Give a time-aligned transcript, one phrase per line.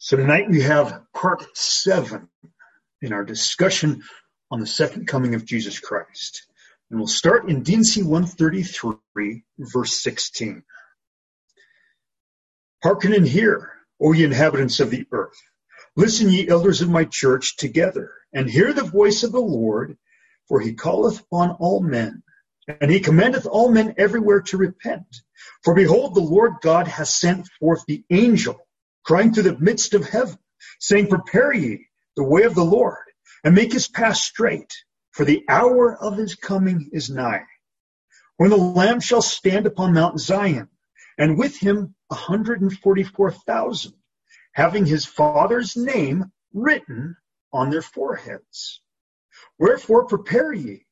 [0.00, 2.28] So tonight we have part seven
[3.02, 4.04] in our discussion
[4.48, 6.46] on the second coming of Jesus Christ.
[6.88, 10.62] And we'll start in D&C 133, verse 16.
[12.80, 15.36] Hearken and hear, O ye inhabitants of the earth.
[15.96, 19.98] Listen, ye elders of my church, together, and hear the voice of the Lord,
[20.46, 22.22] for he calleth upon all men,
[22.80, 25.08] and he commandeth all men everywhere to repent.
[25.64, 28.67] For behold, the Lord God hath sent forth the angel,
[29.08, 30.36] crying through the midst of heaven,
[30.80, 33.06] saying, Prepare ye the way of the Lord,
[33.42, 34.70] and make his path straight,
[35.12, 37.46] for the hour of his coming is nigh.
[38.36, 40.68] When the Lamb shall stand upon Mount Zion,
[41.16, 43.94] and with him a hundred and forty-four thousand,
[44.52, 47.16] having his father's name written
[47.50, 48.82] on their foreheads.
[49.58, 50.84] Wherefore prepare ye,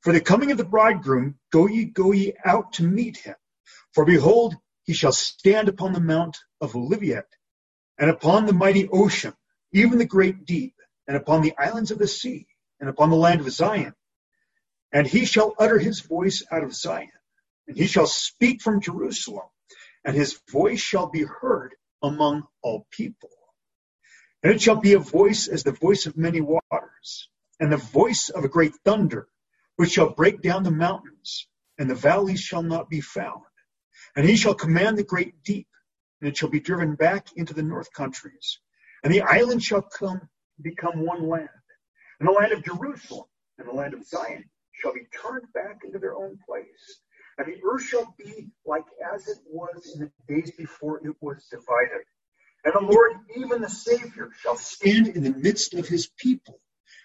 [0.00, 3.36] for the coming of the bridegroom, go ye, go ye out to meet him.
[3.94, 7.28] For behold, he shall stand upon the mount of Olivet,
[8.00, 9.34] and upon the mighty ocean,
[9.72, 10.74] even the great deep,
[11.06, 12.48] and upon the islands of the sea,
[12.80, 13.94] and upon the land of Zion.
[14.90, 17.12] And he shall utter his voice out of Zion,
[17.68, 19.46] and he shall speak from Jerusalem,
[20.02, 23.28] and his voice shall be heard among all people.
[24.42, 27.28] And it shall be a voice as the voice of many waters,
[27.60, 29.28] and the voice of a great thunder,
[29.76, 31.46] which shall break down the mountains,
[31.78, 33.44] and the valleys shall not be found.
[34.16, 35.68] And he shall command the great deep,
[36.20, 38.58] and it shall be driven back into the north countries.
[39.02, 40.28] And the islands shall come
[40.60, 41.48] become one land.
[42.18, 43.26] And the land of Jerusalem
[43.58, 47.00] and the land of Zion shall be turned back into their own place.
[47.38, 51.46] And the earth shall be like as it was in the days before it was
[51.50, 52.04] divided.
[52.64, 56.60] And the Lord, even the Savior, shall stand in the midst of his people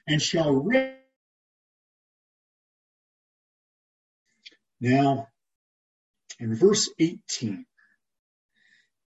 [0.05, 0.95] and shall reign.
[4.81, 5.30] Now,
[6.39, 7.66] in verse 18,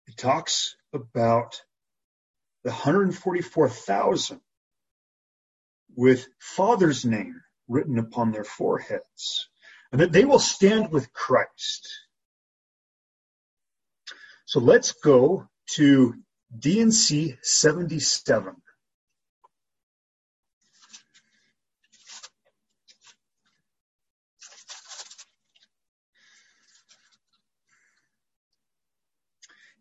[0.07, 1.61] it talks about
[2.63, 4.41] the 144,000
[5.95, 9.49] with Father's name written upon their foreheads,
[9.91, 11.87] and that they will stand with Christ.
[14.45, 16.15] So let's go to
[16.57, 18.55] D&C 77.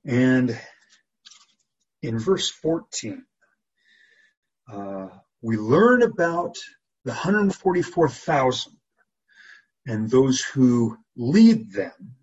[0.04, 0.58] And
[2.02, 3.24] in verse 14,
[4.72, 5.08] uh,
[5.40, 6.56] we learn about
[7.04, 8.72] the 144,000
[9.86, 12.14] and those who lead them.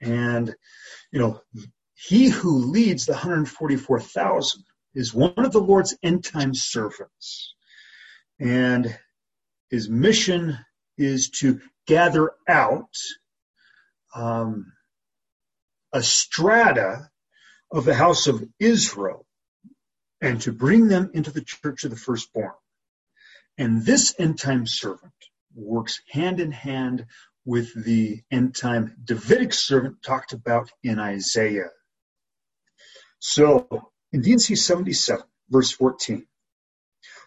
[0.00, 0.54] And,
[1.12, 1.40] you know,
[1.94, 7.54] he who leads the 144,000 is one of the Lord's end time servants.
[8.40, 8.96] And
[9.70, 10.58] his mission
[10.98, 12.94] is to gather out
[14.14, 14.72] um,
[15.92, 17.10] a strata
[17.72, 19.26] of the house of Israel
[20.20, 22.52] and to bring them into the church of the firstborn.
[23.58, 25.12] And this end time servant
[25.54, 27.06] works hand in hand
[27.44, 31.70] with the end time Davidic servant talked about in Isaiah.
[33.18, 33.66] So
[34.12, 36.26] in D&C 77, verse 14,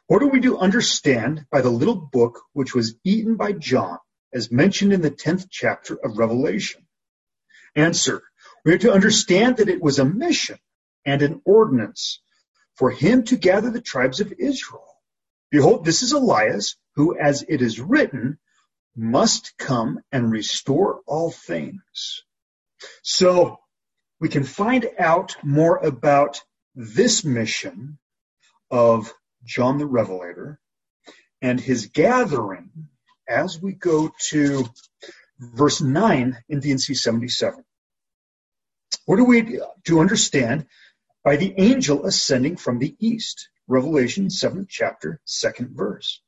[0.07, 3.97] what do we do understand by the little book which was eaten by John
[4.33, 6.85] as mentioned in the 10th chapter of Revelation?
[7.75, 8.23] Answer,
[8.65, 10.57] we are to understand that it was a mission
[11.05, 12.19] and an ordinance
[12.75, 14.87] for him to gather the tribes of Israel.
[15.51, 18.39] Behold, this is Elias, who, as it is written,
[18.95, 22.23] must come and restore all things.
[23.03, 23.59] So
[24.19, 26.41] we can find out more about
[26.73, 27.99] this mission
[28.71, 30.59] of John the Revelator
[31.41, 32.89] and his gathering
[33.27, 34.65] as we go to
[35.39, 37.64] verse 9 in D&C 77.
[39.05, 40.67] What are we to understand
[41.23, 43.49] by the angel ascending from the east?
[43.67, 46.21] Revelation 7th chapter, 2nd verse.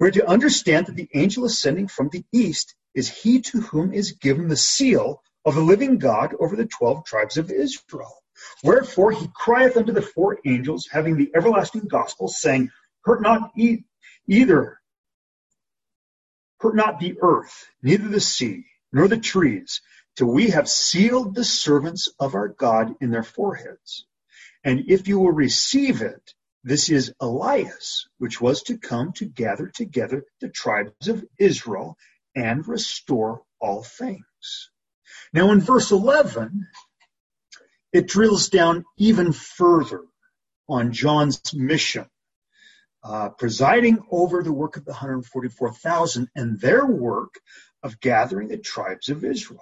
[0.00, 4.12] We're to understand that the angel ascending from the east is he to whom is
[4.12, 8.14] given the seal of the living God over the twelve tribes of Israel.
[8.64, 12.70] Wherefore he crieth unto the four angels, having the everlasting gospel, saying,
[13.04, 13.84] Hurt not e-
[14.28, 14.80] either,
[16.60, 19.80] hurt not the earth, neither the sea, nor the trees,
[20.16, 24.06] till we have sealed the servants of our God in their foreheads.
[24.64, 29.66] And if you will receive it, this is Elias, which was to come to gather
[29.68, 31.96] together the tribes of Israel
[32.36, 34.70] and restore all things.
[35.32, 36.66] Now in verse 11,
[37.92, 40.04] it drills down even further
[40.68, 42.06] on John's mission,
[43.02, 47.34] uh, presiding over the work of the 144,000 and their work
[47.82, 49.60] of gathering the tribes of Israel.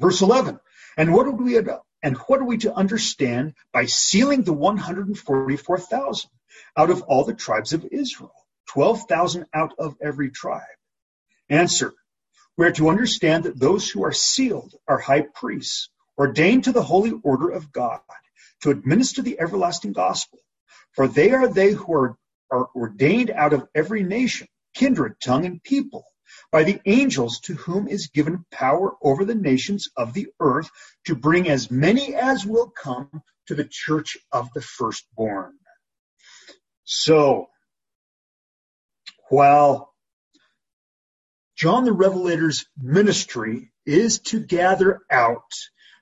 [0.00, 0.58] Verse 11.
[0.96, 1.58] And what do we
[2.02, 6.30] And what are we to understand by sealing the 144,000
[6.76, 8.34] out of all the tribes of Israel?
[8.68, 10.62] 12,000 out of every tribe.
[11.48, 11.92] Answer.
[12.56, 16.82] We are to understand that those who are sealed are high priests, ordained to the
[16.82, 18.00] holy order of God,
[18.62, 20.38] to administer the everlasting gospel.
[20.92, 22.16] For they are they who are,
[22.50, 26.04] are ordained out of every nation, kindred, tongue, and people
[26.54, 30.70] by the angels to whom is given power over the nations of the earth
[31.04, 35.54] to bring as many as will come to the church of the firstborn.
[36.84, 37.48] So,
[39.30, 39.92] while
[41.56, 45.50] John the Revelator's ministry is to gather out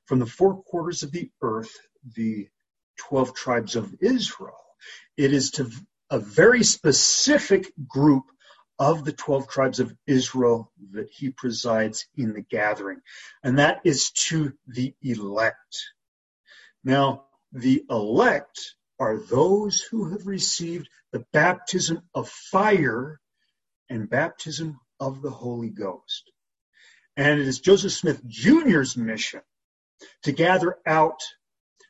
[0.04, 1.72] from the four quarters of the earth
[2.14, 2.49] the
[2.99, 4.62] 12 tribes of Israel,
[5.16, 5.70] it is to
[6.10, 8.25] a very specific group
[8.79, 13.01] of the 12 tribes of Israel that he presides in the gathering,
[13.43, 15.93] and that is to the elect.
[16.85, 23.21] Now, the elect are those who have received the baptism of fire
[23.89, 26.31] and baptism of the Holy Ghost.
[27.17, 29.43] And it is Joseph Smith Jr.'s mission
[30.23, 31.21] to gather out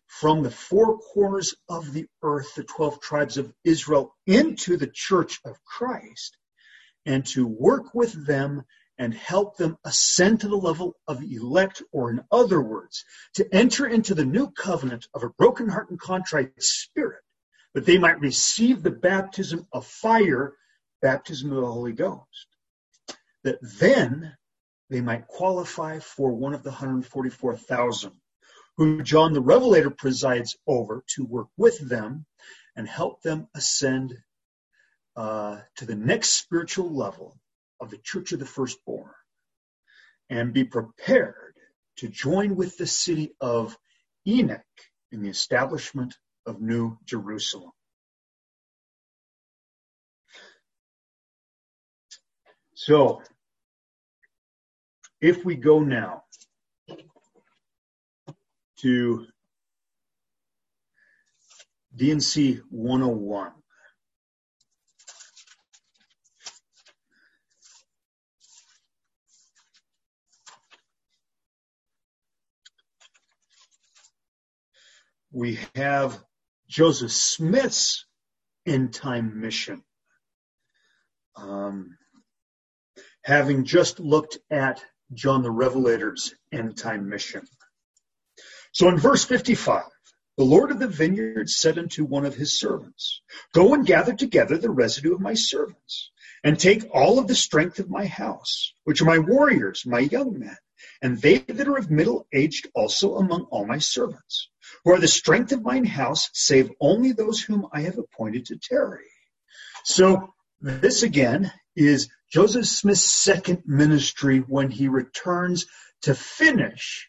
[0.07, 5.41] from the four corners of the earth the 12 tribes of Israel into the church
[5.45, 6.37] of Christ
[7.07, 8.63] and to work with them
[8.99, 13.05] and help them ascend to the level of elect, or in other words,
[13.35, 17.23] to enter into the new covenant of a broken heart and contrite spirit,
[17.75, 20.55] that they might receive the baptism of fire,
[21.01, 22.47] baptism of the Holy Ghost.
[23.45, 24.37] That then
[24.91, 28.13] they might qualify for one of the 144,000
[28.77, 32.27] who John the Revelator presides over to work with them
[32.77, 34.17] and help them ascend
[35.17, 37.39] uh, to the next spiritual level
[37.81, 39.11] of the Church of the Firstborn
[40.31, 41.55] and be prepared
[41.97, 43.77] to join with the city of
[44.27, 44.63] Enoch
[45.11, 46.15] in the establishment
[46.47, 47.71] of New Jerusalem.
[52.75, 53.23] So,
[55.21, 56.25] if we go now
[58.79, 59.27] to
[61.95, 63.53] D&C 101,
[75.33, 76.23] we have
[76.69, 78.07] Joseph Smith's
[78.67, 79.83] end time mission.
[81.37, 81.97] Um,
[83.25, 87.47] having just looked at John the Revelator's end time mission.
[88.73, 89.85] So in verse 55,
[90.39, 94.57] the Lord of the vineyard said unto one of his servants, Go and gather together
[94.57, 96.11] the residue of my servants,
[96.43, 100.39] and take all of the strength of my house, which are my warriors, my young
[100.39, 100.57] men,
[101.01, 104.49] and they that are of middle aged also among all my servants
[104.85, 108.59] who are the strength of mine house, save only those whom I have appointed to
[108.59, 109.11] tarry.
[109.85, 115.67] So this again is Joseph Smith's second ministry when he returns
[116.03, 117.09] to finish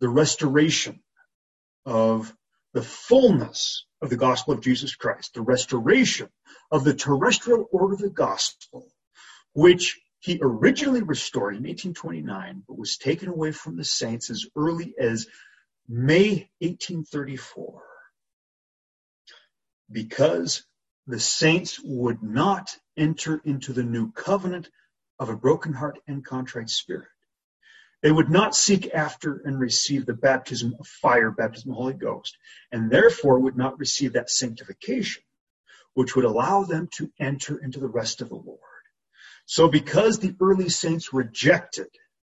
[0.00, 1.00] the restoration
[1.86, 2.34] of
[2.72, 6.28] the fullness of the gospel of Jesus Christ, the restoration
[6.70, 8.86] of the terrestrial order of the gospel,
[9.52, 14.94] which he originally restored in 1829, but was taken away from the saints as early
[14.98, 15.26] as
[15.88, 17.82] May 1834,
[19.90, 20.64] because
[21.06, 24.68] the saints would not enter into the new covenant
[25.18, 27.08] of a broken heart and contrite spirit.
[28.02, 31.94] They would not seek after and receive the baptism of fire, baptism of the Holy
[31.94, 32.36] Ghost,
[32.70, 35.22] and therefore would not receive that sanctification,
[35.94, 38.60] which would allow them to enter into the rest of the Lord.
[39.50, 41.88] So because the early saints rejected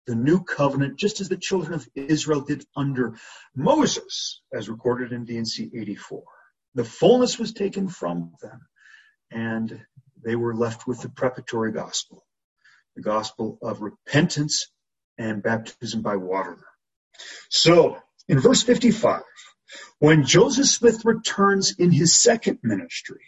[0.07, 3.17] the new covenant, just as the children of Israel did under
[3.57, 6.23] Moses, as recorded in D&C 84.
[6.77, 8.69] The fullness was taken from them,
[9.33, 9.85] and
[10.25, 12.25] they were left with the preparatory gospel,
[12.95, 14.69] the gospel of repentance
[15.19, 16.59] and baptism by water.
[17.51, 17.99] So,
[18.29, 19.23] in verse 55,
[19.99, 23.25] when Joseph Smith returns in his second ministry,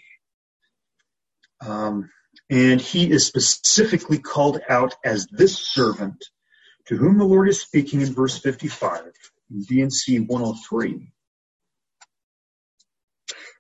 [1.61, 2.09] um,
[2.51, 6.25] and he is specifically called out as this servant
[6.87, 9.05] to whom the Lord is speaking in verse 55
[9.51, 11.13] in D&C 103.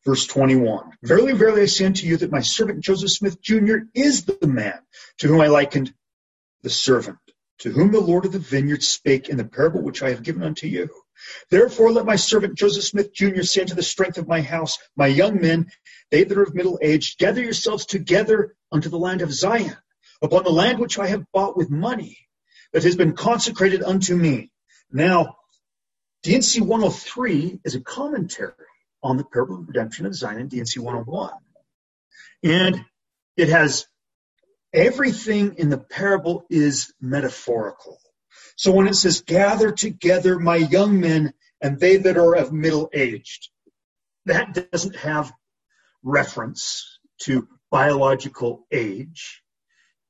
[0.04, 0.90] Verse 21.
[1.04, 3.76] Verily, verily, I say unto you that my servant Joseph Smith Jr.
[3.94, 4.80] is the man
[5.18, 5.94] to whom I likened
[6.62, 7.18] the servant,
[7.58, 10.42] to whom the Lord of the vineyard spake in the parable which I have given
[10.42, 10.90] unto you.
[11.50, 13.42] Therefore, let my servant Joseph Smith Jr.
[13.42, 15.70] say unto the strength of my house, my young men,
[16.10, 19.76] they that are of middle age, gather yourselves together unto the land of Zion,
[20.22, 22.18] upon the land which I have bought with money
[22.72, 24.50] that has been consecrated unto me.
[24.92, 25.36] Now,
[26.22, 28.52] D&C 103 is a commentary
[29.02, 31.32] on the parable of redemption of Zion in D&C 101.
[32.42, 32.84] And
[33.36, 33.86] it has
[34.72, 37.98] everything in the parable is metaphorical.
[38.60, 42.90] So when it says, gather together my young men and they that are of middle
[42.92, 43.48] aged,
[44.26, 45.32] that doesn't have
[46.02, 49.42] reference to biological age.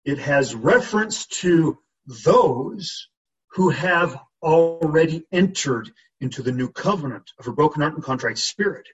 [0.04, 1.78] It has reference to
[2.25, 3.07] those
[3.52, 5.88] who have already entered
[6.21, 8.88] into the new covenant of a broken heart and contrite spirit,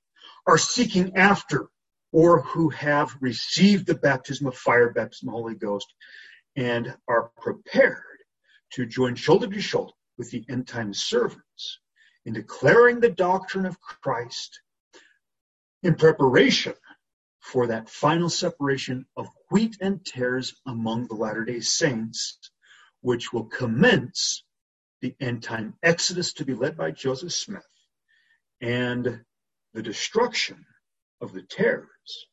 [0.47, 1.69] are seeking after,
[2.13, 5.91] or who have received the baptism of fire, baptism of the Holy Ghost,
[6.57, 8.03] and are prepared
[8.73, 11.81] to join shoulder to shoulder with the end time servants
[12.25, 14.61] in declaring the doctrine of Christ
[15.83, 16.75] in preparation
[17.41, 22.39] for that final separation of wheat and tares among the Latter day Saints,
[23.01, 24.43] which will commence
[25.01, 27.67] the end time exodus to be led by Joseph Smith
[28.61, 29.21] and
[29.75, 30.65] the destruction
[31.21, 32.27] of the tares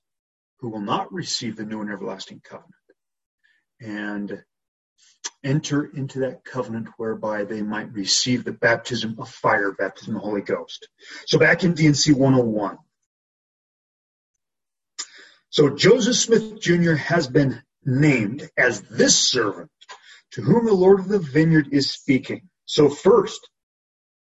[0.59, 2.73] who will not receive the new and everlasting covenant.
[3.81, 4.43] And
[5.43, 10.27] enter into that covenant whereby they might receive the baptism of fire, baptism of the
[10.27, 10.88] Holy Ghost.
[11.25, 12.77] So back in D&C 101.
[15.50, 16.93] So Joseph Smith Jr.
[16.93, 19.69] has been named as this servant
[20.31, 22.50] to whom the Lord of the vineyard is speaking.
[22.65, 23.47] So first,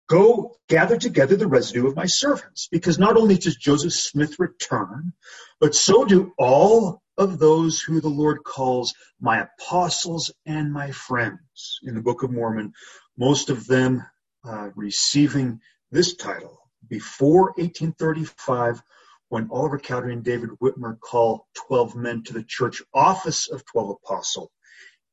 [0.08, 5.14] go gather together the residue of my servants, because not only does Joseph Smith return,
[5.60, 11.80] but so do all of those who the Lord calls my apostles and my friends
[11.84, 12.74] in the Book of Mormon,
[13.18, 14.06] most of them
[14.44, 18.82] uh, receiving this title before 1835
[19.30, 23.98] when Oliver Cowdery and David Whitmer call 12 men to the church office of 12
[24.04, 24.52] apostle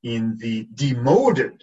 [0.03, 1.63] in the demoted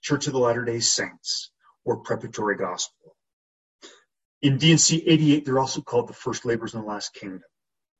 [0.00, 1.50] Church of the Latter-day Saints
[1.84, 3.16] or Preparatory Gospel.
[4.40, 7.42] In D&C 88, they're also called the First Laborers in the Last Kingdom.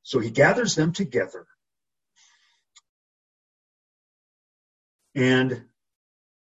[0.02, 1.46] So he gathers them together
[5.14, 5.64] and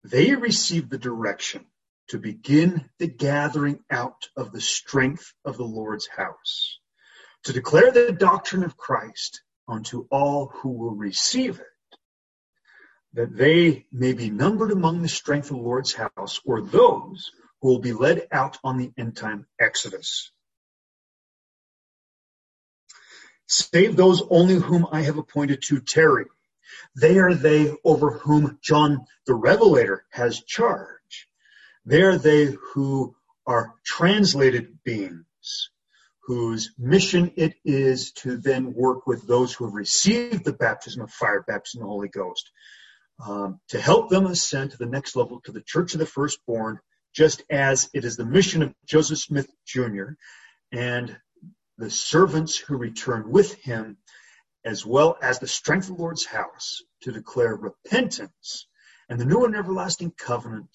[0.03, 1.65] they receive the direction
[2.09, 6.79] to begin the gathering out of the strength of the Lord's house,
[7.45, 11.99] to declare the doctrine of Christ unto all who will receive it,
[13.15, 17.31] that they may be numbered among the strength of the Lord's house, or those
[17.61, 20.31] who will be led out on the end time exodus.
[23.47, 26.27] Save those only whom I have appointed to tarry.
[26.97, 31.29] They are they over whom John the Revelator has charge.
[31.85, 33.15] They are they who
[33.47, 35.71] are translated beings,
[36.23, 41.11] whose mission it is to then work with those who have received the baptism of
[41.11, 42.51] fire, baptism of the Holy Ghost,
[43.25, 46.81] um, to help them ascend to the next level to the Church of the Firstborn,
[47.15, 50.13] just as it is the mission of Joseph Smith Jr.
[50.73, 51.17] and
[51.79, 53.99] the servants who return with him
[54.65, 58.67] as well as the strength of the Lord's house to declare repentance
[59.09, 60.71] and the new and everlasting covenant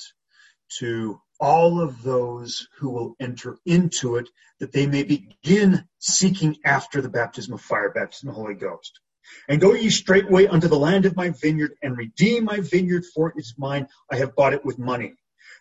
[0.79, 4.29] to all of those who will enter into it,
[4.59, 8.99] that they may begin seeking after the baptism of fire, baptism of the Holy Ghost.
[9.47, 13.29] And go ye straightway unto the land of my vineyard, and redeem my vineyard, for
[13.29, 13.87] it is mine.
[14.11, 15.15] I have bought it with money.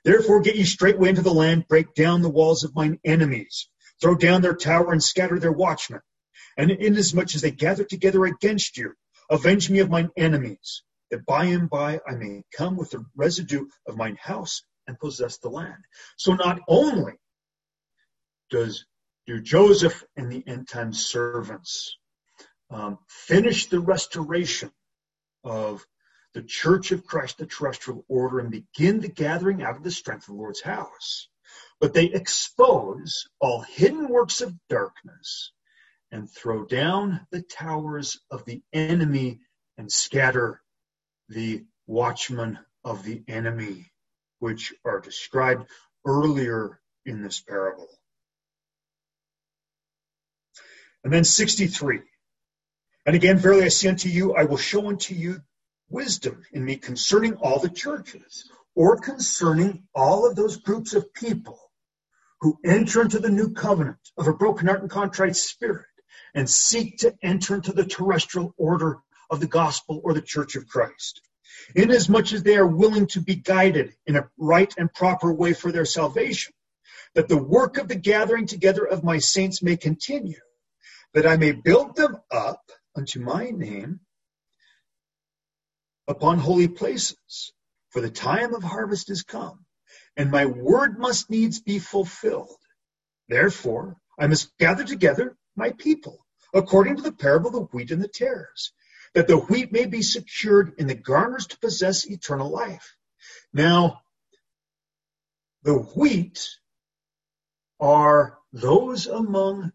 [0.04, 3.68] Therefore get ye straightway into the land, break down the walls of mine enemies,
[4.00, 6.00] throw down their tower, and scatter their watchmen.
[6.58, 8.94] And inasmuch as they gather together against you,
[9.30, 13.68] avenge me of mine enemies, that by and by I may come with the residue
[13.86, 15.84] of mine house and possess the land.
[16.16, 17.12] So not only
[18.50, 18.84] does
[19.26, 21.96] do Joseph and the end time servants
[22.70, 24.72] um, finish the restoration
[25.44, 25.86] of
[26.34, 30.28] the Church of Christ, the terrestrial order, and begin the gathering out of the strength
[30.28, 31.28] of the Lord's house.
[31.80, 35.52] But they expose all hidden works of darkness
[36.10, 39.40] and throw down the towers of the enemy
[39.76, 40.62] and scatter
[41.28, 43.90] the watchmen of the enemy,
[44.38, 45.68] which are described
[46.06, 47.88] earlier in this parable.
[51.04, 52.00] And then 63.
[53.06, 55.40] And again, verily I say unto you, I will show unto you
[55.88, 61.58] wisdom in me concerning all the churches, or concerning all of those groups of people
[62.40, 65.86] who enter into the new covenant of a broken heart and contrite spirit
[66.34, 68.98] and seek to enter into the terrestrial order
[69.30, 71.20] of the gospel or the church of Christ.
[71.74, 75.72] Inasmuch as they are willing to be guided in a right and proper way for
[75.72, 76.52] their salvation,
[77.14, 80.40] that the work of the gathering together of my saints may continue,
[81.14, 82.62] that I may build them up
[82.96, 84.00] unto my name
[86.06, 87.52] upon holy places,
[87.90, 89.64] for the time of harvest is come,
[90.16, 92.56] and my word must needs be fulfilled.
[93.28, 96.24] Therefore, I must gather together my people,
[96.54, 98.72] according to the parable of the wheat and the tares,
[99.14, 102.94] that the wheat may be secured in the garners to possess eternal life.
[103.52, 104.00] Now,
[105.64, 106.48] the wheat
[107.80, 109.72] are those among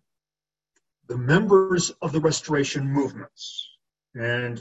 [1.08, 3.70] the members of the restoration movements.
[4.16, 4.60] And,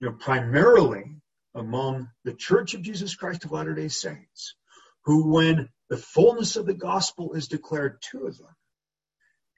[0.00, 1.16] you know, primarily
[1.54, 4.54] among the Church of Jesus Christ of Latter-day Saints,
[5.04, 8.54] who when the fullness of the gospel is declared to them,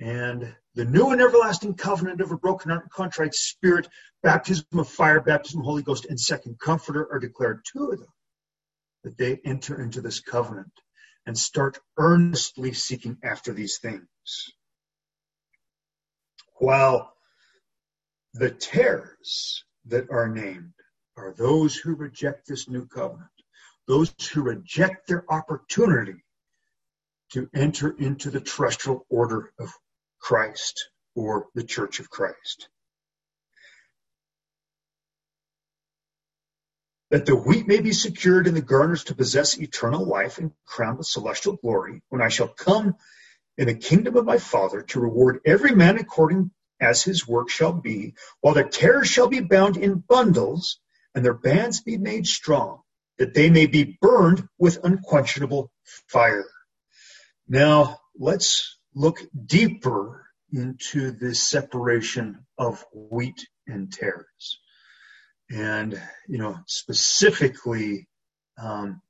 [0.00, 3.86] and the new and everlasting covenant of a broken heart and contrite spirit,
[4.22, 8.06] baptism of fire, baptism of Holy Ghost, and second comforter are declared to them,
[9.04, 10.72] that they enter into this covenant
[11.26, 14.06] and start earnestly seeking after these things.
[16.54, 17.12] While
[18.32, 20.72] the tares that are named
[21.16, 23.28] are those who reject this new covenant,
[23.86, 26.24] those who reject their opportunity
[27.32, 29.72] to enter into the terrestrial order of
[30.20, 32.68] Christ or the Church of Christ.
[37.10, 40.98] That the wheat may be secured in the garners to possess eternal life and crowned
[40.98, 42.94] with celestial glory when I shall come
[43.58, 46.50] in the kingdom of my Father to reward every man according
[46.80, 50.80] as his work shall be, while their tares shall be bound in bundles
[51.14, 52.80] and their bands be made strong,
[53.18, 55.70] that they may be burned with unquenchable
[56.06, 56.48] fire.
[57.48, 64.58] Now, let's look deeper into this separation of wheat and tares.
[65.50, 68.08] And, you know, specifically
[68.60, 69.00] um,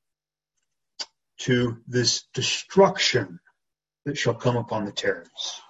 [1.38, 3.40] to this destruction
[4.04, 5.60] that shall come upon the tares.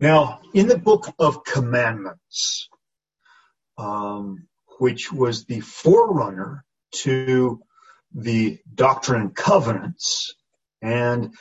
[0.00, 2.68] Now, in the book of commandments,
[3.78, 4.48] um,
[4.78, 7.60] which was the forerunner to
[8.12, 10.34] the Doctrine and Covenants
[10.84, 11.34] and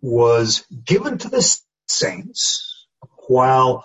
[0.00, 1.58] was given to the
[1.88, 2.86] saints
[3.26, 3.84] while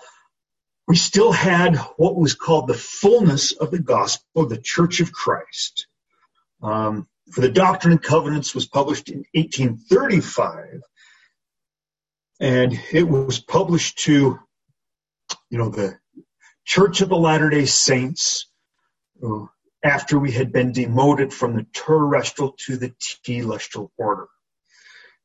[0.88, 5.12] we still had what was called the fullness of the gospel of the Church of
[5.12, 5.88] Christ.
[6.62, 10.82] Um, for the Doctrine and Covenants was published in 1835
[12.40, 14.40] and it was published to,
[15.50, 15.98] you know, the
[16.66, 18.48] Church of the Latter-day Saints
[19.24, 19.46] uh,
[19.84, 22.90] after we had been demoted from the terrestrial to the
[23.26, 24.28] telestial order.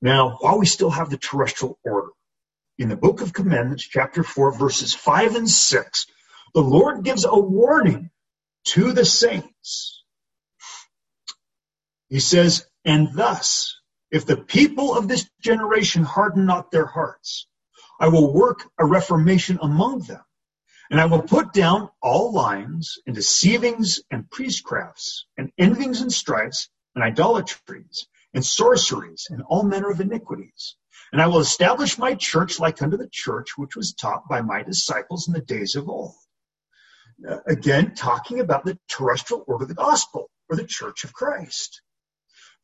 [0.00, 2.08] Now, while we still have the terrestrial order,
[2.78, 6.06] in the book of commandments, chapter 4, verses 5 and 6,
[6.54, 8.10] the Lord gives a warning
[8.66, 10.02] to the saints.
[12.08, 13.76] He says, and thus
[14.10, 17.46] if the people of this generation harden not their hearts,
[17.98, 20.22] I will work a reformation among them,
[20.90, 26.68] and I will put down all lyings and deceivings and priestcrafts and envyings and strifes
[26.94, 30.76] and idolatries and sorceries and all manner of iniquities.
[31.12, 34.62] And I will establish my church like unto the church which was taught by my
[34.62, 36.14] disciples in the days of old.
[37.26, 41.80] Uh, again, talking about the terrestrial order of the gospel or the church of Christ.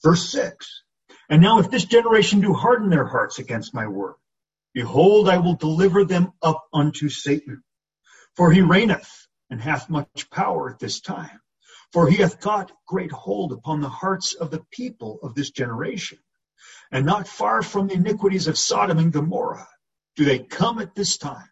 [0.03, 0.83] Verse 6
[1.31, 4.17] and now if this generation do harden their hearts against my word,
[4.75, 7.63] behold, I will deliver them up unto Satan.
[8.35, 11.41] For he reigneth and hath much power at this time.
[11.93, 16.19] For he hath got great hold upon the hearts of the people of this generation.
[16.93, 19.69] And not far from the iniquities of Sodom and Gomorrah
[20.17, 21.49] do they come at this time.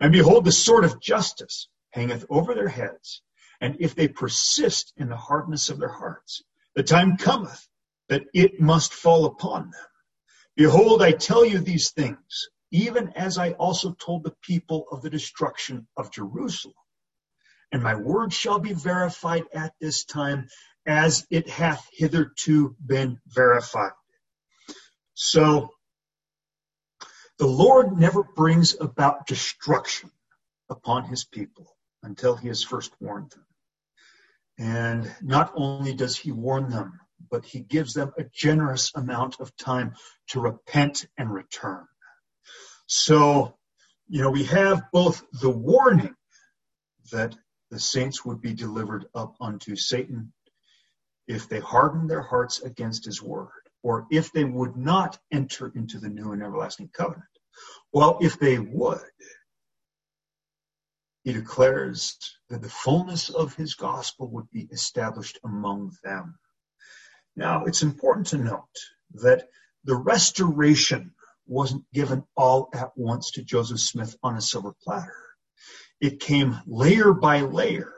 [0.00, 3.22] And behold, the sword of justice hangeth over their heads.
[3.60, 6.42] And if they persist in the hardness of their hearts,
[6.74, 7.68] the time cometh
[8.08, 9.86] that it must fall upon them.
[10.56, 15.10] Behold, I tell you these things, even as I also told the people of the
[15.10, 16.74] destruction of Jerusalem.
[17.74, 20.46] And my word shall be verified at this time
[20.86, 23.90] as it hath hitherto been verified.
[25.14, 25.70] So
[27.36, 30.12] the Lord never brings about destruction
[30.70, 33.46] upon his people until he has first warned them.
[34.56, 39.56] And not only does he warn them but he gives them a generous amount of
[39.56, 39.96] time
[40.28, 41.88] to repent and return.
[42.86, 43.56] So,
[44.06, 46.14] you know, we have both the warning
[47.10, 47.34] that
[47.74, 50.32] the saints would be delivered up unto Satan
[51.26, 53.50] if they hardened their hearts against his word,
[53.82, 57.24] or if they would not enter into the new and everlasting covenant.
[57.92, 59.00] Well, if they would,
[61.24, 62.16] he declares
[62.48, 66.38] that the fullness of his gospel would be established among them.
[67.34, 68.78] Now, it's important to note
[69.14, 69.48] that
[69.82, 71.12] the restoration
[71.46, 75.23] wasn't given all at once to Joseph Smith on a silver platter.
[76.00, 77.92] It came layer by layer,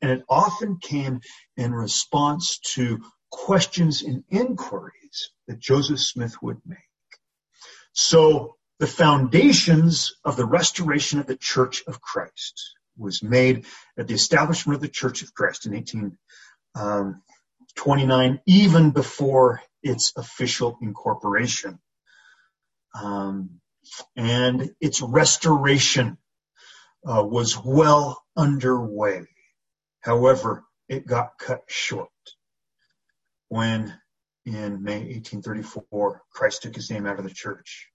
[0.00, 1.20] and it often came
[1.56, 6.78] in response to questions and inquiries that Joseph Smith would make.
[7.92, 13.66] So the foundations of the restoration of the Church of Christ was made
[13.98, 20.78] at the establishment of the Church of Christ in 1829, um, even before its official
[20.82, 21.78] incorporation.
[22.94, 23.60] Um,
[24.16, 26.18] and its restoration
[27.04, 29.26] uh, was well underway.
[30.00, 32.10] However, it got cut short
[33.48, 33.94] when
[34.44, 37.88] in May 1834, Christ took his name out of the church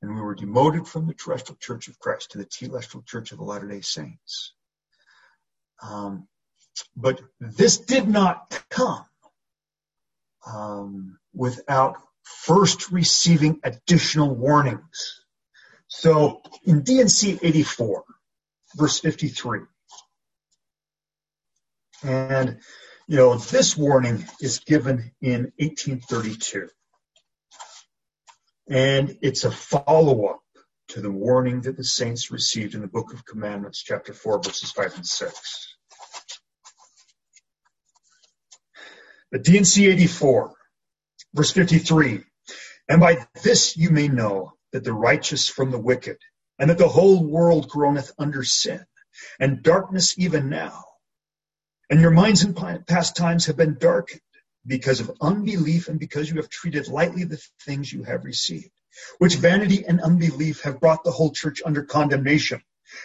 [0.00, 3.38] and we were demoted from the terrestrial church of Christ to the telestial church of
[3.38, 4.54] the Latter-day Saints.
[5.82, 6.28] Um,
[6.96, 9.04] but this did not come
[10.46, 15.24] um, without first receiving additional warnings.
[15.88, 18.04] So in D&C 84,
[18.78, 19.60] verse 53,
[22.02, 22.58] and
[23.06, 26.68] you know this warning is given in 1832.
[28.70, 30.42] And it's a follow up
[30.88, 34.72] to the warning that the saints received in the book of commandments, chapter 4, verses
[34.72, 35.76] 5 and 6.
[39.30, 40.54] The D&C 84,
[41.34, 42.24] verse 53.
[42.88, 46.18] And by this you may know that the righteous from the wicked,
[46.58, 48.84] and that the whole world groaneth under sin,
[49.38, 50.84] and darkness even now.
[51.90, 54.20] And your minds in past times have been darkened
[54.66, 58.70] because of unbelief and because you have treated lightly the things you have received,
[59.18, 62.60] which vanity and unbelief have brought the whole church under condemnation.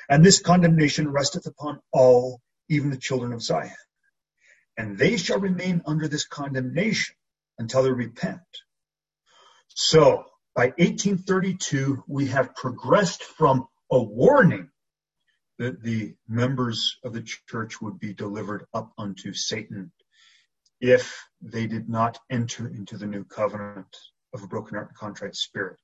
[0.09, 3.71] And this condemnation resteth upon all, even the children of Zion.
[4.77, 7.15] And they shall remain under this condemnation
[7.57, 8.41] until they repent.
[9.67, 14.69] So by 1832, we have progressed from a warning
[15.57, 19.91] that the members of the church would be delivered up unto Satan
[20.79, 23.95] if they did not enter into the new covenant
[24.33, 25.79] of a broken heart and contrite spirit.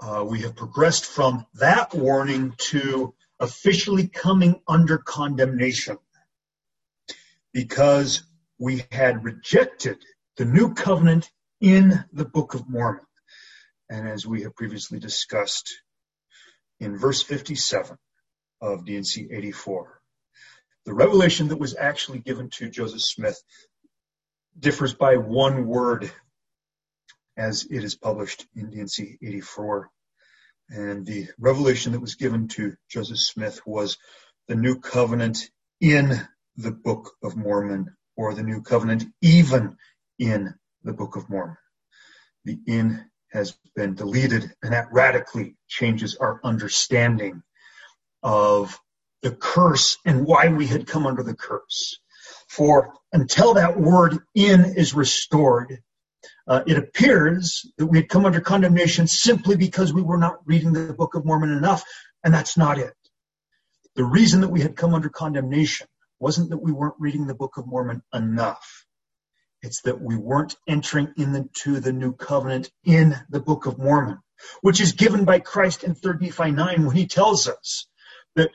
[0.00, 5.98] Uh, we have progressed from that warning to officially coming under condemnation
[7.52, 8.22] because
[8.58, 9.98] we had rejected
[10.36, 11.30] the new covenant
[11.60, 13.04] in the Book of Mormon.
[13.90, 15.70] And as we have previously discussed
[16.80, 17.96] in verse 57
[18.60, 20.00] of D&C 84,
[20.86, 23.40] the revelation that was actually given to Joseph Smith
[24.58, 26.10] differs by one word
[27.36, 29.90] as it is published in D&C 84.
[30.70, 33.98] And the revelation that was given to Joseph Smith was
[34.48, 36.20] the new covenant in
[36.56, 39.76] the Book of Mormon or the new covenant even
[40.18, 41.56] in the Book of Mormon.
[42.44, 47.42] The in has been deleted and that radically changes our understanding
[48.22, 48.78] of
[49.22, 51.98] the curse and why we had come under the curse.
[52.48, 55.80] For until that word in is restored,
[56.46, 60.72] uh, it appears that we had come under condemnation simply because we were not reading
[60.72, 61.82] the Book of Mormon enough,
[62.22, 62.94] and that's not it.
[63.96, 65.86] The reason that we had come under condemnation
[66.18, 68.83] wasn't that we weren't reading the Book of Mormon enough.
[69.64, 74.18] It's that we weren't entering into the new covenant in the Book of Mormon,
[74.60, 77.86] which is given by Christ in 3 Nephi 9 when he tells us
[78.36, 78.50] that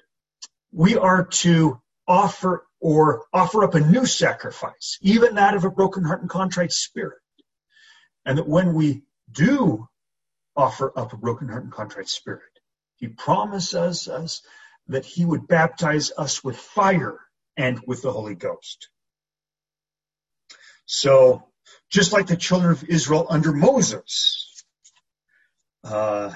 [0.72, 6.04] we are to offer or offer up a new sacrifice, even that of a broken
[6.04, 7.18] heart and contrite spirit.
[8.24, 9.88] And that when we do
[10.56, 12.44] offer up a broken heart and contrite spirit,
[12.98, 14.44] he promises us
[14.90, 17.20] that he would baptize us with fire
[17.58, 18.90] and with the Holy Ghost.
[20.92, 21.44] So,
[21.92, 24.64] just like the children of Israel under Moses,
[25.84, 26.34] uh,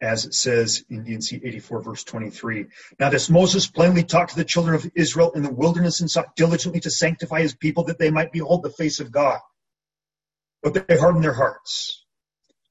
[0.00, 2.66] as it says in D&C 84 verse 23.
[3.00, 6.36] Now this Moses plainly talked to the children of Israel in the wilderness and sought
[6.36, 9.40] diligently to sanctify his people that they might behold the face of God.
[10.62, 12.06] But they hardened their hearts.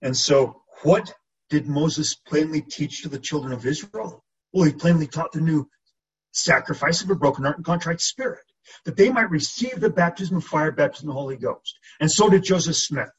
[0.01, 1.13] And so what
[1.49, 4.23] did Moses plainly teach to the children of Israel?
[4.53, 5.69] Well, he plainly taught the new
[6.31, 8.45] sacrifice of a broken heart and contrite spirit,
[8.85, 11.77] that they might receive the baptism of fire, baptism of the Holy Ghost.
[11.99, 13.09] And so did Joseph Smith.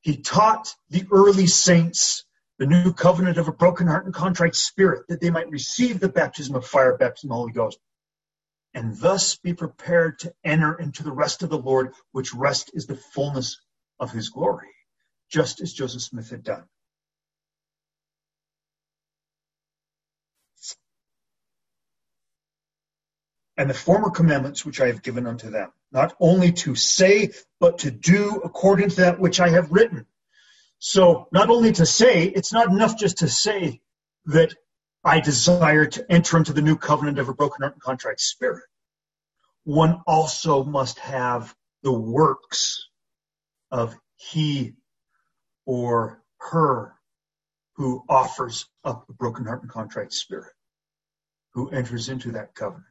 [0.00, 2.24] He taught the early saints
[2.58, 6.08] the new covenant of a broken heart and contrite spirit, that they might receive the
[6.08, 7.78] baptism of fire, baptism of the Holy Ghost,
[8.74, 12.86] and thus be prepared to enter into the rest of the Lord, which rest is
[12.86, 13.60] the fullness
[13.98, 14.68] of his glory,
[15.30, 16.64] just as Joseph Smith had done.
[23.62, 27.78] And the former commandments which I have given unto them, not only to say, but
[27.78, 30.04] to do according to that which I have written.
[30.80, 33.80] So not only to say, it's not enough just to say
[34.24, 34.52] that
[35.04, 38.64] I desire to enter into the new covenant of a broken heart and contrite spirit.
[39.62, 42.88] One also must have the works
[43.70, 44.74] of he
[45.66, 46.96] or her
[47.74, 50.52] who offers up a broken heart and contrite spirit,
[51.54, 52.86] who enters into that covenant,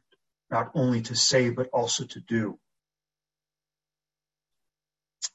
[0.52, 2.58] not only to say, but also to do.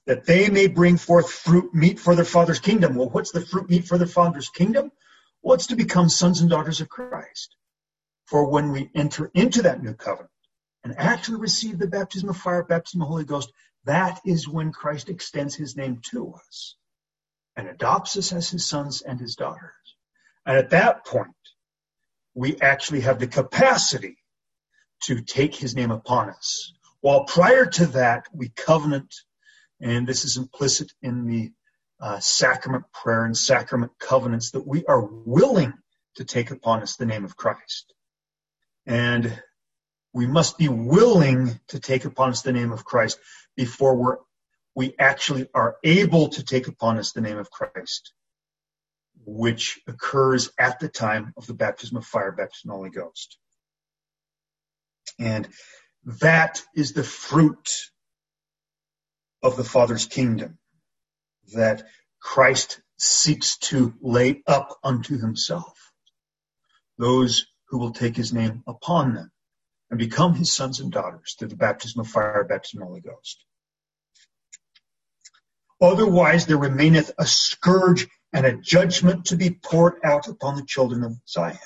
[0.05, 2.95] That they may bring forth fruit meet for their father's kingdom.
[2.95, 4.91] Well, what's the fruit meet for their father's kingdom?
[5.41, 7.55] Well, it's to become sons and daughters of Christ.
[8.25, 10.31] For when we enter into that new covenant
[10.83, 13.51] and actually receive the baptism of fire, baptism of the Holy Ghost,
[13.85, 16.75] that is when Christ extends his name to us
[17.55, 19.95] and adopts us as his sons and his daughters.
[20.45, 21.31] And at that point,
[22.35, 24.17] we actually have the capacity
[25.03, 26.73] to take his name upon us.
[27.01, 29.13] While prior to that, we covenant,
[29.79, 31.51] and this is implicit in the
[31.99, 35.73] uh, sacrament prayer and sacrament covenants, that we are willing
[36.15, 37.93] to take upon us the name of Christ.
[38.85, 39.41] And
[40.13, 43.19] we must be willing to take upon us the name of Christ
[43.55, 44.17] before we're
[44.77, 48.13] we actually are able to take upon us the name of Christ,
[49.25, 53.39] which occurs at the time of the baptism of fire, baptism of the Holy Ghost.
[55.19, 55.47] And
[56.21, 57.89] that is the fruit
[59.43, 60.57] of the Father's kingdom
[61.53, 61.83] that
[62.19, 65.91] Christ seeks to lay up unto himself.
[66.97, 69.31] Those who will take his name upon them
[69.89, 73.01] and become his sons and daughters through the baptism of fire, baptism of the Holy
[73.01, 73.43] Ghost.
[75.79, 81.03] Otherwise there remaineth a scourge and a judgment to be poured out upon the children
[81.03, 81.57] of Zion.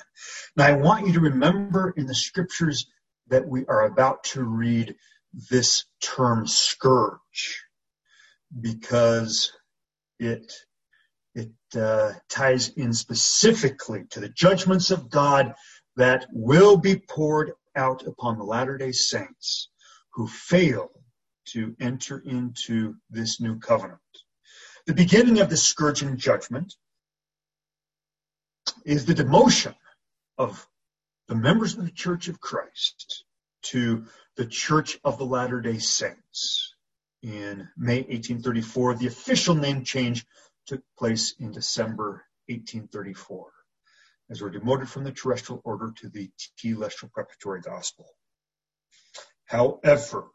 [0.54, 2.86] Now I want you to remember in the scriptures
[3.32, 4.94] that we are about to read
[5.50, 7.64] this term scourge
[8.60, 9.52] because
[10.18, 10.52] it
[11.34, 15.54] it uh, ties in specifically to the judgments of God
[15.96, 19.70] that will be poured out upon the Latter day Saints
[20.12, 20.90] who fail
[21.52, 24.00] to enter into this new covenant.
[24.86, 26.74] The beginning of the scourging judgment
[28.84, 29.74] is the demotion
[30.36, 30.66] of
[31.32, 33.24] the members of the Church of Christ
[33.62, 34.04] to
[34.36, 36.74] the Church of the Latter day Saints
[37.22, 38.96] in May 1834.
[38.96, 40.26] The official name change
[40.66, 43.50] took place in December 1834
[44.30, 48.04] as we're demoted from the terrestrial order to the telestial preparatory gospel.
[49.46, 50.26] However,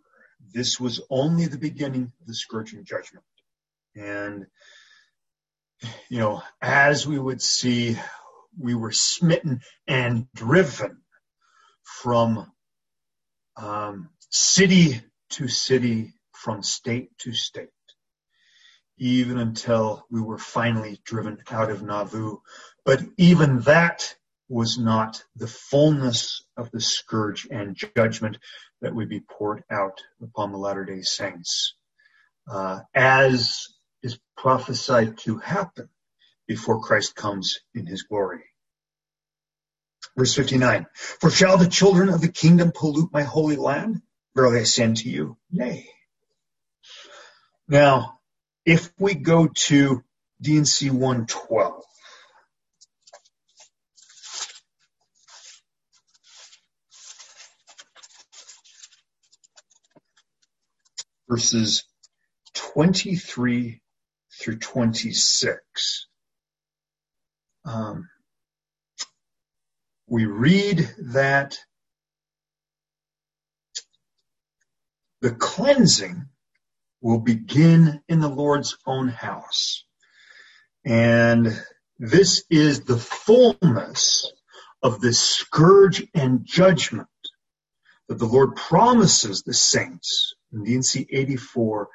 [0.51, 3.25] this was only the beginning of the scourging judgment.
[3.95, 4.47] And,
[6.09, 7.97] you know, as we would see,
[8.59, 11.01] we were smitten and driven
[11.83, 12.51] from
[13.55, 17.69] um, city to city, from state to state,
[18.97, 22.37] even until we were finally driven out of Nauvoo.
[22.85, 24.15] But even that
[24.49, 28.37] was not the fullness of the scourge and judgment
[28.81, 31.75] that would be poured out upon the Latter day Saints,
[32.49, 33.67] uh, as
[34.03, 35.89] is prophesied to happen
[36.47, 38.43] before Christ comes in his glory.
[40.17, 40.87] Verse 59,
[41.19, 44.01] For shall the children of the kingdom pollute my holy land?
[44.35, 45.89] Verily I say unto you, nay.
[47.67, 48.19] Now,
[48.65, 50.03] if we go to
[50.41, 51.83] D&C 112,
[61.29, 61.83] verses
[62.53, 63.81] 23
[64.39, 66.07] through 26.
[67.67, 68.07] Um,
[70.07, 71.57] we read that
[75.19, 76.29] the cleansing
[77.01, 79.83] will begin in the Lord's own house.
[80.85, 81.61] And
[81.99, 84.31] this is the fullness
[84.81, 87.09] of the scourge and judgment
[88.07, 91.89] that the Lord promises the saints in D&C 84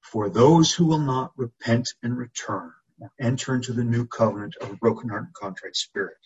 [0.00, 2.72] for those who will not repent and return
[3.20, 6.16] enter into the new covenant of a broken heart and contrite spirit.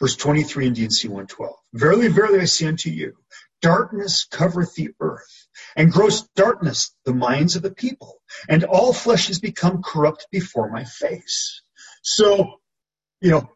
[0.00, 1.54] Verse 23 in D&C 112.
[1.74, 3.16] Verily, verily, I say unto you,
[3.60, 9.30] darkness covereth the earth, and gross darkness the minds of the people, and all flesh
[9.30, 11.62] is become corrupt before my face.
[12.02, 12.60] So,
[13.20, 13.48] you know,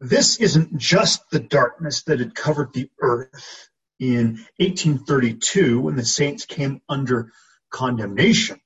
[0.00, 3.68] this isn't just the darkness that had covered the earth
[4.00, 7.32] in 1832 when the saints came under
[7.70, 8.61] condemnation.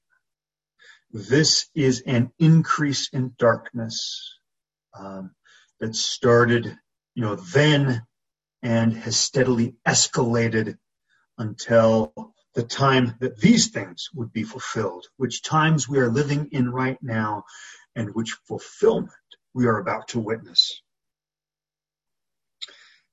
[1.13, 4.39] This is an increase in darkness
[4.99, 5.33] um,
[5.81, 6.77] that started,
[7.15, 8.03] you know, then
[8.63, 10.77] and has steadily escalated
[11.39, 12.13] until
[12.55, 16.99] the time that these things would be fulfilled, which times we are living in right
[17.03, 17.45] now
[17.95, 19.13] and which fulfillment
[19.55, 20.81] we are about to witness.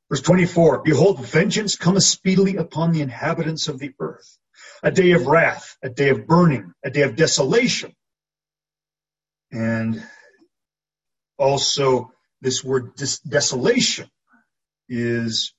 [0.10, 4.38] Verse 24, Behold, vengeance cometh speedily upon the inhabitants of the earth,
[4.84, 7.93] a day of wrath, a day of burning, a day of desolation.
[9.52, 10.04] And
[11.38, 12.91] also this word
[13.28, 14.10] desolation
[14.89, 15.54] is,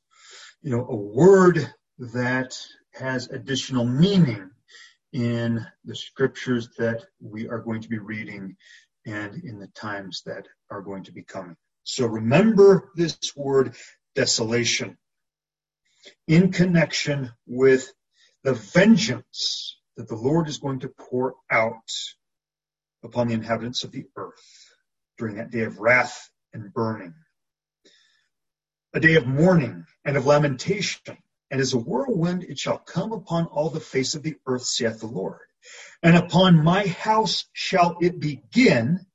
[0.62, 2.54] you know, a word that
[2.92, 4.50] has additional meaning
[5.12, 8.56] in the scriptures that we are going to be reading
[9.06, 11.56] and in the times that are going to be coming.
[11.84, 13.74] So remember this word
[14.14, 14.98] desolation
[16.26, 17.90] in connection with
[18.44, 21.90] the vengeance that the Lord is going to pour out
[23.02, 24.68] upon the inhabitants of the earth
[25.18, 27.14] during that day of wrath and burning.
[28.92, 31.16] A day of mourning and of lamentation,
[31.50, 35.00] and as a whirlwind it shall come upon all the face of the earth, saith
[35.00, 35.40] the Lord.
[36.02, 39.06] And upon my house shall it begin,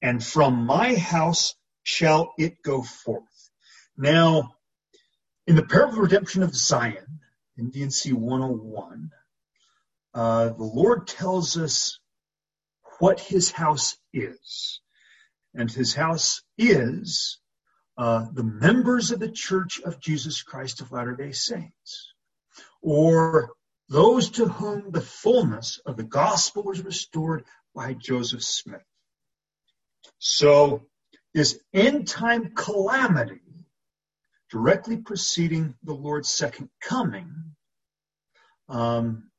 [0.00, 3.50] and from my house shall it go forth.
[3.96, 4.54] Now,
[5.46, 7.20] in the parable of redemption of Zion,
[7.60, 9.10] in D&C 101,
[10.14, 12.00] uh, the Lord tells us
[12.98, 14.80] what his house is.
[15.54, 17.38] And his house is
[17.96, 22.12] uh, the members of the Church of Jesus Christ of Latter-day Saints,
[22.80, 23.50] or
[23.88, 27.44] those to whom the fullness of the gospel was restored
[27.74, 28.84] by Joseph Smith.
[30.18, 30.86] So
[31.34, 33.42] this end time calamity
[34.50, 37.54] directly preceding the Lord's second coming
[38.68, 39.30] um,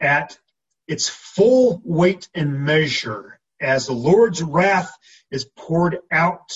[0.00, 0.38] at
[0.86, 4.92] its full weight and measure as the Lord's wrath
[5.30, 6.52] is poured out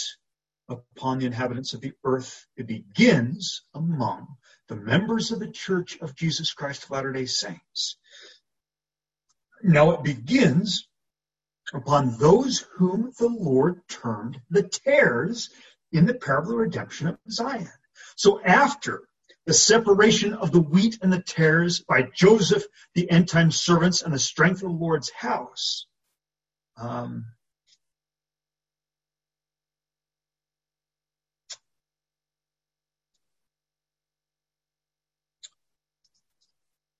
[0.69, 2.47] upon the inhabitants of the earth.
[2.57, 4.37] It begins among
[4.69, 7.97] the members of the Church of Jesus Christ of Latter-day Saints.
[9.63, 10.87] Now it begins
[11.73, 15.51] upon those whom the Lord termed the tares
[15.93, 17.71] in the parable of the redemption of Zion.
[18.17, 19.09] So after
[19.47, 24.13] the separation of the wheat and the tares by Joseph, the end time servants, and
[24.13, 25.87] the strength of the Lord's house,
[26.77, 27.27] um,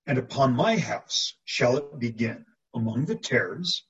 [0.07, 3.85] and upon my house shall it begin among the tares,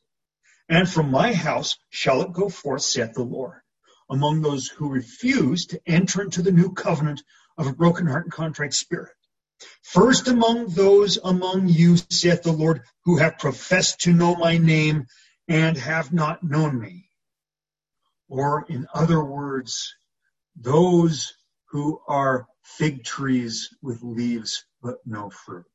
[0.68, 3.62] and from my house shall it go forth, saith the Lord
[4.10, 7.22] among those who refuse to enter into the new covenant
[7.58, 9.14] of a broken heart and contrite spirit.
[9.84, 15.08] First among those among you, saith the Lord, who have professed to know my name
[15.48, 17.10] and have not known me.
[18.30, 19.96] Or in other words,
[20.56, 21.34] those
[21.72, 25.66] who are fig trees with leaves but no fruit.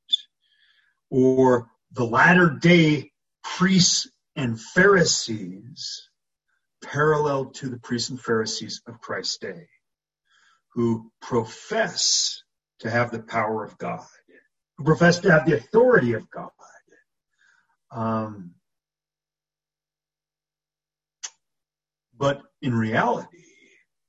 [1.11, 6.09] Or the latter day priests and Pharisees
[6.85, 9.69] parallel to the priests and Pharisees of Christ's day,
[10.75, 12.43] who profess
[12.81, 14.05] to have the power of God,
[14.77, 16.51] who profess to have the authority of God.
[17.91, 18.55] Um,
[22.17, 23.45] but in reality,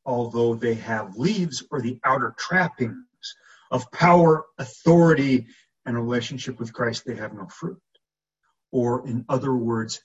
[0.06, 3.06] although they have leaves or the outer trappings
[3.72, 5.48] of power, authority,
[5.86, 7.82] and a relationship with Christ, they have no fruit.
[8.72, 10.02] Or in other words,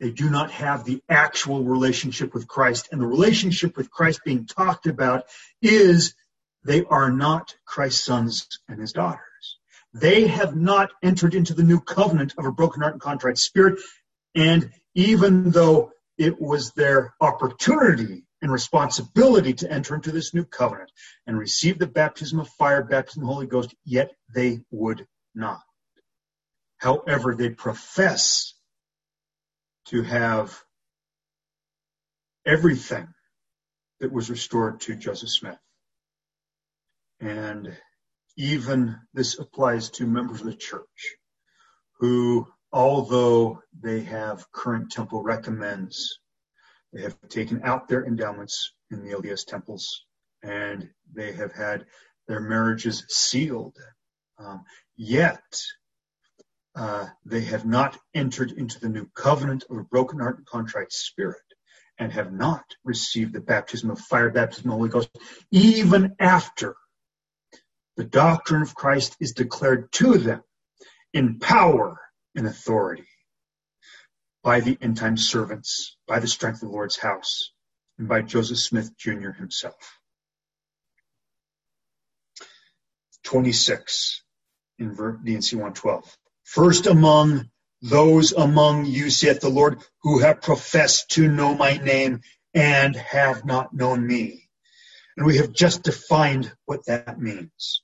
[0.00, 2.88] they do not have the actual relationship with Christ.
[2.90, 5.24] And the relationship with Christ being talked about
[5.62, 6.14] is
[6.64, 9.58] they are not Christ's sons and his daughters.
[9.92, 13.80] They have not entered into the new covenant of a broken heart and contrite spirit.
[14.34, 20.90] And even though it was their opportunity and responsibility to enter into this new covenant
[21.26, 25.60] and receive the baptism of fire, baptism of the Holy Ghost, yet they would not.
[26.78, 28.53] However, they profess
[29.86, 30.58] to have
[32.46, 33.08] everything
[34.00, 35.58] that was restored to Joseph Smith.
[37.20, 37.76] And
[38.36, 41.16] even this applies to members of the church
[41.98, 46.18] who, although they have current temple recommends,
[46.92, 50.04] they have taken out their endowments in the LDS temples
[50.42, 51.86] and they have had
[52.28, 53.76] their marriages sealed.
[54.38, 54.64] Um,
[54.96, 55.42] yet
[56.76, 60.92] uh, they have not entered into the new covenant of a broken heart and contrite
[60.92, 61.42] spirit
[61.98, 65.08] and have not received the baptism of fire, baptism of the Holy Ghost,
[65.52, 66.74] even after
[67.96, 70.42] the doctrine of Christ is declared to them
[71.12, 72.00] in power
[72.34, 73.06] and authority
[74.42, 77.52] by the end time servants, by the strength of the Lord's house,
[77.98, 79.30] and by Joseph Smith Jr.
[79.30, 79.98] himself.
[83.22, 84.22] 26
[84.78, 84.94] in
[85.24, 86.16] D&C 112.
[86.44, 87.50] First among
[87.82, 92.22] those among you, saith the Lord, who have professed to know my name
[92.54, 94.48] and have not known me.
[95.16, 97.82] And we have just defined what that means.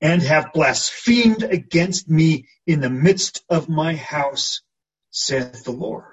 [0.00, 4.62] and have blasphemed against me in the midst of my house,
[5.10, 6.04] saith the Lord.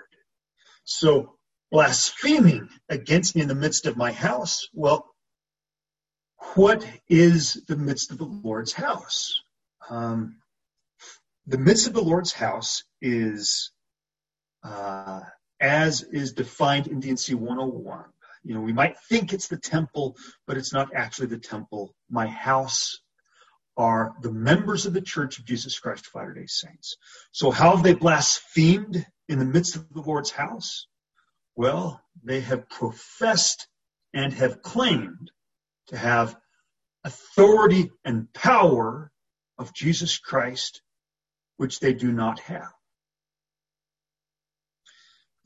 [0.83, 1.37] So
[1.71, 5.07] blaspheming against me in the midst of my house, well,
[6.55, 9.41] what is the midst of the Lord's house?
[9.89, 10.37] Um,
[11.47, 13.71] the midst of the Lord's house is,
[14.63, 15.21] uh,
[15.59, 18.03] as is defined in D&C 101.
[18.43, 21.95] You know, we might think it's the temple, but it's not actually the temple.
[22.09, 22.99] My house
[23.77, 26.97] are the members of the Church of Jesus Christ of Latter-day Saints.
[27.31, 30.87] So how have they blasphemed in the midst of the Lord's house?
[31.55, 33.67] Well, they have professed
[34.13, 35.31] and have claimed
[35.87, 36.35] to have
[37.03, 39.11] authority and power
[39.57, 40.81] of Jesus Christ,
[41.57, 42.71] which they do not have.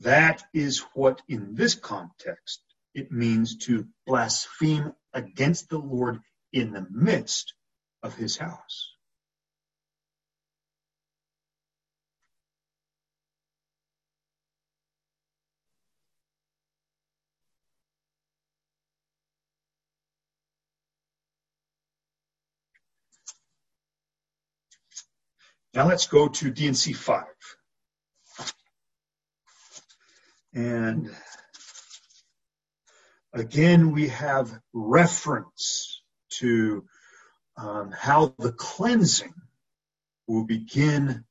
[0.00, 2.62] That is what in this context
[2.94, 6.20] it means to blaspheme against the Lord
[6.52, 7.54] in the midst
[8.02, 8.91] of his house.
[25.74, 27.24] Now let's go to D&C 5.
[30.54, 31.10] And
[33.32, 36.02] again, we have reference
[36.40, 36.84] to
[37.56, 39.32] um, how the cleansing
[40.26, 41.24] will begin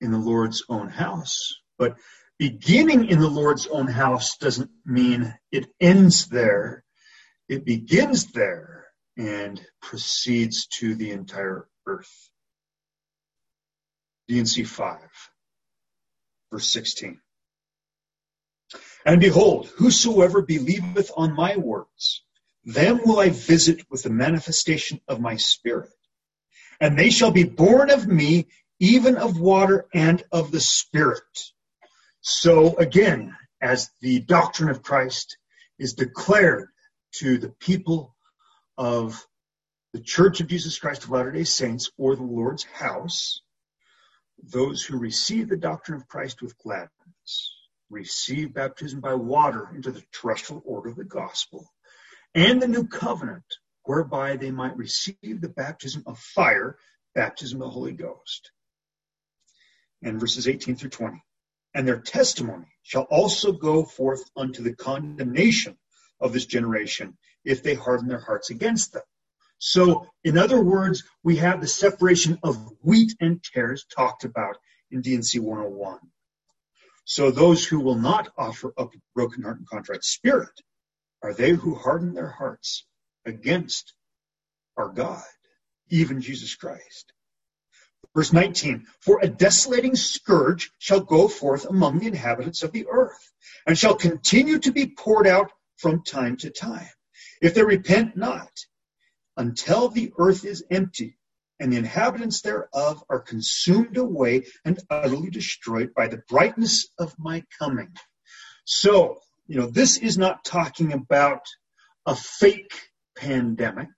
[0.00, 1.54] in the Lord's own house.
[1.78, 1.98] But
[2.36, 6.84] beginning in the Lord's own house doesn't mean it ends there.
[7.48, 12.27] It begins there and proceeds to the entire earth.
[14.28, 14.98] D&C 5,
[16.52, 17.20] verse 16.
[19.06, 22.22] And behold, whosoever believeth on my words,
[22.64, 25.90] them will I visit with the manifestation of my spirit.
[26.80, 28.48] And they shall be born of me,
[28.78, 31.22] even of water and of the spirit.
[32.20, 35.38] So again, as the doctrine of Christ
[35.78, 36.68] is declared
[37.16, 38.14] to the people
[38.76, 39.26] of
[39.94, 43.40] the Church of Jesus Christ of Latter-day Saints or the Lord's house,
[44.42, 47.54] those who receive the doctrine of Christ with gladness
[47.90, 51.72] receive baptism by water into the terrestrial order of the gospel
[52.34, 53.44] and the new covenant
[53.84, 56.76] whereby they might receive the baptism of fire,
[57.14, 58.50] baptism of the Holy Ghost.
[60.02, 61.22] And verses 18 through 20.
[61.74, 65.78] And their testimony shall also go forth unto the condemnation
[66.20, 69.02] of this generation if they harden their hearts against them.
[69.58, 74.56] So, in other words, we have the separation of wheat and tares talked about
[74.90, 75.98] in D&C 101.
[77.04, 80.60] So those who will not offer up a broken heart and contrite spirit
[81.22, 82.84] are they who harden their hearts
[83.24, 83.94] against
[84.76, 85.24] our God,
[85.88, 87.12] even Jesus Christ.
[88.14, 93.32] Verse 19, for a desolating scourge shall go forth among the inhabitants of the earth,
[93.66, 96.88] and shall continue to be poured out from time to time.
[97.40, 98.50] If they repent not,
[99.38, 101.16] until the earth is empty
[101.60, 107.44] and the inhabitants thereof are consumed away and utterly destroyed by the brightness of my
[107.58, 107.92] coming.
[108.64, 111.42] So, you know, this is not talking about
[112.04, 112.74] a fake
[113.16, 113.88] pandemic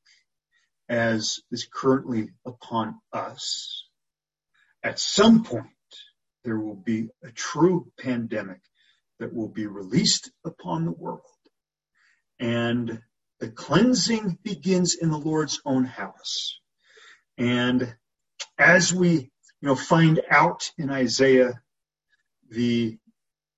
[0.89, 3.87] as is currently upon us.
[4.83, 5.67] At some point,
[6.45, 8.61] there will be a true pandemic
[9.19, 11.21] that will be released upon the world.
[12.39, 13.01] And
[13.41, 16.61] the cleansing begins in the Lord's own house.
[17.39, 17.95] And
[18.59, 21.61] as we, you know, find out in Isaiah,
[22.51, 22.99] the,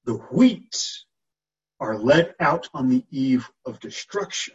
[0.05, 0.76] the wheat
[1.80, 4.55] are led out on the eve of destruction,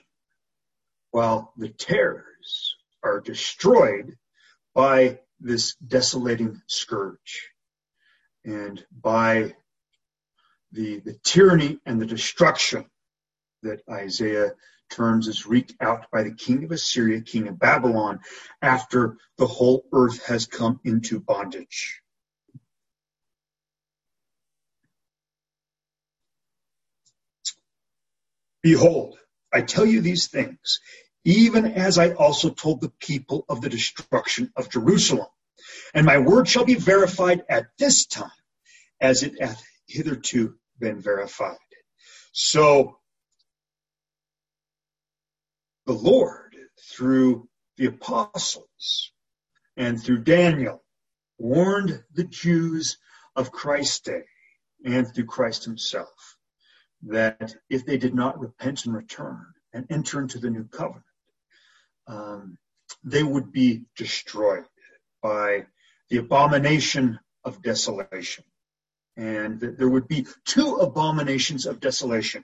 [1.12, 4.16] while the tares are destroyed
[4.74, 7.50] by this desolating scourge
[8.46, 9.56] and by
[10.72, 12.86] the, the tyranny and the destruction
[13.64, 14.52] that Isaiah
[14.90, 18.20] terms is wreaked out by the king of Assyria, king of Babylon,
[18.62, 22.02] after the whole earth has come into bondage.
[28.62, 29.18] Behold,
[29.54, 30.80] I tell you these things,
[31.24, 35.28] even as I also told the people of the destruction of Jerusalem.
[35.94, 38.30] And my word shall be verified at this time,
[39.00, 41.58] as it hath hitherto been verified.
[42.32, 43.00] So
[45.88, 46.54] the Lord
[46.92, 49.14] through the apostles
[49.78, 50.84] and through Daniel
[51.40, 52.98] warned the Jews
[53.38, 54.24] of Christ's day
[54.84, 56.36] and through Christ himself
[57.04, 61.06] that if they did not repent and return and enter into the new covenant,
[62.08, 62.58] um,
[63.04, 64.66] they would be destroyed
[65.22, 65.68] by
[66.10, 68.44] the abomination of desolation.
[69.16, 72.44] And that there would be two abominations of desolation.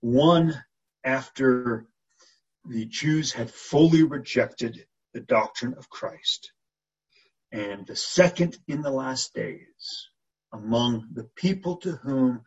[0.00, 0.54] One
[1.02, 1.86] after
[2.66, 6.52] the Jews had fully rejected the doctrine of Christ.
[7.52, 10.08] And the second in the last days
[10.52, 12.42] among the people to whom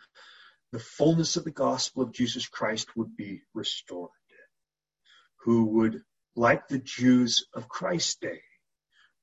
[0.72, 4.12] the fullness of the gospel of Jesus Christ would be restored,
[5.44, 6.02] who would,
[6.36, 8.42] like the Jews of Christ's day,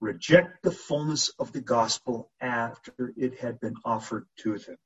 [0.00, 4.76] reject the fullness of the gospel after it had been offered to them,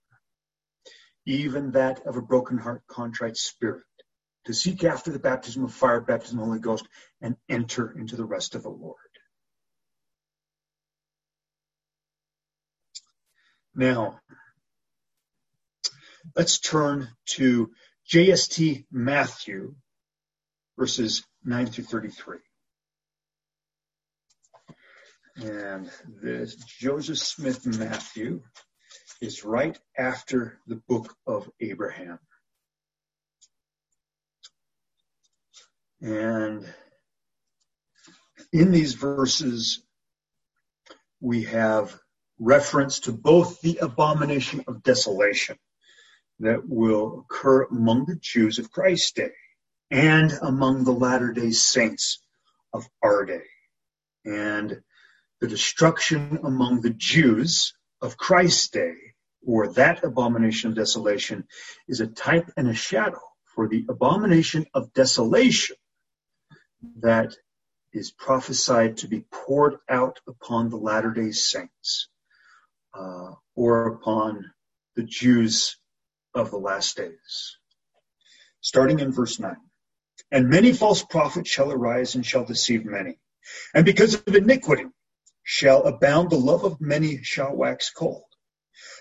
[1.27, 3.85] even that of a broken heart, contrite spirit,
[4.49, 6.89] to seek after the baptism of fire, baptism of the Holy Ghost,
[7.21, 8.97] and enter into the rest of the Lord.
[13.75, 14.21] Now,
[16.35, 17.71] let's turn to
[18.11, 19.75] JST Matthew,
[20.79, 22.39] verses 9 through 33.
[25.43, 25.91] And
[26.23, 28.41] the Joseph Smith Matthew
[29.21, 32.19] is right after the book of Abraham.
[36.01, 36.65] And
[38.53, 39.83] in these verses,
[41.21, 41.99] we have
[42.39, 45.59] reference to both the abomination of desolation
[46.41, 49.33] that will occur among the Jews of Christ's day
[49.91, 52.21] and among the latter day saints
[52.73, 53.45] of our day.
[54.25, 54.83] And
[55.41, 58.95] the destruction among the Jews of Christ's day,
[59.45, 61.49] or that abomination of desolation,
[61.89, 63.21] is a type and a shadow
[63.55, 65.77] for the abomination of desolation
[67.01, 67.35] that
[67.93, 72.09] is prophesied to be poured out upon the latter day saints
[72.95, 74.51] uh, or upon
[74.97, 75.77] the Jews
[76.35, 77.57] of the last days.
[78.61, 79.57] Starting in verse 9.
[80.31, 83.19] And many false prophets shall arise and shall deceive many.
[83.75, 84.85] And because of iniquity,
[85.43, 88.25] shall abound, the love of many shall wax cold.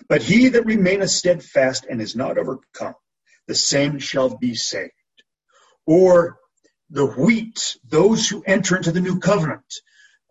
[0.08, 2.94] But he that remaineth steadfast and is not overcome,
[3.46, 4.92] the same shall be saved.
[5.86, 6.38] Or
[6.90, 9.74] the wheat, those who enter into the new covenant,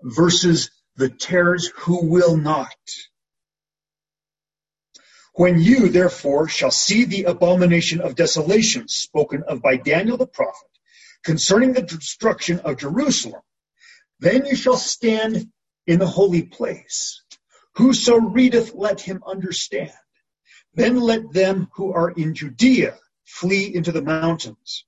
[0.01, 2.75] versus the tares who will not.
[5.33, 10.67] When you, therefore, shall see the abomination of desolation spoken of by Daniel the prophet
[11.23, 13.41] concerning the destruction of Jerusalem,
[14.19, 15.51] then you shall stand
[15.85, 17.21] in the holy place.
[17.75, 19.91] Whoso readeth, let him understand.
[20.73, 24.85] Then let them who are in Judea flee into the mountains.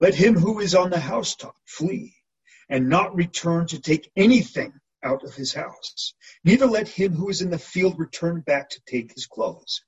[0.00, 2.14] Let him who is on the housetop flee,
[2.68, 4.72] and not return to take anything
[5.02, 6.14] out of his house.
[6.44, 9.82] Neither let him who is in the field return back to take his clothes.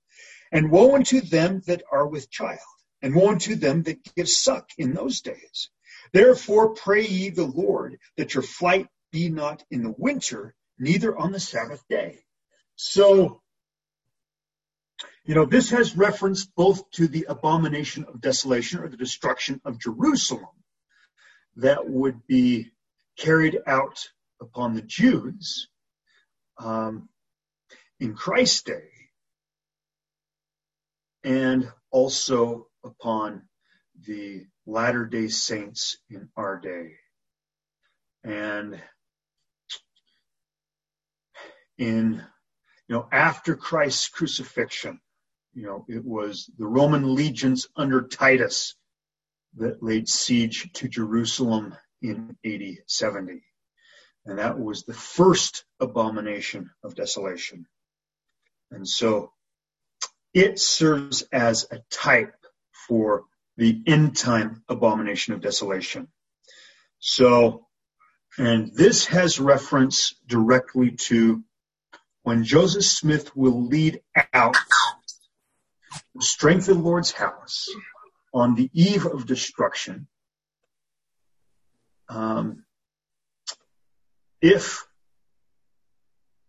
[0.51, 2.59] And woe unto them that are with child,
[3.03, 5.71] and woe unto them that give suck in those days.
[6.13, 11.33] Therefore pray ye the Lord that your flight be not in the winter, neither on
[11.33, 12.25] the Sabbath day.
[12.75, 13.43] So,
[15.25, 19.79] you know, this has reference both to the abomination of desolation or the destruction of
[19.79, 20.49] Jerusalem
[21.57, 22.71] that would be
[23.18, 24.09] carried out
[24.41, 25.68] upon the Jews
[26.59, 27.09] um,
[27.99, 28.89] in Christ's day
[31.23, 33.43] and also upon
[34.07, 36.93] the latter day saints in our day.
[38.25, 38.81] And
[41.77, 42.25] in,
[42.89, 45.01] you know, after Christ's crucifixion,
[45.55, 48.75] you know, it was the Roman legions under Titus
[49.57, 53.43] that laid siege to Jerusalem in AD 70.
[54.27, 57.67] And that was the first abomination of desolation.
[58.71, 59.33] And so
[60.33, 62.35] it serves as a type
[62.87, 63.25] for
[63.57, 66.09] the end time abomination of desolation.
[67.01, 67.67] So,
[68.39, 71.43] and this has reference directly to
[72.23, 74.01] when Joseph Smith will lead
[74.33, 74.57] out
[76.20, 77.68] strength of the Lord's house
[78.32, 80.07] on the eve of destruction.
[82.09, 82.64] Um,
[84.41, 84.86] if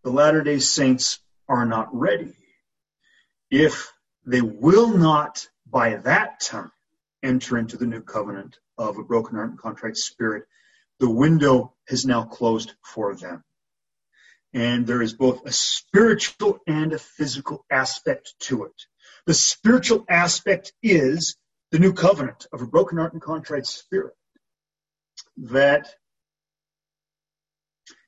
[0.04, 2.34] the Latter day Saints are not ready,
[3.50, 3.92] if
[4.26, 6.72] they will not by that time
[7.24, 10.46] enter into the new covenant of a broken heart and contrite spirit,
[11.00, 13.44] the window has now closed for them.
[14.54, 18.86] And there is both a spiritual and a physical aspect to it.
[19.26, 21.38] The spiritual aspect is
[21.72, 24.16] the new covenant of a broken heart and contrite spirit.
[25.38, 25.94] That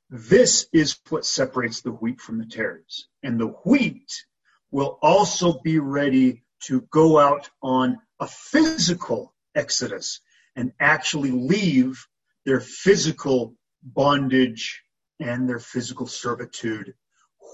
[0.10, 3.08] this is what separates the wheat from the tares.
[3.22, 4.26] And the wheat
[4.72, 10.20] will also be ready to go out on a physical exodus
[10.56, 12.06] and actually leave
[12.46, 14.84] their physical bondage
[15.20, 16.94] and their physical servitude,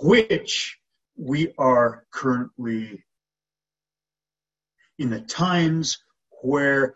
[0.01, 0.78] which
[1.18, 3.03] we are currently
[5.00, 5.97] in the times
[6.41, 6.93] where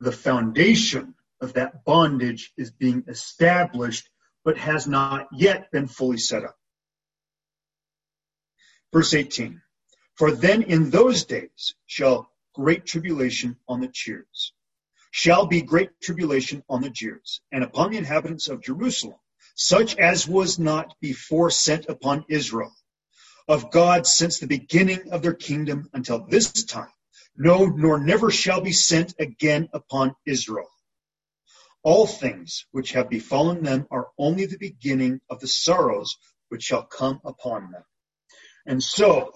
[0.00, 4.08] the foundation of that bondage is being established,
[4.44, 6.56] but has not yet been fully set up.
[8.92, 9.60] Verse 18
[10.14, 14.52] For then in those days shall great tribulation on the Jews,
[15.10, 19.18] shall be great tribulation on the Jews, and upon the inhabitants of Jerusalem,
[19.56, 22.72] such as was not before sent upon Israel,
[23.48, 26.92] of God since the beginning of their kingdom until this time,
[27.36, 30.68] no, nor never shall be sent again upon Israel.
[31.82, 36.18] All things which have befallen them are only the beginning of the sorrows
[36.50, 37.84] which shall come upon them.
[38.66, 39.32] And so,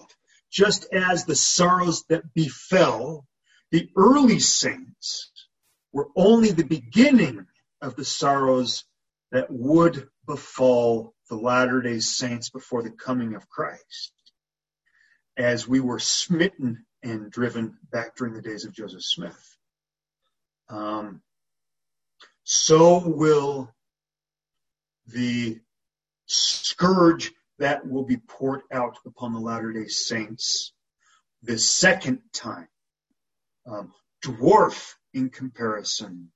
[0.51, 3.25] just as the sorrows that befell
[3.71, 5.31] the early saints
[5.91, 7.47] were only the beginning
[7.81, 8.83] of the sorrows
[9.31, 14.13] that would befall the latter day saints before the coming of Christ,
[15.37, 19.57] as we were smitten and driven back during the days of Joseph Smith.
[20.69, 21.21] Um,
[22.43, 23.73] so will
[25.07, 25.59] the
[26.25, 30.73] scourge that will be poured out upon the Latter day Saints
[31.43, 32.67] the second time
[33.65, 33.91] um,
[34.23, 36.31] dwarf in comparison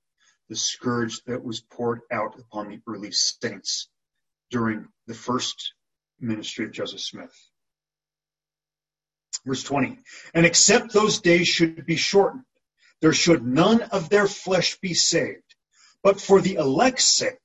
[0.48, 3.88] the scourge that was poured out upon the early saints
[4.50, 5.74] during the first
[6.20, 7.34] ministry of Joseph Smith.
[9.46, 9.98] Verse 20,
[10.34, 12.44] and except those days should be shortened,
[13.00, 15.54] there should none of their flesh be saved.
[16.02, 17.38] But for the elect's sake,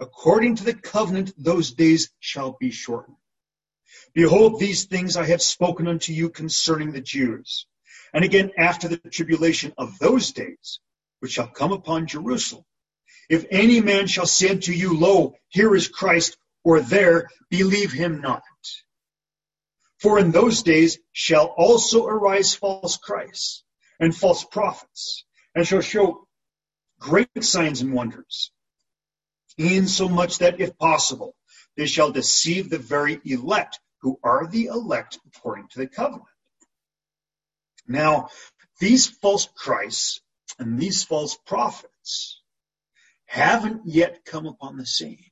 [0.00, 3.16] according to the covenant, those days shall be shortened.
[4.14, 7.66] Behold, these things I have spoken unto you concerning the Jews.
[8.12, 10.80] And again, after the tribulation of those days,
[11.20, 12.64] which shall come upon Jerusalem,
[13.28, 16.36] if any man shall say unto you, Lo, here is Christ,
[16.66, 18.42] or there, believe him not.
[20.00, 23.62] For in those days shall also arise false Christs
[24.00, 26.26] and false prophets, and shall show
[26.98, 28.50] great signs and wonders,
[29.56, 31.36] insomuch that if possible,
[31.76, 36.24] they shall deceive the very elect who are the elect according to the covenant.
[37.86, 38.30] Now,
[38.80, 40.20] these false Christs
[40.58, 42.42] and these false prophets
[43.24, 45.25] haven't yet come upon the scene.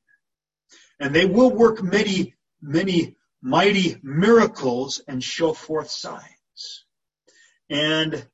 [1.04, 6.86] And they will work many, many mighty miracles and show forth signs.
[7.68, 8.26] And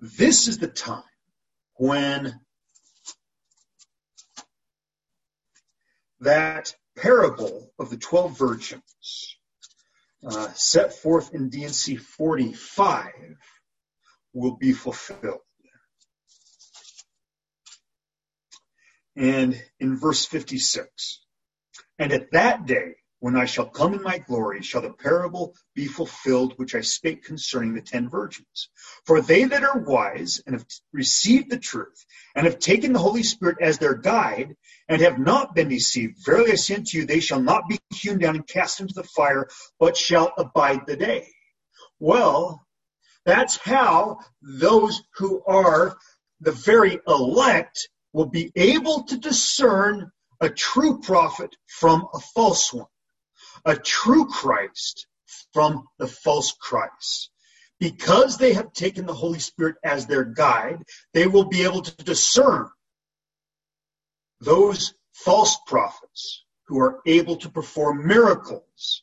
[0.00, 1.02] this is the time
[1.74, 2.40] when
[6.20, 9.36] that parable of the 12 virgins
[10.26, 13.12] uh, set forth in D&C 45
[14.32, 15.40] will be fulfilled.
[19.16, 21.20] And in verse 56,
[21.98, 25.86] and at that day, when I shall come in my glory, shall the parable be
[25.86, 28.68] fulfilled which I spake concerning the ten virgins.
[29.06, 32.04] For they that are wise and have received the truth,
[32.34, 34.54] and have taken the Holy Spirit as their guide,
[34.88, 38.18] and have not been deceived, verily I say unto you, they shall not be hewn
[38.18, 39.48] down and cast into the fire,
[39.80, 41.26] but shall abide the day.
[41.98, 42.66] Well,
[43.24, 45.96] that's how those who are
[46.40, 50.10] the very elect will be able to discern
[50.40, 52.86] a true prophet from a false one
[53.66, 55.06] a true Christ
[55.52, 57.30] from the false Christ.
[57.78, 62.04] Because they have taken the Holy Spirit as their guide, they will be able to
[62.04, 62.70] discern
[64.40, 69.02] those false prophets who are able to perform miracles,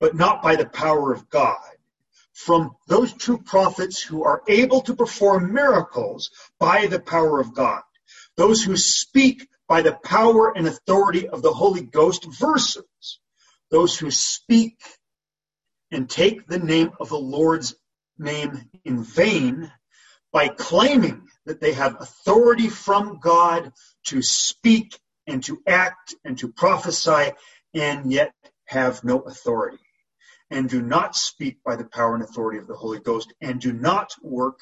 [0.00, 1.70] but not by the power of God,
[2.34, 7.82] from those true prophets who are able to perform miracles by the power of God.
[8.36, 13.20] Those who speak by the power and authority of the Holy Ghost versus
[13.70, 14.76] those who speak
[15.90, 17.74] and take the name of the Lord's
[18.18, 19.70] name in vain
[20.32, 23.72] by claiming that they have authority from God
[24.06, 27.32] to speak and to act and to prophesy
[27.74, 28.32] and yet
[28.66, 29.78] have no authority
[30.50, 33.72] and do not speak by the power and authority of the Holy Ghost and do
[33.72, 34.58] not work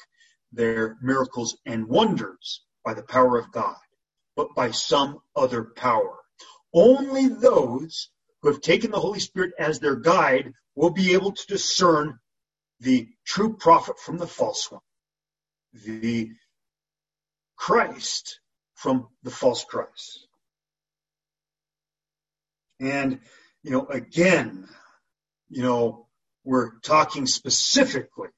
[0.51, 3.77] their miracles and wonders by the power of God,
[4.35, 6.17] but by some other power.
[6.73, 8.09] Only those
[8.41, 12.19] who have taken the Holy Spirit as their guide will be able to discern
[12.79, 14.81] the true prophet from the false one,
[15.73, 16.31] the
[17.57, 18.39] Christ
[18.75, 20.27] from the false Christ.
[22.79, 23.19] And,
[23.63, 24.69] you know, again,
[25.49, 26.07] you know,
[26.45, 28.29] we're talking specifically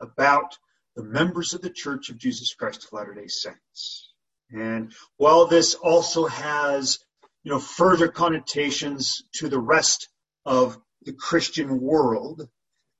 [0.00, 0.56] about
[0.96, 4.12] the members of the Church of Jesus Christ of Latter-day Saints.
[4.50, 6.98] And while this also has,
[7.42, 10.08] you know, further connotations to the rest
[10.44, 12.48] of the Christian world,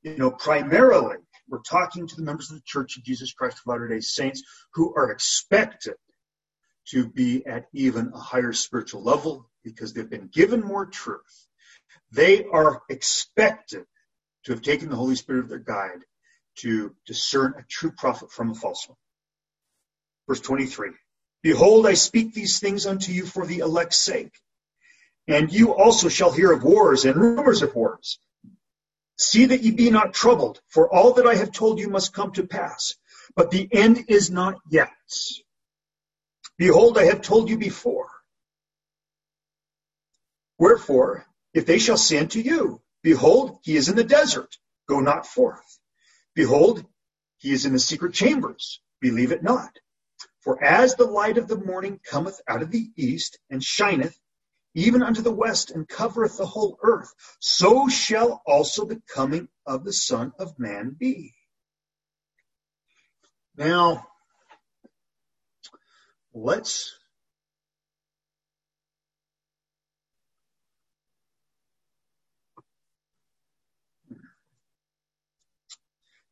[0.02, 1.16] you know, primarily
[1.48, 4.42] we're talking to the members of the Church of Jesus Christ of Latter-day Saints
[4.74, 5.94] who are expected
[6.88, 11.46] to be at even a higher spiritual level because they've been given more truth.
[12.10, 13.84] They are expected
[14.44, 16.04] to have taken the Holy Spirit of their guide
[16.56, 18.96] to discern a true prophet from a false one.
[20.28, 20.90] Verse 23.
[21.42, 24.32] Behold, I speak these things unto you for the elect's sake.
[25.26, 28.18] And you also shall hear of wars and rumors of wars.
[29.18, 32.32] See that ye be not troubled, for all that I have told you must come
[32.32, 32.96] to pass.
[33.36, 34.90] But the end is not yet.
[36.58, 38.08] Behold, I have told you before.
[40.58, 44.56] Wherefore, if they shall say unto you, Behold, he is in the desert,
[44.88, 45.80] go not forth.
[46.34, 46.84] Behold,
[47.38, 49.78] he is in the secret chambers, believe it not.
[50.40, 54.18] For as the light of the morning cometh out of the east, and shineth
[54.74, 59.84] even unto the west, and covereth the whole earth, so shall also the coming of
[59.84, 61.34] the Son of Man be.
[63.56, 64.06] Now,
[66.32, 66.94] let's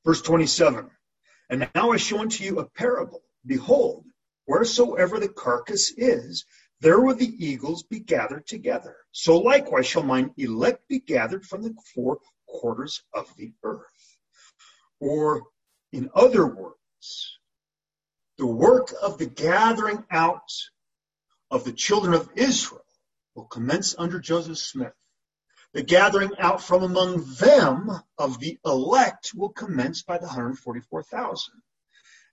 [0.05, 0.91] verse 27
[1.51, 3.23] and now i show unto you a parable.
[3.47, 4.05] Behold
[4.47, 6.45] wheresoever the carcass is
[6.81, 8.97] there will the eagles be gathered together.
[9.13, 14.17] So likewise shall mine elect be gathered from the four quarters of the earth.
[14.99, 15.43] Or
[15.93, 17.39] in other words
[18.39, 20.51] the work of the gathering out
[21.51, 22.85] of the children of Israel
[23.35, 24.95] will commence under Joseph Smith.
[25.73, 31.55] The gathering out from among them of the elect will commence by the 144,000.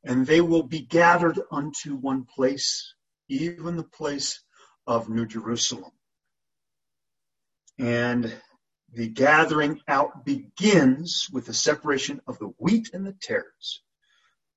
[0.03, 2.93] And they will be gathered unto one place,
[3.29, 4.41] even the place
[4.87, 5.91] of New Jerusalem.
[7.77, 8.33] And
[8.91, 13.83] the gathering out begins with the separation of the wheat and the tares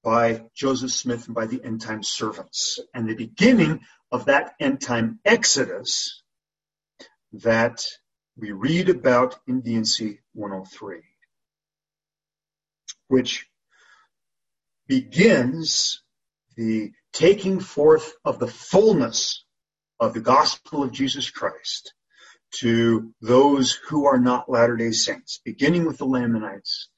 [0.03, 2.79] by Joseph Smith and by the end time servants.
[2.95, 6.23] And the beginning of that end time exodus
[7.33, 7.85] that
[8.41, 11.01] we read about in D&C 103,
[13.09, 13.47] which
[14.87, 16.03] begins
[16.57, 19.45] the taking forth of the fullness
[19.99, 21.93] of the gospel of Jesus Christ
[22.53, 26.89] to those who are not Latter day Saints, beginning with the Lamanites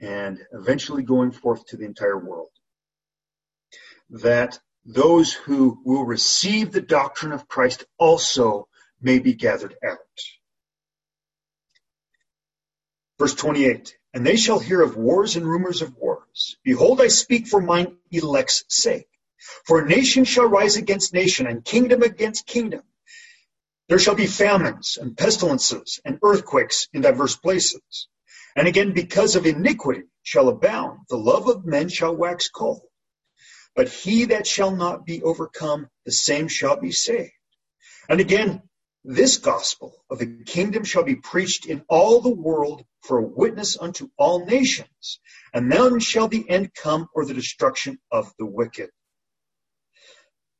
[0.00, 2.50] and eventually going forth to the entire world.
[4.10, 8.66] That those who will receive the doctrine of Christ also
[9.00, 9.98] may be gathered out.
[13.20, 16.56] Verse 28, and they shall hear of wars and rumors of wars.
[16.64, 19.10] Behold, I speak for mine elect's sake.
[19.66, 22.80] For nation shall rise against nation and kingdom against kingdom.
[23.90, 28.08] There shall be famines and pestilences and earthquakes in diverse places.
[28.56, 32.80] And again, because of iniquity shall abound, the love of men shall wax cold.
[33.76, 37.32] But he that shall not be overcome, the same shall be saved.
[38.08, 38.62] And again,
[39.04, 43.78] this gospel of the kingdom shall be preached in all the world for a witness
[43.78, 45.20] unto all nations,
[45.54, 48.90] and then shall the end come or the destruction of the wicked.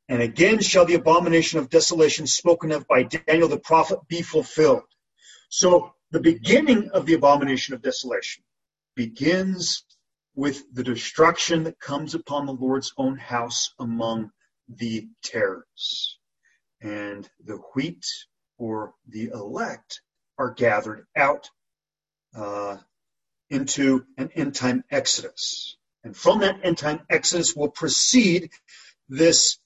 [0.09, 4.83] And again shall the abomination of desolation spoken of by Daniel the prophet be fulfilled.
[5.49, 8.43] So the beginning of the abomination of desolation
[8.95, 9.85] begins
[10.35, 14.31] with the destruction that comes upon the Lord's own house among
[14.67, 16.17] the tares.
[16.81, 18.05] And the wheat
[18.61, 20.01] or the elect
[20.37, 21.49] are gathered out
[22.35, 22.77] uh,
[23.49, 25.77] into an end time exodus.
[26.03, 28.51] And from that end time exodus will proceed
[29.09, 29.57] this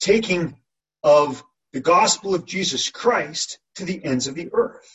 [0.00, 0.56] taking
[1.02, 1.42] of
[1.72, 4.88] the gospel of Jesus Christ to the ends of the earth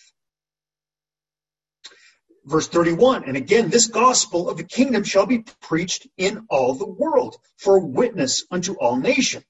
[2.45, 6.88] verse 31 and again this gospel of the kingdom shall be preached in all the
[6.88, 9.43] world for witness unto all nations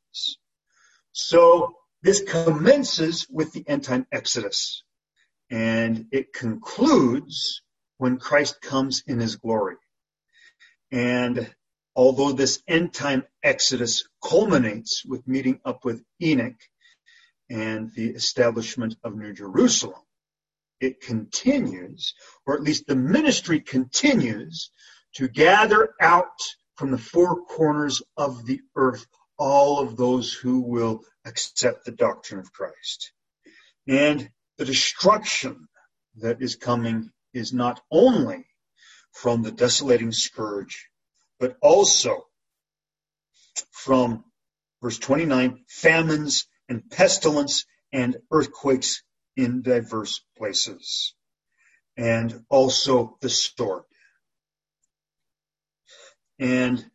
[1.11, 4.83] so this commences with the end time exodus
[5.49, 7.61] and it concludes
[7.97, 9.75] when christ comes in his glory.
[10.91, 11.53] And
[11.95, 16.59] although this end time exodus culminates with meeting up with enoch
[17.49, 20.01] and the establishment of new jerusalem
[20.79, 22.13] it continues,
[22.45, 24.71] or at least the ministry continues,
[25.15, 26.39] to gather out
[26.75, 29.05] from the four corners of the earth
[29.39, 33.13] all of those who will accept the doctrine of Christ.
[33.87, 35.67] And the destruction
[36.17, 38.45] that is coming is not only
[39.13, 40.89] from the desolating scourge,
[41.39, 42.25] but also
[43.71, 44.25] from
[44.81, 49.01] verse 29, famines and pestilence and earthquakes
[49.35, 51.15] in diverse places,
[51.97, 53.83] and also the sword.
[56.37, 56.85] And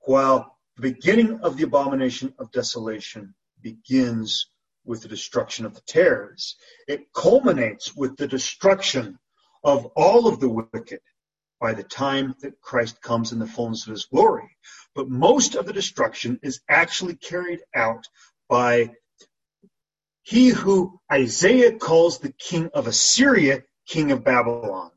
[0.00, 4.48] while the beginning of the abomination of desolation begins
[4.84, 6.56] with the destruction of the tares,
[6.86, 9.18] it culminates with the destruction
[9.64, 11.00] of all of the wicked
[11.60, 14.56] by the time that Christ comes in the fullness of his glory.
[14.94, 18.06] But most of the destruction is actually carried out
[18.48, 18.90] by
[20.22, 24.90] he who Isaiah calls the king of Assyria, king of Babylon,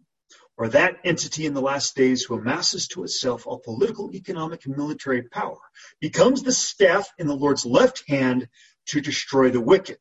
[0.60, 4.76] or that entity in the last days who amasses to itself all political, economic, and
[4.76, 5.57] military power,
[6.01, 8.49] becomes the staff in the Lord's left hand
[8.88, 9.97] to destroy the wicked,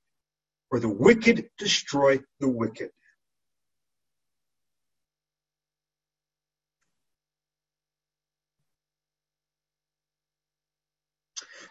[0.72, 2.90] or the wicked destroy the wicked.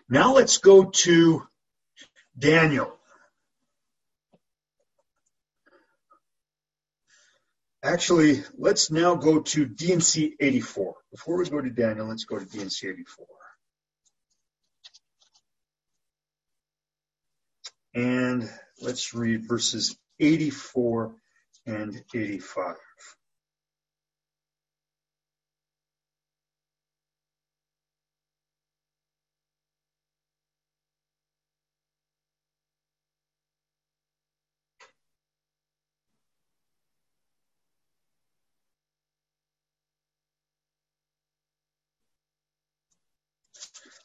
[0.08, 1.46] Now let's go to
[2.40, 2.97] Daniel.
[7.84, 10.96] Actually, let's now go to D&C 84.
[11.12, 13.26] Before we go to Daniel, let's go to D&C 84.
[17.94, 18.50] And
[18.82, 21.16] let's read verses 84
[21.66, 22.76] and 85.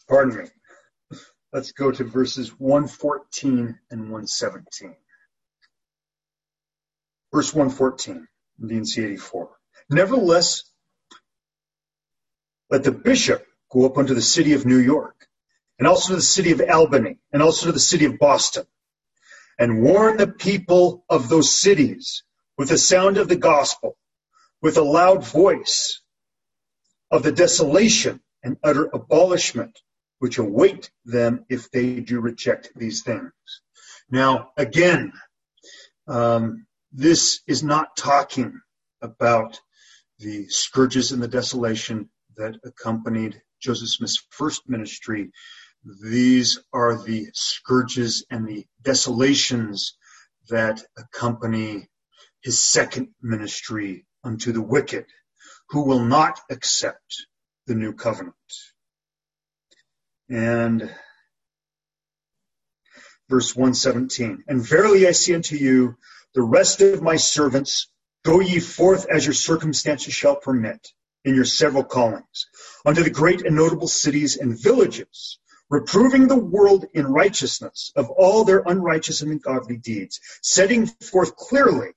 [0.08, 1.18] Pardon me.
[1.52, 4.96] Let's go to verses 114 and 117.
[7.32, 8.26] Verse 114
[8.60, 9.50] in D&C 84.
[9.90, 10.64] Nevertheless,
[12.70, 15.26] let the bishop go up unto the city of New York,
[15.78, 18.64] and also to the city of Albany, and also to the city of Boston,
[19.58, 22.22] and warn the people of those cities
[22.56, 23.96] with the sound of the gospel,
[24.62, 26.00] with a loud voice
[27.10, 29.78] of the desolation and utter abolishment
[30.18, 33.32] which await them if they do reject these things.
[34.08, 35.12] Now, again,
[36.06, 38.60] um, this is not talking
[39.00, 39.58] about
[40.20, 45.32] the scourges and the desolation that accompanied Joseph Smith's first ministry.
[46.04, 49.96] These are the scourges and the desolations
[50.50, 51.88] that accompany
[52.42, 55.06] his second ministry unto the wicked,
[55.70, 57.26] who will not accept
[57.66, 58.34] the new covenant.
[60.28, 60.90] And
[63.28, 65.96] verse 117, and verily I say unto you,
[66.34, 67.88] the rest of my servants,
[68.24, 70.88] go ye forth as your circumstances shall permit
[71.24, 72.46] in your several callings,
[72.84, 75.38] unto the great and notable cities and villages,
[75.70, 81.90] reproving the world in righteousness of all their unrighteous and ungodly deeds, setting forth clearly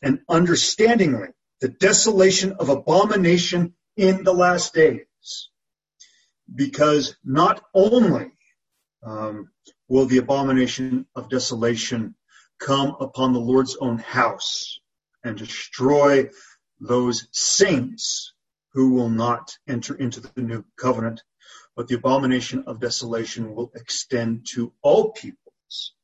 [0.00, 1.28] and understandingly
[1.60, 5.06] the desolation of abomination in the last days
[6.54, 8.30] because not only
[9.02, 9.50] um,
[9.88, 12.14] will the abomination of desolation
[12.58, 14.80] come upon the Lord's own house
[15.24, 16.28] and destroy
[16.80, 18.32] those saints
[18.72, 21.22] who will not enter into the new covenant,
[21.76, 25.94] but the abomination of desolation will extend to all peoples.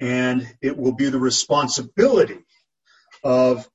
[0.00, 2.38] And it will be the responsibility
[3.24, 3.68] of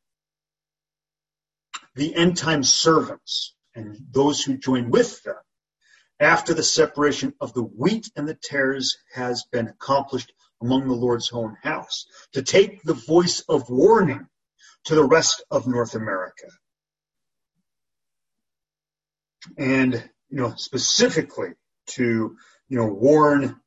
[1.96, 5.36] the end time servants and those who join with them
[6.20, 10.32] after the separation of the wheat and the tares has been accomplished
[10.62, 14.26] among the Lord's own house, to take the voice of warning
[14.86, 16.48] to the rest of North America.
[19.58, 19.94] And,
[20.30, 21.50] you know, specifically
[21.88, 22.38] to,
[22.70, 23.60] you know, warn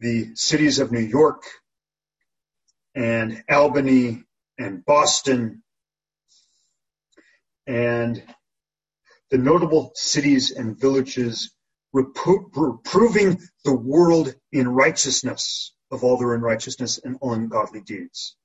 [0.00, 1.44] the cities of New York
[2.94, 4.24] and Albany
[4.58, 5.62] and Boston
[7.70, 8.20] and
[9.30, 11.52] the notable cities and villages,
[11.92, 18.36] reproving the world in righteousness of all their unrighteousness and ungodly deeds.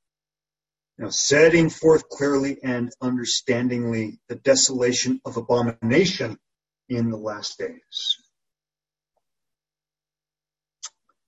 [0.99, 6.37] Now, setting forth clearly and understandingly the desolation of abomination
[6.87, 8.17] in the last days.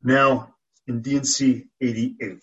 [0.03, 0.53] Now,
[0.85, 2.37] in D&C 88.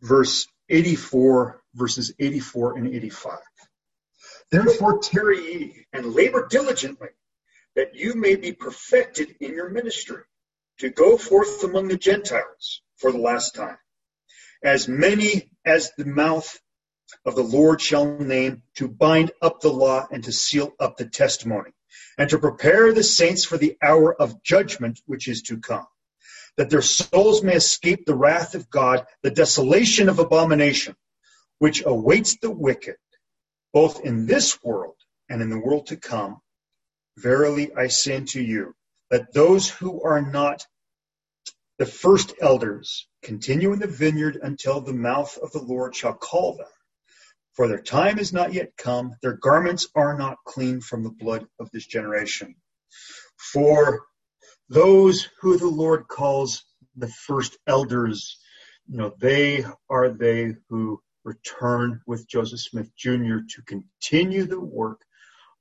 [0.00, 3.38] Verse 84, verses 84 and 85.
[4.50, 7.08] Therefore tarry ye and labor diligently,
[7.74, 10.22] that you may be perfected in your ministry.
[10.78, 13.78] to go forth among the Gentiles for the last time,
[14.62, 16.60] as many as the mouth
[17.24, 21.06] of the Lord shall name, to bind up the law and to seal up the
[21.06, 21.70] testimony,
[22.16, 25.86] and to prepare the saints for the hour of judgment which is to come,
[26.58, 30.96] that their souls may escape the wrath of God, the desolation of abomination,
[31.60, 32.96] which awaits the wicked,
[33.72, 34.96] both in this world
[35.30, 36.38] and in the world to come.
[37.16, 38.74] Verily I say unto you,
[39.10, 40.66] that those who are not
[41.78, 46.56] the first elders continue in the vineyard until the mouth of the Lord shall call
[46.56, 46.66] them.
[47.52, 51.46] For their time is not yet come, their garments are not clean from the blood
[51.60, 52.56] of this generation.
[53.36, 54.07] For
[54.68, 56.64] those who the Lord calls
[56.96, 58.38] the first elders,
[58.88, 63.38] you know, they are they who return with Joseph Smith Jr.
[63.50, 65.00] to continue the work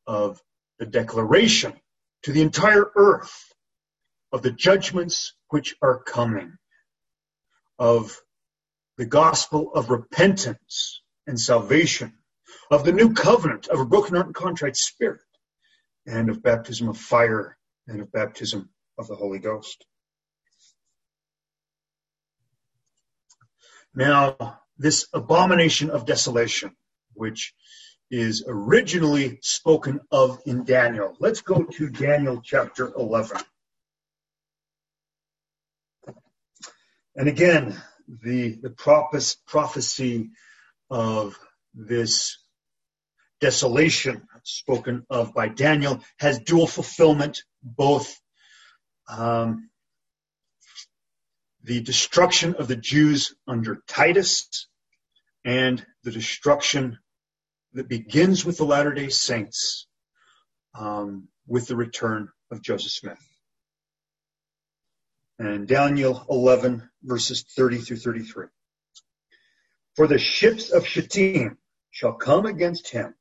[0.05, 0.41] of
[0.79, 1.73] the declaration
[2.23, 3.53] to the entire earth
[4.31, 6.57] of the judgments which are coming,
[7.79, 8.19] of
[8.97, 12.13] the gospel of repentance and salvation,
[12.71, 15.21] of the new covenant, of a broken heart and contrite spirit,
[16.05, 19.85] and of baptism of fire and of baptism of the Holy Ghost.
[23.93, 26.75] Now, this abomination of desolation,
[27.13, 27.53] which
[28.09, 31.15] is originally spoken of in Daniel.
[31.19, 33.41] Let's go to Daniel chapter 11.
[37.15, 37.75] And again,
[38.07, 38.69] the, the
[39.47, 40.29] prophecy
[40.89, 41.37] of
[41.73, 42.37] this
[43.41, 48.19] desolation spoken of by Daniel has dual fulfillment, both
[49.07, 49.69] um,
[51.63, 54.67] the destruction of the Jews under Titus
[55.43, 56.99] and the destruction
[57.73, 59.87] that begins with the Latter day Saints
[60.77, 63.17] um, with the return of Joseph Smith.
[65.39, 68.47] And Daniel 11, verses 30 through 33.
[69.95, 71.57] For the ships of Chittim
[71.91, 73.13] shall come against him.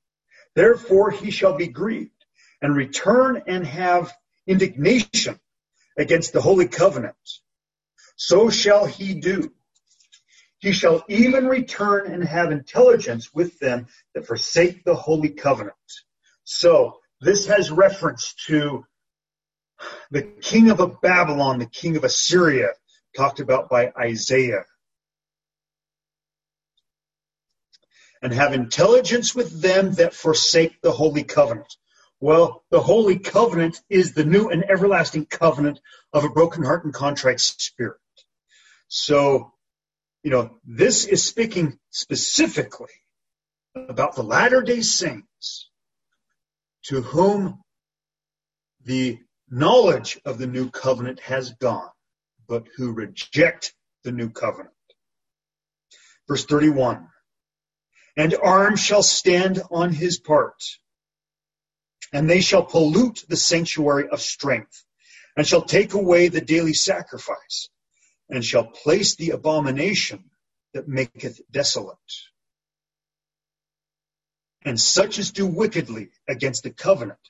[0.55, 2.11] Therefore he shall be grieved
[2.63, 4.13] and return and have
[4.47, 5.39] indignation
[5.97, 7.15] against the holy covenant.
[8.17, 9.53] So shall he do.
[10.59, 15.75] He shall even return and have intelligence with them that forsake the holy covenant.
[16.45, 18.85] So this has reference to
[20.11, 22.71] the king of Babylon, the king of Assyria,
[23.17, 24.65] talked about by Isaiah.
[28.23, 31.77] and have intelligence with them that forsake the holy covenant.
[32.21, 35.81] Well, the holy covenant is the new and everlasting covenant
[36.13, 37.99] of a broken heart and contrite spirit.
[38.89, 39.53] So,
[40.23, 42.93] you know, this is speaking specifically
[43.75, 45.71] about the latter day saints
[46.85, 47.63] to whom
[48.85, 49.19] the
[49.51, 51.91] knowledge of the new covenant has gone,
[52.49, 54.73] but who reject the new covenant.
[56.29, 57.09] Verse 31
[58.17, 60.63] and arm shall stand on his part.
[62.13, 64.85] And they shall pollute the sanctuary of strength,
[65.37, 67.69] and shall take away the daily sacrifice,
[68.29, 70.31] and shall place the abomination
[70.73, 71.99] that maketh desolate.
[74.65, 77.21] And such as do wickedly against the covenant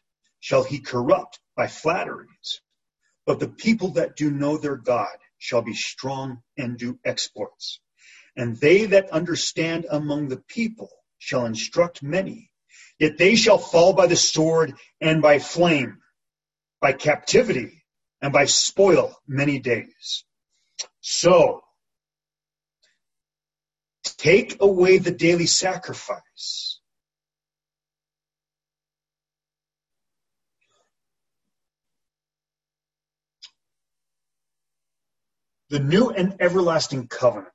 [0.41, 2.61] shall he corrupt by flatteries.
[3.27, 7.81] But the people that do know their God shall be strong and do exploits.
[8.37, 12.51] And they that understand among the people shall instruct many.
[12.99, 15.99] Yet they shall fall by the sword and by flame,
[16.81, 17.85] by captivity
[18.23, 20.25] and by spoil many days.
[21.01, 21.63] So,
[24.03, 26.81] take away the daily sacrifice.
[35.69, 37.53] The new and everlasting covenant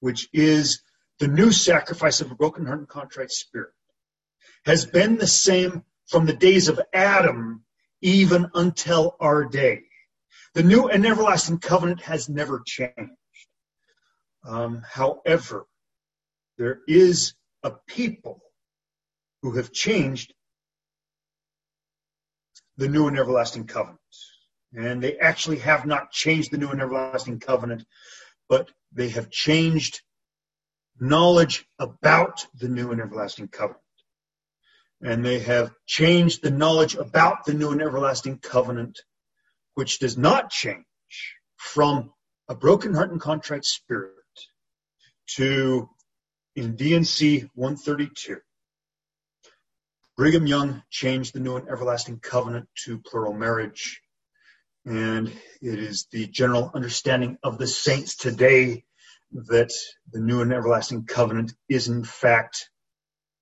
[0.00, 0.82] which is
[1.18, 3.72] the new sacrifice of a broken heart and contrite spirit,
[4.64, 7.64] has been the same from the days of Adam
[8.00, 9.82] even until our day.
[10.54, 13.12] The new and everlasting covenant has never changed.
[14.44, 15.66] Um, however,
[16.56, 18.40] there is a people
[19.42, 20.32] who have changed
[22.76, 24.00] the new and everlasting covenant.
[24.72, 27.84] And they actually have not changed the new and everlasting covenant,
[28.48, 30.02] but they have changed
[30.98, 33.82] knowledge about the new and everlasting covenant.
[35.02, 38.98] And they have changed the knowledge about the new and everlasting covenant,
[39.74, 40.84] which does not change
[41.56, 42.12] from
[42.48, 44.12] a broken heart and contrite spirit
[45.36, 45.88] to
[46.54, 48.38] in D&C 132.
[50.16, 54.00] Brigham Young changed the new and everlasting covenant to plural marriage
[54.86, 55.28] And
[55.60, 58.84] it is the general understanding of the saints today
[59.32, 59.72] that
[60.12, 62.70] the new and everlasting covenant is in fact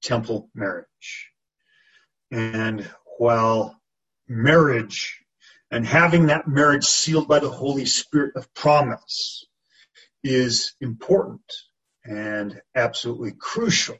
[0.02, 1.30] temple marriage.
[2.34, 3.80] And while
[4.26, 5.22] marriage
[5.70, 9.46] and having that marriage sealed by the Holy Spirit of promise
[10.24, 11.44] is important
[12.04, 13.96] and absolutely crucial,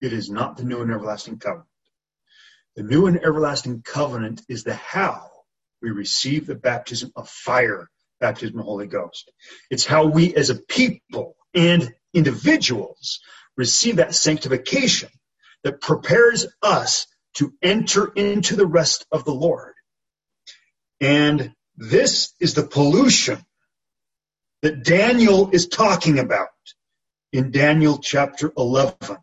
[0.00, 1.68] it is not the new and everlasting covenant.
[2.74, 5.28] The new and everlasting covenant is the how
[5.82, 9.30] we receive the baptism of fire, baptism of the Holy Ghost.
[9.70, 13.20] It's how we as a people and individuals
[13.58, 15.10] receive that sanctification
[15.64, 19.74] that prepares us to enter into the rest of the Lord.
[21.00, 23.44] And this is the pollution
[24.62, 26.48] that Daniel is talking about
[27.32, 29.18] in Daniel chapter 11.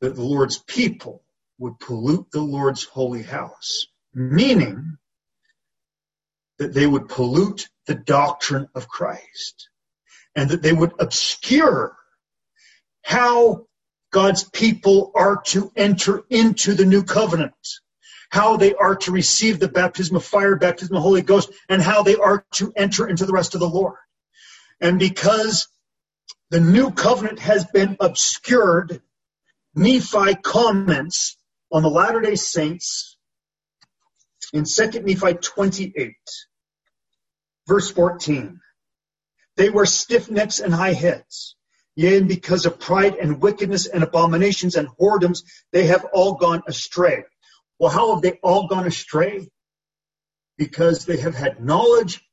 [0.00, 1.24] That the Lord's people
[1.58, 4.98] would pollute the Lord's holy house, meaning
[6.58, 9.70] that they would pollute the doctrine of Christ
[10.36, 11.96] and that they would obscure
[13.02, 13.66] how
[14.10, 17.54] God's people are to enter into the new covenant,
[18.30, 21.82] how they are to receive the baptism of fire, baptism of the Holy Ghost, and
[21.82, 23.96] how they are to enter into the rest of the Lord.
[24.80, 25.68] And because
[26.50, 29.02] the new covenant has been obscured,
[29.74, 31.36] Nephi comments
[31.70, 33.18] on the Latter day Saints
[34.54, 36.14] in 2 Nephi 28,
[37.66, 38.60] verse 14.
[39.56, 41.56] They were stiff necks and high heads
[41.98, 45.42] Yea, and because of pride and wickedness and abominations and whoredoms,
[45.72, 47.24] they have all gone astray.
[47.80, 49.48] Well, how have they all gone astray?
[50.56, 52.24] Because they have had knowledge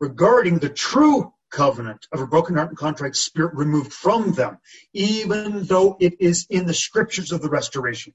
[0.00, 4.58] regarding the true covenant of a broken heart and contrite spirit removed from them,
[4.92, 8.14] even though it is in the scriptures of the restoration.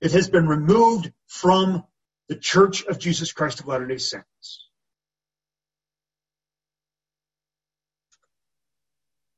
[0.00, 1.84] It has been removed from
[2.28, 4.66] the church of Jesus Christ of Latter-day Saints.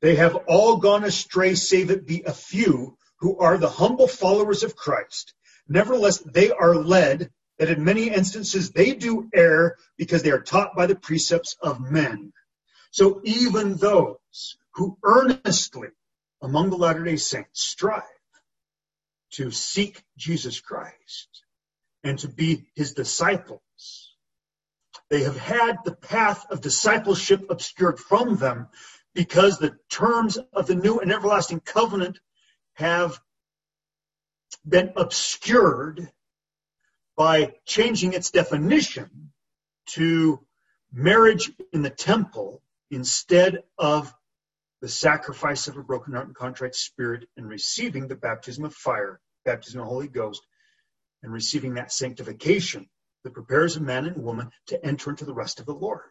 [0.03, 4.65] They have all gone astray, save it be a few who are the humble followers
[4.65, 5.33] of Christ.
[5.69, 10.75] Nevertheless, they are led that in many instances they do err because they are taught
[10.75, 12.33] by the precepts of men.
[12.91, 15.89] So even those who earnestly
[16.43, 18.03] among the Latter day Saints strive
[19.35, 21.45] to seek Jesus Christ
[22.03, 24.17] and to be his disciples,
[25.11, 28.67] they have had the path of discipleship obscured from them
[29.15, 32.19] because the terms of the new and everlasting covenant
[32.75, 33.21] have
[34.67, 36.11] been obscured
[37.17, 39.33] by changing its definition
[39.87, 40.41] to
[40.93, 44.13] marriage in the temple instead of
[44.81, 49.21] the sacrifice of a broken heart and contrite spirit and receiving the baptism of fire,
[49.45, 50.43] baptism of the Holy Ghost,
[51.23, 52.89] and receiving that sanctification
[53.25, 56.11] that prepares a man and woman to enter into the rest of the Lord.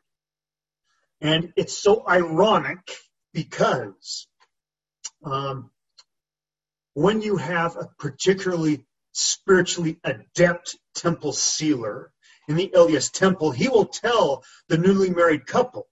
[1.21, 2.79] And it's so ironic
[3.31, 4.27] because
[5.23, 5.69] um,
[6.93, 12.11] when you have a particularly spiritually adept temple sealer
[12.47, 15.87] in the LDS temple, he will tell the newly married couple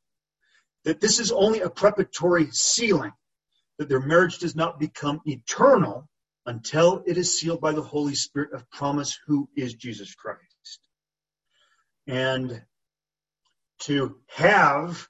[0.83, 3.11] that this is only a preparatory sealing,
[3.77, 6.07] that their marriage does not become eternal
[6.45, 10.79] until it is sealed by the Holy Spirit of promise, who is Jesus Christ.
[12.07, 12.63] And
[13.81, 15.07] to have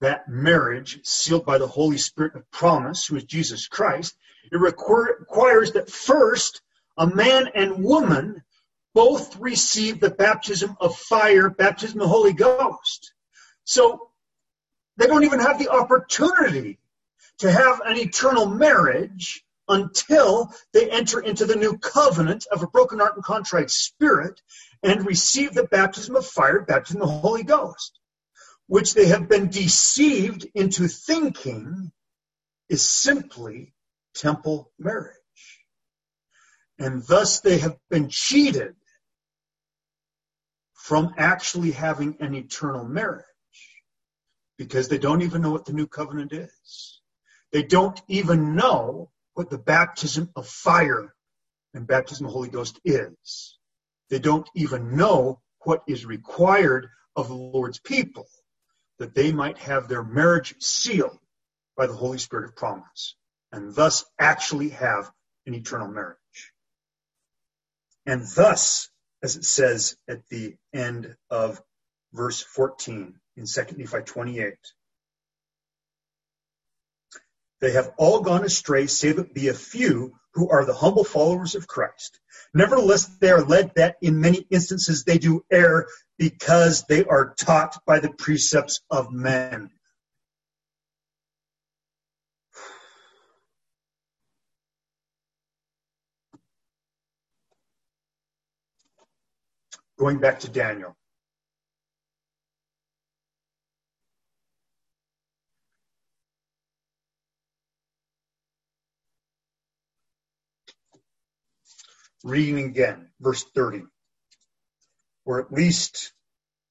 [0.00, 4.16] that marriage sealed by the Holy Spirit of promise, who is Jesus Christ,
[4.50, 6.62] it requires that first
[6.96, 8.42] a man and woman
[8.94, 13.12] both receive the baptism of fire, baptism of the Holy Ghost.
[13.64, 14.10] So
[14.96, 16.78] they don't even have the opportunity
[17.38, 22.98] to have an eternal marriage until they enter into the new covenant of a broken
[22.98, 24.40] heart and contrite spirit
[24.82, 27.97] and receive the baptism of fire, baptism of the Holy Ghost
[28.68, 31.90] which they have been deceived into thinking
[32.68, 33.72] is simply
[34.14, 35.14] temple marriage.
[36.78, 38.74] And thus they have been cheated
[40.74, 43.24] from actually having an eternal marriage
[44.58, 47.00] because they don't even know what the new covenant is.
[47.52, 51.14] They don't even know what the baptism of fire
[51.72, 53.58] and baptism of the Holy Ghost is.
[54.10, 58.26] They don't even know what is required of the Lord's people
[58.98, 61.18] that they might have their marriage sealed
[61.76, 63.14] by the Holy Spirit of promise
[63.52, 65.10] and thus actually have
[65.46, 66.16] an eternal marriage.
[68.06, 68.90] And thus,
[69.22, 71.62] as it says at the end of
[72.12, 74.54] verse 14 in 2 Nephi 28,
[77.60, 81.56] they have all gone astray, save it be a few who are the humble followers
[81.56, 82.20] of Christ.
[82.54, 87.84] Nevertheless, they are led that in many instances they do err because they are taught
[87.84, 89.70] by the precepts of men.
[99.98, 100.97] Going back to Daniel.
[112.24, 113.84] Reading again, verse 30,
[115.24, 116.12] or at least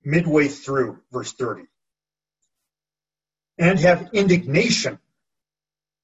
[0.04, 1.64] midway through verse 30.
[3.58, 5.00] And have indignation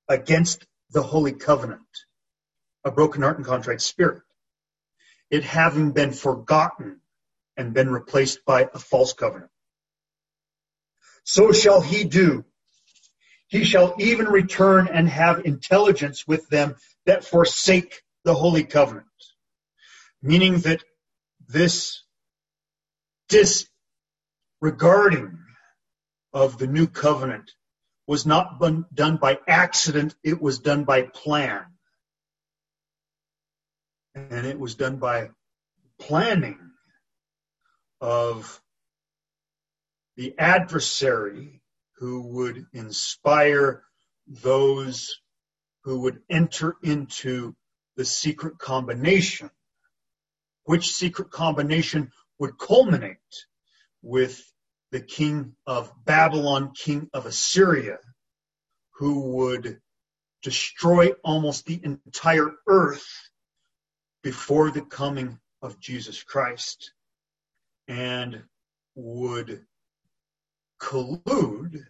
[0.07, 1.81] against the holy covenant,
[2.85, 4.21] a broken heart and contrite spirit,
[5.29, 7.01] it having been forgotten
[7.57, 9.51] and been replaced by a false covenant.
[11.25, 12.45] So shall he do.
[13.47, 16.75] He shall even return and have intelligence with them
[17.05, 19.05] that forsake the holy covenant
[20.23, 20.81] meaning that
[21.49, 22.01] this
[23.27, 25.37] disregarding
[26.31, 27.51] of the new covenant
[28.07, 28.59] was not
[28.93, 31.65] done by accident, it was done by plan.
[34.15, 35.31] And it was done by
[35.99, 36.59] planning
[37.99, 38.61] of
[40.15, 41.61] the adversary
[41.97, 43.83] who would inspire
[44.27, 45.19] those
[45.83, 47.55] who would enter into
[47.97, 49.49] the secret combination
[50.65, 53.17] which secret combination would culminate
[54.01, 54.43] with
[54.91, 57.97] the king of Babylon, king of Assyria,
[58.91, 59.79] who would
[60.43, 63.07] destroy almost the entire earth
[64.21, 66.91] before the coming of Jesus Christ
[67.87, 68.43] and
[68.95, 69.65] would
[70.79, 71.85] collude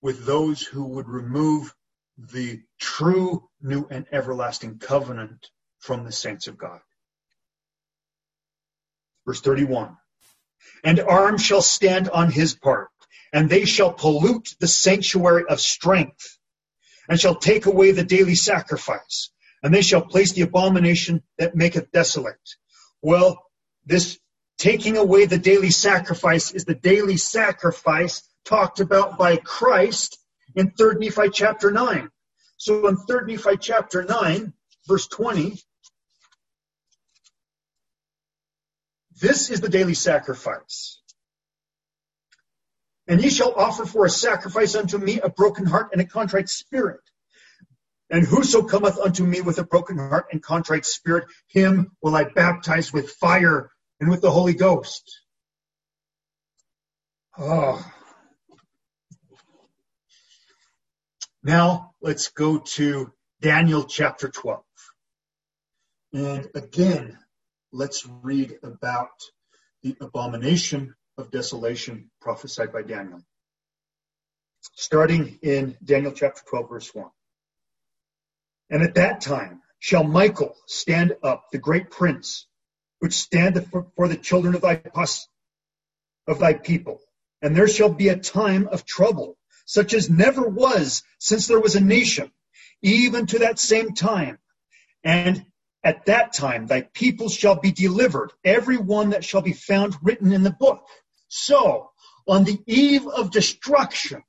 [0.00, 1.74] with those who would remove
[2.16, 5.50] the true new and everlasting covenant
[5.80, 6.80] from the saints of God.
[9.26, 9.96] Verse 31.
[10.84, 12.88] And arm shall stand on his part,
[13.32, 16.38] and they shall pollute the sanctuary of strength,
[17.08, 19.30] and shall take away the daily sacrifice,
[19.62, 22.36] and they shall place the abomination that maketh desolate.
[23.02, 23.44] Well,
[23.86, 24.18] this
[24.58, 30.18] taking away the daily sacrifice is the daily sacrifice talked about by Christ
[30.54, 32.10] in 3rd Nephi chapter 9.
[32.56, 34.52] So in 3rd Nephi chapter 9,
[34.86, 35.60] verse 20,
[39.20, 41.00] This is the daily sacrifice.
[43.06, 46.48] And ye shall offer for a sacrifice unto me a broken heart and a contrite
[46.48, 47.00] spirit.
[48.10, 52.24] And whoso cometh unto me with a broken heart and contrite spirit, him will I
[52.24, 53.70] baptize with fire
[54.00, 55.20] and with the Holy Ghost.
[57.36, 57.84] Oh.
[61.42, 64.62] Now let's go to Daniel chapter 12.
[66.12, 67.18] And again,
[67.72, 69.10] let's read about
[69.82, 73.20] the abomination of desolation prophesied by Daniel.
[74.76, 77.06] Starting in Daniel chapter 12, verse 1.
[78.70, 82.46] And at that time shall Michael stand up, the great prince,
[82.98, 84.82] which standeth for the children of thy
[86.26, 87.00] of thy people.
[87.40, 91.76] And there shall be a time of trouble, such as never was since there was
[91.76, 92.32] a nation,
[92.82, 94.38] even to that same time.
[95.04, 95.44] And
[95.88, 100.34] at that time, thy people shall be delivered, every one that shall be found written
[100.34, 100.86] in the book.
[101.28, 101.92] So,
[102.26, 104.22] on the eve of destruction,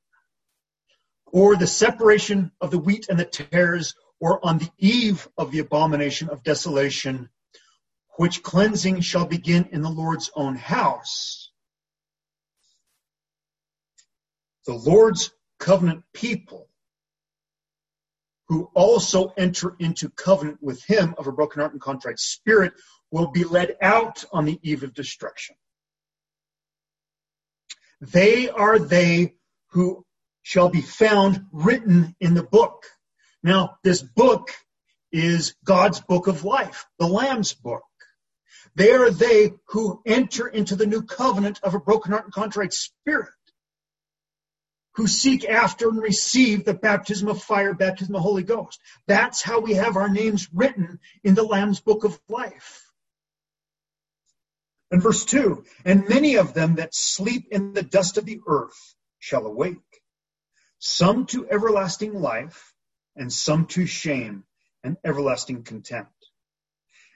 [1.26, 5.60] or the separation of the wheat and the tares, or on the eve of the
[5.60, 7.27] abomination of desolation,
[8.15, 11.52] which cleansing shall begin in the Lord's own house.
[14.65, 16.69] The Lord's covenant people
[18.50, 22.74] who also enter into covenant with him of a broken heart and contrite spirit
[23.12, 25.56] will be led out on the eve of destruction.
[28.02, 29.36] They are they
[29.70, 30.04] who
[30.42, 32.86] shall be found written in the book.
[33.44, 34.50] Now, this book
[35.12, 37.84] is God's book of life, the Lamb's book.
[38.74, 42.74] They are they who enter into the new covenant of a broken heart and contrite
[42.74, 43.30] spirit
[45.00, 48.82] who seek after and receive the baptism of fire, baptism of the Holy Ghost.
[49.08, 52.86] That's how we have our names written in the Lamb's book of life.
[54.92, 58.94] And verse 2 And many of them that sleep in the dust of the earth
[59.20, 60.02] shall awake,
[60.80, 62.74] some to everlasting life,
[63.16, 64.44] and some to shame
[64.84, 66.12] and everlasting contempt.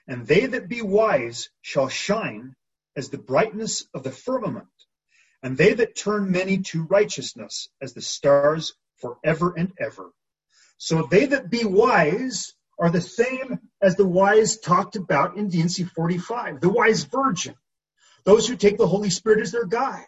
[0.08, 2.56] And they that be wise shall shine
[2.96, 4.68] as the brightness of the firmament
[5.44, 10.10] and they that turn many to righteousness as the stars forever and ever.
[10.78, 15.84] So they that be wise are the same as the wise talked about in D&C
[15.84, 17.54] 45, the wise virgin,
[18.24, 20.06] those who take the Holy Spirit as their guide,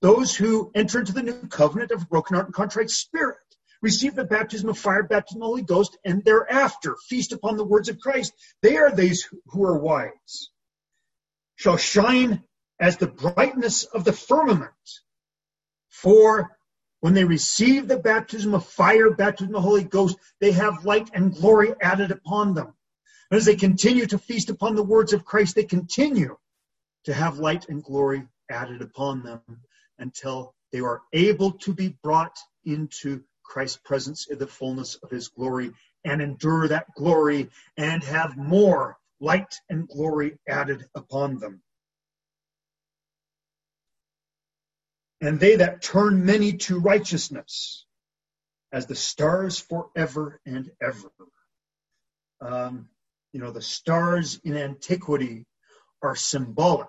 [0.00, 3.36] those who enter into the new covenant of broken heart and contrite spirit,
[3.82, 7.64] receive the baptism of fire, baptism of the Holy Ghost, and thereafter feast upon the
[7.64, 8.32] words of Christ.
[8.62, 10.50] They are these who are wise,
[11.56, 12.44] shall shine
[12.80, 14.72] as the brightness of the firmament.
[15.88, 16.56] For
[17.00, 21.10] when they receive the baptism of fire, baptism of the Holy Ghost, they have light
[21.14, 22.74] and glory added upon them.
[23.30, 26.36] And as they continue to feast upon the words of Christ, they continue
[27.04, 29.42] to have light and glory added upon them
[29.98, 35.28] until they are able to be brought into Christ's presence in the fullness of his
[35.28, 35.72] glory
[36.04, 41.62] and endure that glory and have more light and glory added upon them.
[45.24, 47.86] And they that turn many to righteousness
[48.70, 51.10] as the stars forever and ever.
[52.42, 52.90] Um,
[53.32, 55.46] you know, the stars in antiquity
[56.02, 56.88] are symbolic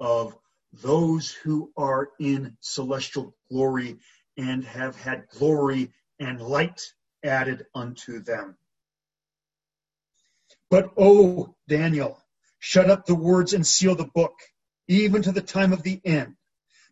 [0.00, 0.34] of
[0.72, 3.98] those who are in celestial glory
[4.38, 6.80] and have had glory and light
[7.22, 8.56] added unto them.
[10.70, 12.18] But, O Daniel,
[12.58, 14.40] shut up the words and seal the book,
[14.88, 16.36] even to the time of the end.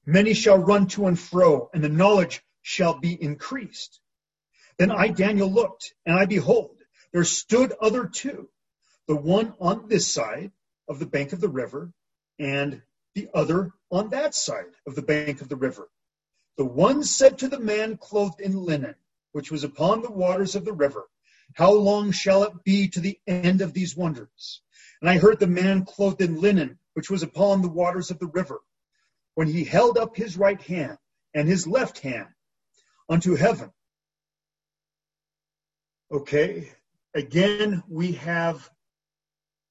[0.09, 4.01] Many shall run to and fro, and the knowledge shall be increased.
[4.79, 6.79] Then I, Daniel, looked, and I behold,
[7.13, 8.49] there stood other two,
[9.07, 10.51] the one on this side
[10.89, 11.93] of the bank of the river,
[12.39, 12.81] and
[13.15, 15.91] the other on that side of the bank of the river.
[16.57, 18.95] The one said to the man clothed in linen,
[19.33, 21.07] which was upon the waters of the river,
[21.53, 24.63] How long shall it be to the end of these wonders?
[25.03, 28.27] And I heard the man clothed in linen, which was upon the waters of the
[28.27, 28.63] river,
[29.39, 30.99] when he held up his right hand
[31.33, 32.27] and his left hand
[33.09, 33.71] unto heaven.
[36.11, 36.73] Okay,
[37.15, 38.69] again, we have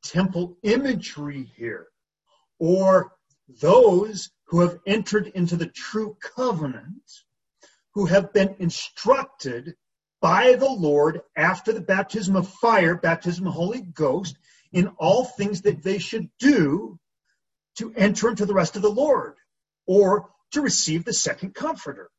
[0.05, 1.87] temple imagery here,
[2.59, 3.11] or
[3.59, 7.03] those who have entered into the true covenant,
[7.93, 9.75] who have been instructed
[10.21, 14.37] by the Lord after the baptism of fire, baptism of Holy Ghost,
[14.71, 16.97] in all things that they should do
[17.79, 19.35] to enter into the rest of the Lord
[19.87, 22.09] or to receive the second comforter.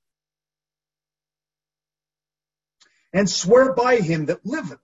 [3.13, 4.81] And swear by him that liveth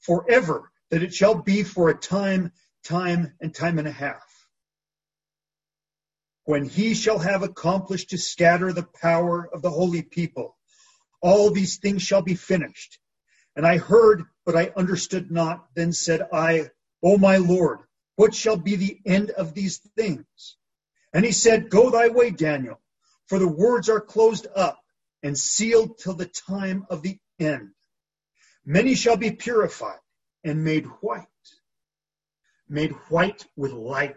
[0.00, 2.52] forever that it shall be for a time,
[2.84, 4.24] time, and time and a half
[6.50, 10.56] when he shall have accomplished to scatter the power of the holy people.
[11.22, 12.98] All these things shall be finished.
[13.54, 15.66] And I heard, but I understood not.
[15.76, 16.70] Then said I,
[17.04, 17.80] O my Lord,
[18.16, 20.56] what shall be the end of these things?
[21.12, 22.80] And he said, Go thy way, Daniel,
[23.26, 24.78] for the words are closed up
[25.22, 27.70] and sealed till the time of the end.
[28.64, 29.98] Many shall be purified
[30.44, 31.26] and made white,
[32.68, 34.16] made white with light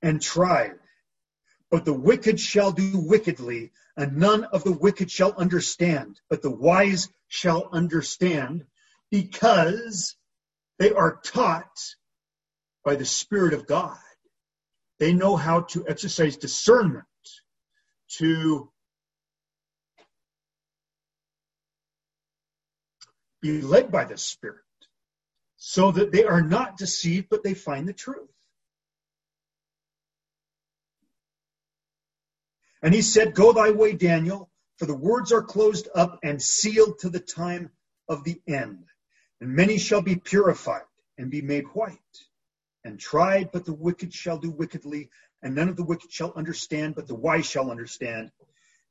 [0.00, 0.78] and tried.
[1.70, 6.50] But the wicked shall do wickedly, and none of the wicked shall understand, but the
[6.50, 8.66] wise shall understand,
[9.10, 10.14] because
[10.78, 11.94] they are taught
[12.84, 13.96] by the Spirit of God.
[15.02, 17.04] They know how to exercise discernment,
[18.18, 18.70] to
[23.40, 24.62] be led by the Spirit,
[25.56, 28.30] so that they are not deceived, but they find the truth.
[32.80, 37.00] And he said, Go thy way, Daniel, for the words are closed up and sealed
[37.00, 37.72] to the time
[38.08, 38.84] of the end.
[39.40, 40.86] And many shall be purified
[41.18, 41.98] and be made white
[42.84, 45.10] and tried, but the wicked shall do wickedly,
[45.42, 48.30] and none of the wicked shall understand, but the wise shall understand.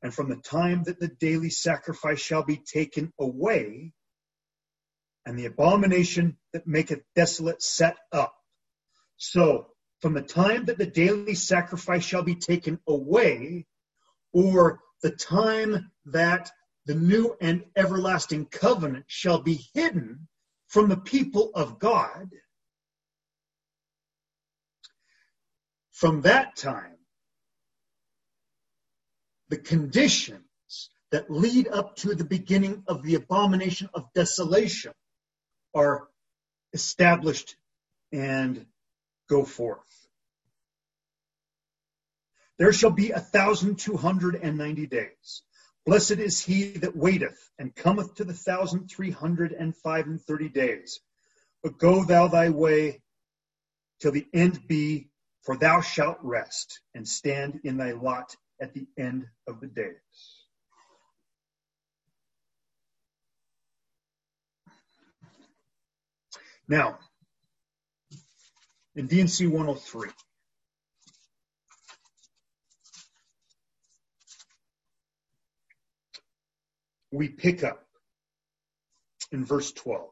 [0.02, 3.92] And from the time that the daily sacrifice shall be taken away,
[5.24, 8.34] and the abomination that maketh desolate set up.
[9.16, 9.68] So,
[10.00, 13.66] from the time that the daily sacrifice shall be taken away,
[14.32, 16.50] or the time that
[16.86, 20.26] the new and everlasting covenant shall be hidden
[20.66, 22.30] from the people of God.
[25.92, 26.96] From that time,
[29.48, 34.92] the conditions that lead up to the beginning of the abomination of desolation
[35.74, 36.08] are
[36.72, 37.56] established
[38.12, 38.66] and
[39.28, 39.80] go forth.
[42.58, 45.42] There shall be a thousand two hundred and ninety days.
[45.84, 50.20] Blessed is he that waiteth and cometh to the thousand three hundred and five and
[50.20, 51.00] thirty days.
[51.62, 53.02] But go thou thy way
[54.00, 55.08] till the end be,
[55.42, 59.96] for thou shalt rest and stand in thy lot at the end of the days.
[66.68, 66.98] Now,
[68.94, 70.10] in D&C 103,
[77.10, 77.84] we pick up
[79.32, 80.08] in verse 12.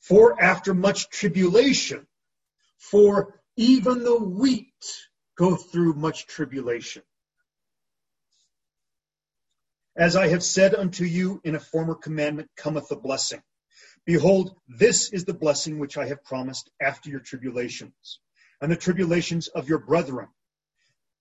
[0.00, 2.06] For after much tribulation,
[2.78, 4.72] for even the wheat
[5.36, 7.02] go through much tribulation.
[9.94, 13.42] As I have said unto you in a former commandment cometh a blessing.
[14.06, 18.20] Behold, this is the blessing which I have promised after your tribulations,
[18.62, 20.28] and the tribulations of your brethren,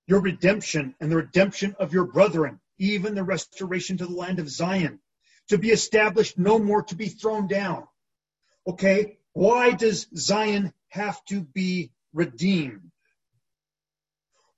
[0.07, 4.49] your redemption and the redemption of your brethren, even the restoration to the land of
[4.49, 5.01] Zion,
[5.49, 7.85] to be established no more to be thrown down.
[8.65, 12.91] Okay, why does Zion have to be redeemed?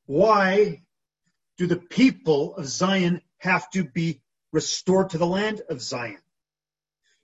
[0.05, 0.83] Why
[1.57, 4.21] do the people of Zion have to be
[4.51, 6.21] restored to the land of Zion?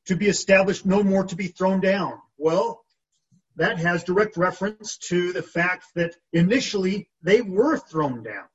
[0.05, 2.13] To be established no more to be thrown down.
[2.37, 2.83] Well,
[3.57, 8.45] that has direct reference to the fact that initially they were thrown down.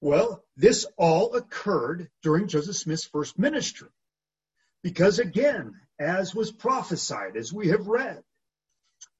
[0.00, 3.88] Well, this all occurred during Joseph Smith's first ministry.
[4.82, 8.22] Because again, as was prophesied, as we have read,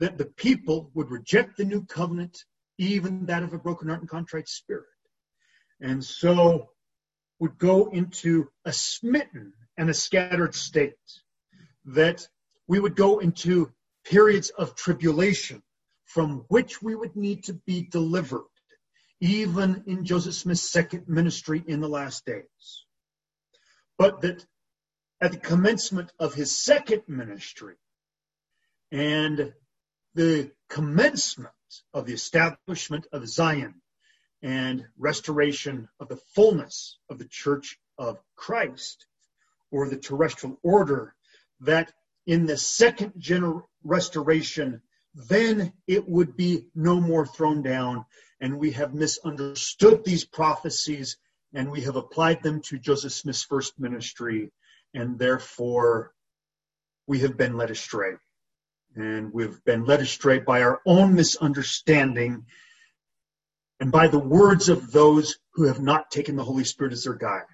[0.01, 2.44] that the people would reject the new covenant,
[2.78, 4.85] even that of a broken heart and contrite spirit.
[5.81, 6.70] And so
[7.39, 10.94] would go into a smitten and a scattered state.
[11.86, 12.27] That
[12.66, 13.73] we would go into
[14.05, 15.62] periods of tribulation
[16.05, 18.44] from which we would need to be delivered
[19.20, 22.85] even in Joseph Smith's second ministry in the last days.
[23.98, 24.44] But that
[25.20, 27.77] at the commencement of his second ministry
[28.93, 29.55] and
[30.16, 31.52] the commencement
[31.93, 33.74] of the establishment of Zion
[34.43, 39.06] and restoration of the fullness of the church of Christ
[39.70, 41.14] or the terrestrial order,
[41.60, 41.93] that
[42.26, 44.80] in the second gener- restoration,
[45.14, 48.06] then it would be no more thrown down
[48.40, 51.18] and we have misunderstood these prophecies
[51.52, 54.51] and we have applied them to Joseph Smith's first ministry,
[54.94, 56.12] and therefore
[57.06, 58.12] we have been led astray.
[58.97, 62.47] And we've been led astray by our own misunderstanding
[63.78, 67.14] and by the words of those who have not taken the Holy Spirit as their
[67.14, 67.44] guide,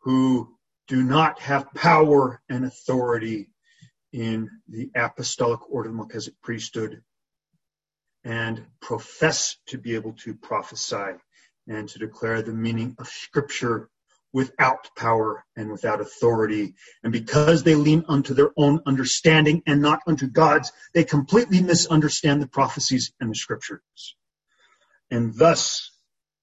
[0.00, 0.56] who
[0.88, 3.48] do not have power and authority
[4.12, 7.02] in the apostolic order of the Melchizedek priesthood
[8.24, 11.12] and profess to be able to prophesy
[11.68, 13.88] and to declare the meaning of Scripture
[14.34, 16.74] without power and without authority.
[17.04, 22.42] And because they lean unto their own understanding and not unto God's, they completely misunderstand
[22.42, 24.16] the prophecies and the Scriptures.
[25.08, 25.92] And thus,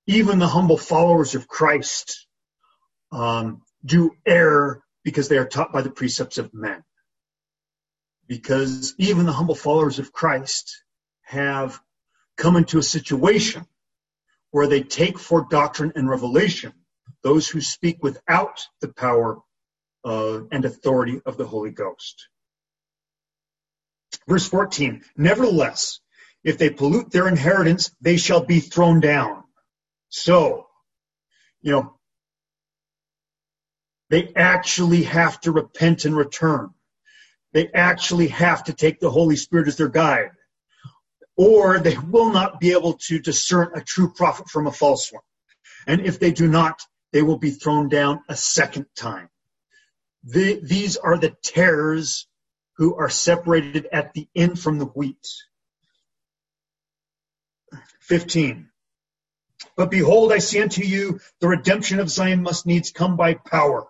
[0.08, 2.28] even the humble followers of Christ
[3.12, 6.86] um, do err because they are taught by the precepts of men.
[8.26, 10.82] Because even the humble followers of Christ
[11.24, 11.78] have
[12.38, 13.66] come into a situation
[14.52, 16.72] where they take for doctrine and revelation
[17.24, 19.40] those who speak without the power
[20.04, 22.28] uh, and authority of the Holy Ghost.
[24.28, 26.00] Verse 14, nevertheless,
[26.44, 29.44] if they pollute their inheritance, they shall be thrown down.
[30.10, 30.68] So,
[31.62, 31.94] you know,
[34.10, 36.72] they actually have to repent and return.
[37.54, 40.32] They actually have to take the Holy Spirit as their guide
[41.42, 45.24] or they will not be able to discern a true prophet from a false one.
[45.88, 46.80] And if they do not,
[47.12, 49.30] they will be thrown down a second time.
[50.24, 52.28] The, these are the tares
[52.78, 55.28] who are separated at the end from the wheat.
[58.02, 58.70] 15.
[59.76, 63.88] But behold, I say unto you, the redemption of Zion must needs come by power.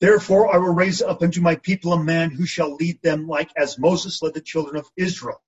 [0.00, 3.50] Therefore I will raise up unto my people a man who shall lead them like
[3.56, 5.40] as Moses led the children of Israel.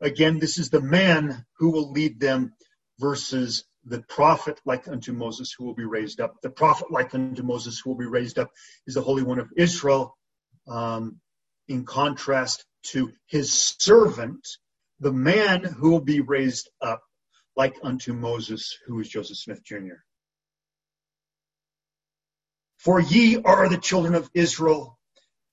[0.00, 2.54] Again, this is the man who will lead them
[2.98, 6.36] versus the prophet like unto Moses who will be raised up.
[6.42, 8.50] The prophet like unto Moses who will be raised up
[8.86, 10.16] is the Holy One of Israel,
[10.66, 11.20] um,
[11.68, 14.46] in contrast to his servant,
[15.00, 17.02] the man who will be raised up
[17.56, 19.96] like unto Moses, who is Joseph Smith Jr.
[22.78, 24.98] For ye are the children of Israel,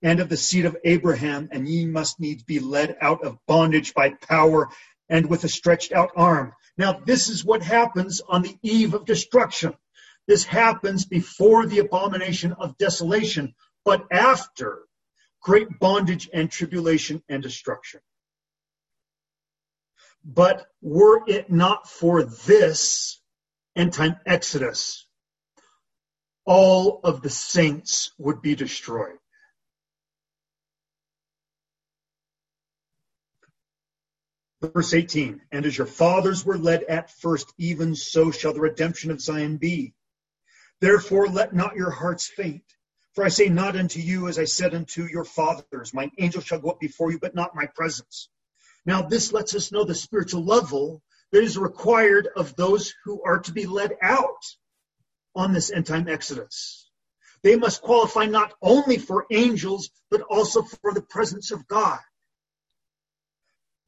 [0.01, 3.93] and of the seed of Abraham, and ye must needs be led out of bondage
[3.93, 4.69] by power
[5.09, 6.53] and with a stretched out arm.
[6.77, 9.73] Now, this is what happens on the eve of destruction.
[10.27, 13.53] This happens before the abomination of desolation,
[13.83, 14.81] but after
[15.41, 18.01] great bondage and tribulation and destruction.
[20.23, 23.21] But were it not for this
[23.75, 25.05] end time exodus,
[26.45, 29.17] all of the saints would be destroyed.
[34.73, 39.11] Verse 18, and as your fathers were led at first, even so shall the redemption
[39.11, 39.93] of Zion be.
[40.81, 42.63] Therefore let not your hearts faint.
[43.13, 46.59] For I say not unto you as I said unto your fathers, mine angel shall
[46.59, 48.29] go up before you, but not my presence.
[48.85, 51.01] Now this lets us know the spiritual level
[51.31, 54.43] that is required of those who are to be led out
[55.35, 56.89] on this end time exodus.
[57.41, 61.99] They must qualify not only for angels, but also for the presence of God.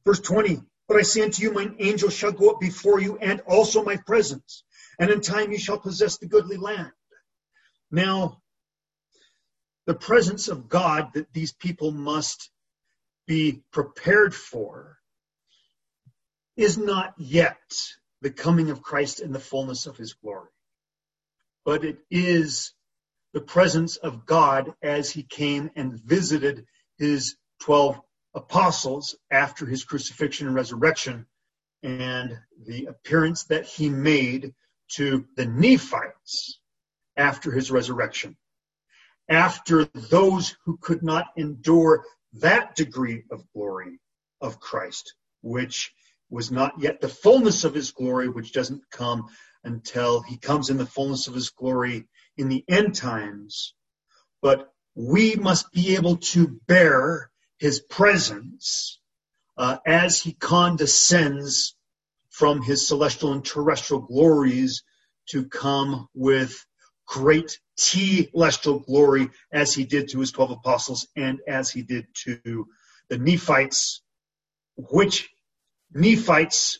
[0.04, 3.40] Verse 20, but I say unto you, mine angel shall go up before you and
[3.42, 4.64] also my presence,
[4.98, 6.92] and in time you shall possess the goodly land.
[7.90, 8.40] Now,
[9.86, 12.50] the presence of God that these people must
[13.26, 14.98] be prepared for
[16.56, 17.56] is not yet
[18.22, 20.50] the coming of Christ in the fullness of his glory,
[21.64, 22.72] but it is
[23.34, 26.66] the presence of God as he came and visited
[26.96, 28.00] his 12
[28.38, 31.26] apostles after his crucifixion and resurrection
[31.82, 34.54] and the appearance that he made
[34.92, 36.60] to the Nephites
[37.16, 38.36] after his resurrection.
[39.28, 42.04] After those who could not endure
[42.34, 44.00] that degree of glory
[44.40, 45.92] of Christ, which
[46.30, 49.26] was not yet the fullness of his glory, which doesn't come
[49.64, 52.06] until he comes in the fullness of his glory
[52.36, 53.74] in the end times.
[54.40, 59.00] But we must be able to bear his presence
[59.56, 61.76] uh, as he condescends
[62.30, 64.84] from his celestial and terrestrial glories
[65.30, 66.64] to come with
[67.06, 72.66] great telestial glory as he did to his 12 apostles and as he did to
[73.08, 74.02] the Nephites,
[74.76, 75.28] which
[75.92, 76.78] Nephites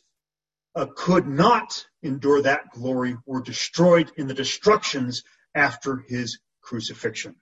[0.74, 5.24] uh, could not endure that glory, were destroyed in the destructions
[5.54, 7.34] after his crucifixion.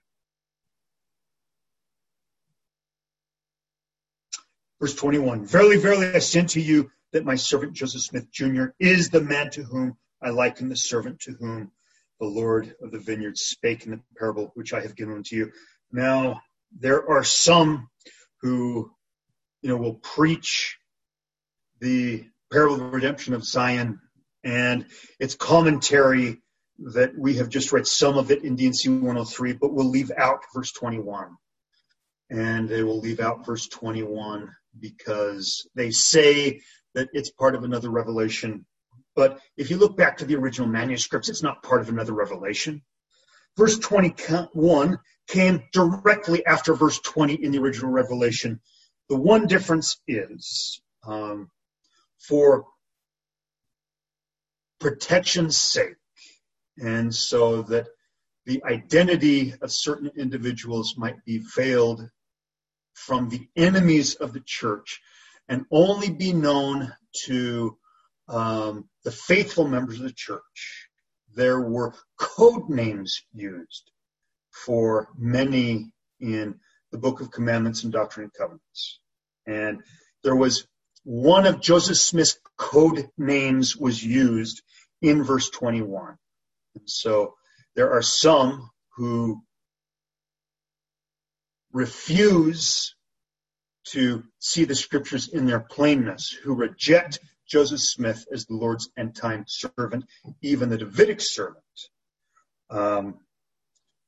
[4.79, 8.65] Verse 21 Verily, verily, I say to you that my servant Joseph Smith Jr.
[8.79, 11.71] is the man to whom I liken the servant to whom
[12.19, 15.51] the Lord of the vineyard spake in the parable which I have given unto you.
[15.91, 16.41] Now,
[16.79, 17.89] there are some
[18.41, 18.91] who,
[19.61, 20.77] you know, will preach
[21.79, 23.99] the parable of the redemption of Zion
[24.43, 24.85] and
[25.19, 26.41] its commentary
[26.79, 30.43] that we have just read some of it in D&C 103, but we'll leave out
[30.53, 31.35] verse 21.
[32.29, 34.49] And they will leave out verse 21
[34.79, 36.61] because they say
[36.93, 38.65] that it's part of another revelation.
[39.15, 42.83] But if you look back to the original manuscripts, it's not part of another revelation.
[43.57, 48.59] Verse 21 came directly after verse 20 in the original revelation.
[49.09, 51.49] The one difference is um,
[52.19, 52.65] for
[54.79, 55.95] protection's sake,
[56.77, 57.87] and so that
[58.45, 62.07] the identity of certain individuals might be veiled
[62.97, 65.01] from the enemies of the church
[65.47, 66.91] and only be known
[67.25, 67.77] to
[68.27, 70.89] um, the faithful members of the church.
[71.35, 73.91] There were code names used
[74.49, 76.59] for many in
[76.91, 78.99] the Book of Commandments and Doctrine and Covenants.
[79.45, 79.83] And
[80.23, 80.67] there was
[81.03, 84.63] one of Joseph Smith's code names was used
[85.01, 86.17] in verse 21.
[86.75, 87.35] And so
[87.75, 89.43] there are some who
[91.77, 92.95] refuse
[93.85, 99.15] to see the scriptures in their plainness, who reject Joseph Smith as the Lord's end
[99.15, 100.05] time servant,
[100.41, 101.63] even the Davidic servant,
[102.71, 103.19] um,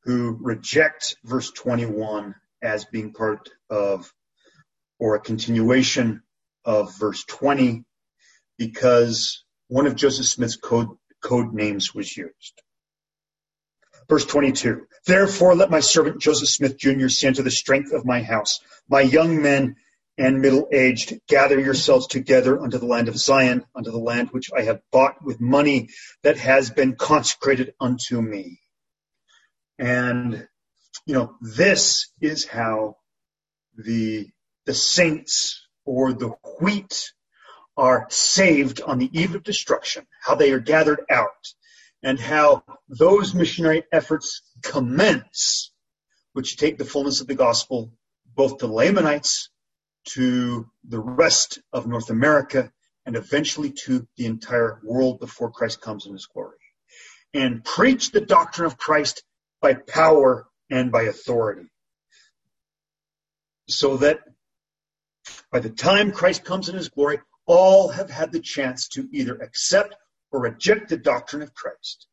[0.03, 2.33] who reject verse 21
[2.63, 4.11] as being part of
[4.97, 6.23] or a continuation
[6.65, 7.85] of verse 20
[8.57, 10.89] because one of Joseph Smith's code,
[11.21, 12.63] code names was used.
[14.09, 14.87] Verse 22.
[15.05, 17.09] Therefore let my servant Joseph Smith Jr.
[17.09, 18.59] say unto the strength of my house,
[18.89, 19.75] my young men
[20.17, 24.49] and middle aged, gather yourselves together unto the land of Zion, unto the land which
[24.51, 25.89] I have bought with money
[26.23, 28.59] that has been consecrated unto me.
[29.77, 30.47] And,
[31.05, 32.97] you know, this is how
[33.77, 34.27] the,
[34.65, 37.13] the saints or the wheat
[37.77, 41.53] are saved on the eve of destruction, how they are gathered out
[42.03, 45.71] and how those missionary efforts commence,
[46.33, 47.91] which take the fullness of the gospel
[48.35, 49.49] both to Lamanites,
[50.05, 52.71] to the rest of North America,
[53.05, 56.57] and eventually to the entire world before Christ comes in his glory.
[57.33, 59.23] And preach the doctrine of Christ
[59.61, 61.69] by power and by authority.
[63.67, 64.19] So that
[65.51, 69.35] by the time Christ comes in his glory, all have had the chance to either
[69.35, 69.95] accept
[70.31, 72.07] or reject the doctrine of Christ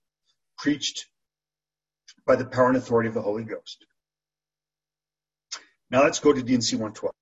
[0.59, 1.06] preached
[2.26, 3.84] by the power and authority of the Holy Ghost.
[5.90, 7.14] Now let's go to D&C 112.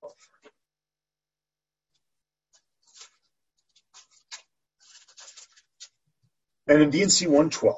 [6.67, 7.75] And in D&C 112,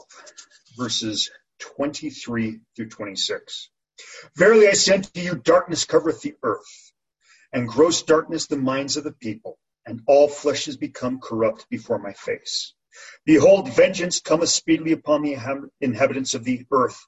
[0.77, 1.29] verses
[1.59, 3.69] 23 through 26.
[4.37, 6.93] Verily I say to you, darkness covereth the earth,
[7.51, 11.99] and gross darkness the minds of the people, and all flesh is become corrupt before
[11.99, 12.73] my face.
[13.25, 15.37] Behold, vengeance cometh speedily upon the
[15.81, 16.99] inhabitants of the earth.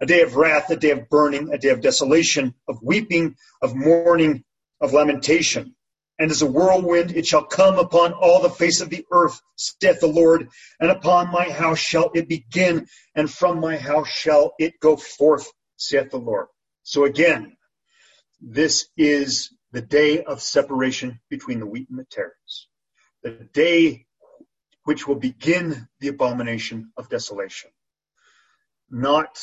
[0.00, 3.74] A day of wrath, a day of burning, a day of desolation, of weeping, of
[3.74, 4.44] mourning,
[4.80, 5.74] of lamentation.
[6.18, 10.00] And as a whirlwind it shall come upon all the face of the earth, saith
[10.00, 10.48] the Lord,
[10.80, 15.48] and upon my house shall it begin, and from my house shall it go forth,
[15.76, 16.48] saith the Lord.
[16.82, 17.56] So again,
[18.40, 22.68] this is the day of separation between the wheat and the tares.
[23.22, 24.06] The day
[24.88, 27.70] which will begin the abomination of desolation.
[28.90, 29.38] Not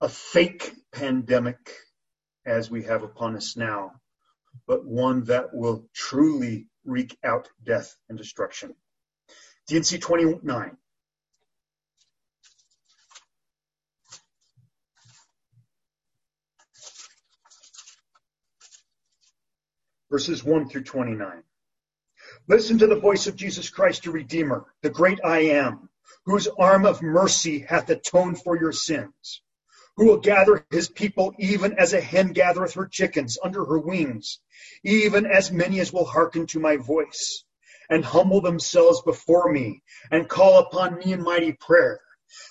[0.00, 1.74] a fake pandemic
[2.46, 3.94] as we have upon us now,
[4.68, 8.72] but one that will truly wreak out death and destruction.
[9.66, 10.76] D&C 29.
[20.08, 21.42] Verses 1 through 29.
[22.48, 25.90] Listen to the voice of Jesus Christ, your Redeemer, the great I am,
[26.24, 29.42] whose arm of mercy hath atoned for your sins,
[29.98, 34.38] who will gather his people even as a hen gathereth her chickens under her wings,
[34.82, 37.44] even as many as will hearken to my voice,
[37.90, 42.00] and humble themselves before me, and call upon me in mighty prayer.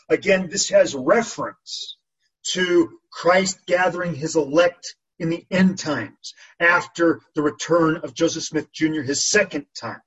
[0.09, 1.97] Again, this has reference
[2.51, 8.71] to Christ gathering his elect in the end times, after the return of Joseph Smith
[8.71, 10.01] Jr., his second time,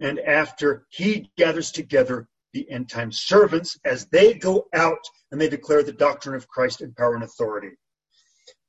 [0.00, 5.48] and after he gathers together the end time servants as they go out and they
[5.48, 7.76] declare the doctrine of Christ in power and authority.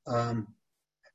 [0.05, 0.47] Um,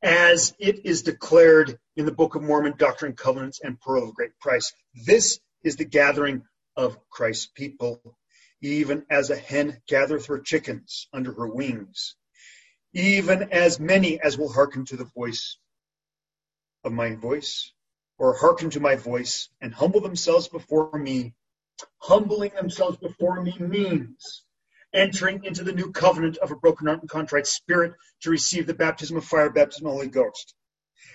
[0.02, 4.38] as it is declared in the Book of Mormon, Doctrine Covenants, and Pearl of Great
[4.38, 4.72] Price.
[5.06, 6.42] This is the gathering
[6.76, 8.16] of Christ's people,
[8.60, 12.14] even as a hen gathereth her chickens under her wings
[12.96, 15.58] even as many as will hearken to the voice
[16.82, 17.72] of my voice,
[18.18, 21.34] or hearken to my voice and humble themselves before me.
[21.98, 24.44] Humbling themselves before me means
[24.94, 27.92] entering into the new covenant of a broken heart and contrite spirit
[28.22, 30.54] to receive the baptism of fire, baptism of the Holy Ghost,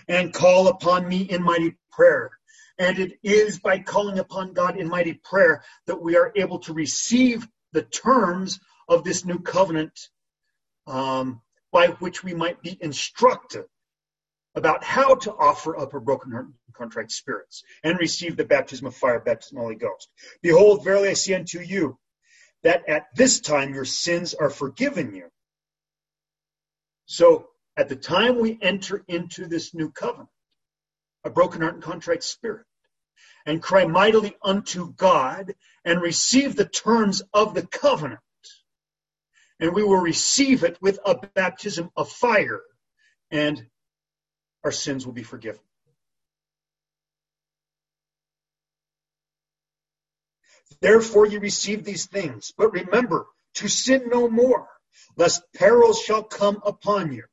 [0.07, 2.29] and call upon me in mighty prayer.
[2.77, 6.73] And it is by calling upon God in mighty prayer that we are able to
[6.73, 9.97] receive the terms of this new covenant
[10.85, 11.41] um,
[11.72, 13.65] by which we might be instructed
[14.56, 18.88] about how to offer up our broken heart and contrite spirits and receive the baptism
[18.88, 20.10] of fire, baptism of the Holy Ghost.
[20.41, 21.98] Behold, verily I say unto you
[22.64, 25.30] that at this time your sins are forgiven you.
[27.06, 30.30] So at the time we enter into this new covenant,
[31.23, 32.65] a broken heart and contrite spirit,
[33.45, 38.19] and cry mightily unto God and receive the terms of the covenant,
[39.61, 42.61] and we will receive it with a baptism of fire,
[43.29, 43.63] and
[44.63, 45.61] our sins will be forgiven.
[50.81, 54.67] Therefore you receive these things, but remember to sin no more,
[55.15, 57.25] lest perils shall come upon you.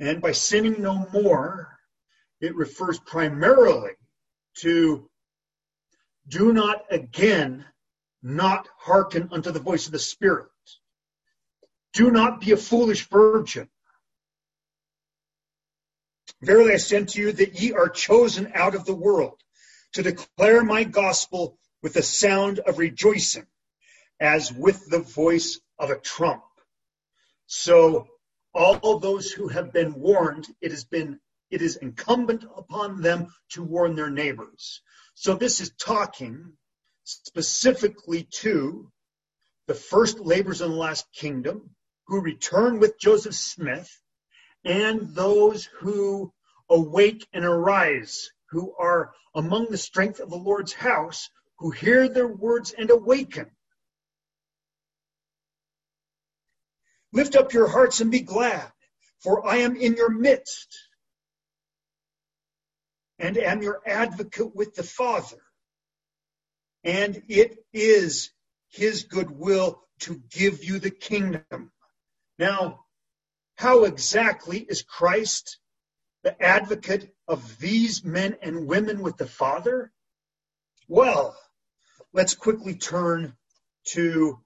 [0.00, 1.78] And by sinning no more,
[2.40, 3.92] it refers primarily
[4.62, 5.08] to
[6.26, 7.64] do not again
[8.22, 10.48] not hearken unto the voice of the Spirit.
[11.92, 13.68] Do not be a foolish virgin.
[16.42, 19.38] Verily I send to you that ye are chosen out of the world
[19.92, 23.46] to declare my gospel with the sound of rejoicing,
[24.20, 26.42] as with the voice of a trump.
[27.46, 28.06] So
[28.54, 31.18] all those who have been warned, it has been,
[31.50, 34.82] it is incumbent upon them to warn their neighbors.
[35.14, 36.52] So this is talking
[37.04, 38.90] specifically to
[39.66, 41.70] the first labors in the last kingdom,
[42.10, 44.00] who return with Joseph Smith
[44.64, 46.32] and those who
[46.68, 51.30] awake and arise, who are among the strength of the Lord's house,
[51.60, 53.46] who hear their words and awaken.
[57.12, 58.72] Lift up your hearts and be glad,
[59.20, 60.76] for I am in your midst
[63.20, 65.38] and am your advocate with the Father.
[66.82, 68.32] And it is
[68.68, 71.70] his good will to give you the kingdom.
[72.40, 72.86] Now,
[73.56, 75.58] how exactly is Christ
[76.22, 79.92] the advocate of these men and women with the Father?
[80.88, 81.36] Well,
[82.14, 83.36] let's quickly turn
[83.88, 84.40] to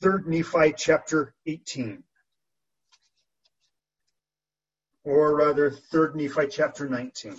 [0.00, 2.04] 3rd Nephi chapter 18.
[5.02, 7.36] Or rather, 3rd Nephi chapter 19.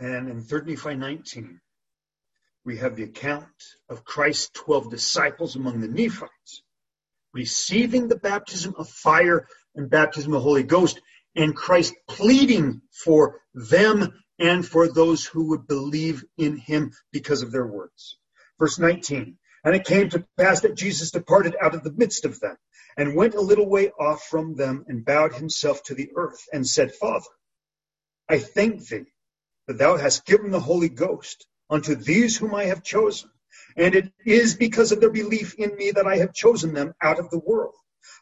[0.00, 1.60] And in 3 Nephi 19,
[2.64, 3.46] we have the account
[3.90, 6.62] of Christ's 12 disciples among the Nephites
[7.34, 11.00] receiving the baptism of fire and baptism of the Holy Ghost,
[11.36, 17.52] and Christ pleading for them and for those who would believe in him because of
[17.52, 18.16] their words.
[18.58, 19.36] Verse 19.
[19.64, 22.56] And it came to pass that Jesus departed out of the midst of them
[22.96, 26.66] and went a little way off from them and bowed himself to the earth and
[26.66, 27.26] said, Father,
[28.28, 29.04] I thank thee
[29.78, 33.30] thou hast given the Holy Ghost unto these whom I have chosen.
[33.76, 37.18] And it is because of their belief in me that I have chosen them out
[37.18, 37.74] of the world.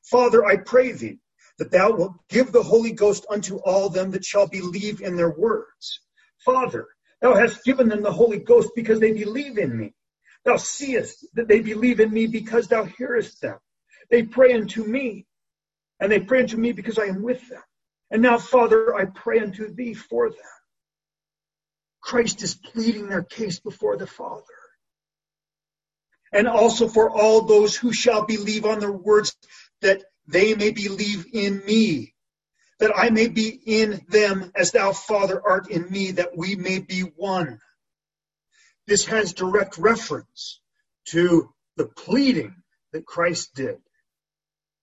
[0.04, 1.18] Father, I pray thee
[1.58, 5.30] that thou wilt give the Holy Ghost unto all them that shall believe in their
[5.30, 6.00] words.
[6.44, 6.86] Father,
[7.20, 9.94] thou hast given them the Holy Ghost because they believe in me.
[10.44, 13.58] Thou seest that they believe in me because thou hearest them.
[14.10, 15.26] They pray unto me,
[16.00, 17.62] and they pray unto me because I am with them.
[18.10, 20.38] And now, Father, I pray unto thee for them.
[22.08, 24.42] Christ is pleading their case before the Father.
[26.32, 29.36] And also for all those who shall believe on their words
[29.82, 32.14] that they may believe in me,
[32.78, 36.78] that I may be in them as thou, Father, art in me, that we may
[36.78, 37.60] be one.
[38.86, 40.62] This has direct reference
[41.08, 42.54] to the pleading
[42.94, 43.82] that Christ did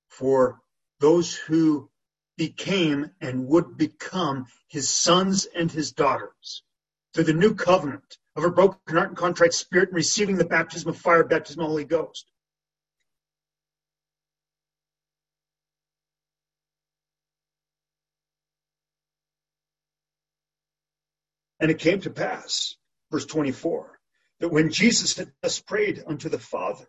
[0.10, 0.60] for
[1.00, 1.90] those who
[2.38, 6.62] became and would become his sons and his daughters
[7.16, 10.90] through the new covenant of a broken heart and contrite spirit and receiving the baptism
[10.90, 12.30] of fire, baptism of the Holy Ghost.
[21.62, 22.76] And it came to pass,
[23.10, 23.98] verse 24,
[24.42, 26.86] that when Jesus had thus prayed unto the Father,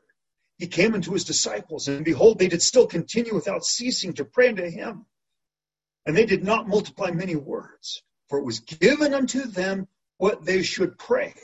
[0.59, 4.49] he came unto his disciples, and behold, they did still continue without ceasing to pray
[4.49, 5.07] unto him.
[6.05, 9.87] And they did not multiply many words, for it was given unto them
[10.19, 11.35] what they should pray,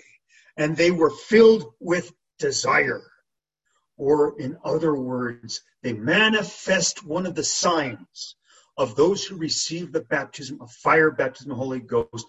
[0.57, 3.03] and they were filled with desire.
[3.97, 8.37] Or, in other words, they manifest one of the signs
[8.77, 12.27] of those who receive the baptism of fire, baptism of the Holy Ghost.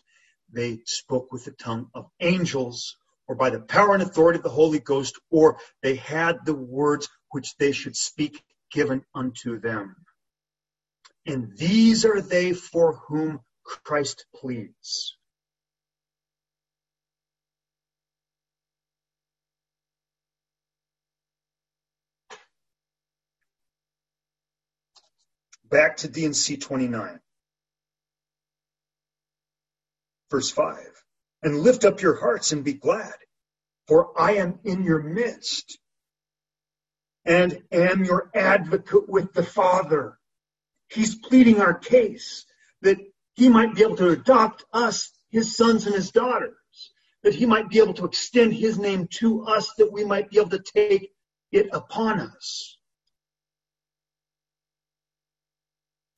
[0.52, 2.98] They spoke with the tongue of angels,
[3.28, 7.10] or by the power and authority of the Holy Ghost, or they had the words
[7.32, 9.96] which they should speak given unto them.
[11.26, 15.18] And these are they for whom Christ pleads.
[25.74, 27.20] Back to D&C 29.
[30.30, 30.78] Verse 5.
[31.42, 33.16] And lift up your hearts and be glad,
[33.88, 35.80] for I am in your midst
[37.26, 40.20] and am your advocate with the Father.
[40.90, 42.46] He's pleading our case
[42.84, 43.00] that
[43.34, 46.54] he might be able to adopt us, his sons and his daughters,
[47.24, 50.38] that he might be able to extend his name to us, that we might be
[50.38, 51.10] able to take
[51.52, 52.78] it upon us.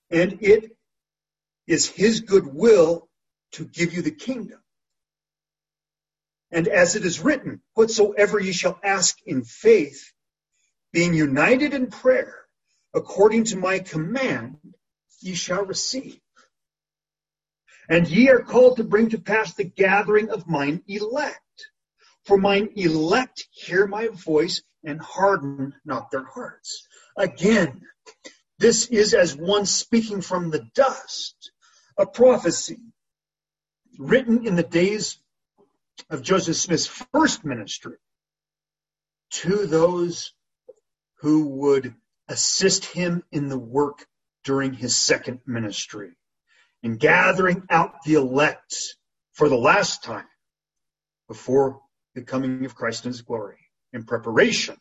[0.09, 0.75] And it
[1.67, 3.09] is his good will
[3.53, 4.59] to give you the kingdom.
[6.51, 10.11] And as it is written, whatsoever ye shall ask in faith,
[10.93, 12.45] being united in prayer,
[12.93, 14.57] according to my command,
[15.19, 16.19] ye shall receive.
[17.89, 21.41] And ye are called to bring to pass the gathering of mine elect.
[22.23, 26.87] For mine elect hear my voice and harden not their hearts.
[27.17, 27.81] Again,
[28.59, 31.51] this is as one speaking from the dust,
[31.97, 32.79] a prophecy
[33.97, 35.19] written in the days
[36.09, 37.97] of Joseph Smith's first ministry
[39.31, 40.33] to those
[41.19, 41.95] who would
[42.27, 44.05] assist him in the work
[44.43, 46.11] during his second ministry
[46.83, 48.95] in gathering out the elect
[49.33, 50.27] for the last time
[51.27, 51.81] before
[52.13, 53.57] the coming of Christ in his glory
[53.91, 54.77] in preparation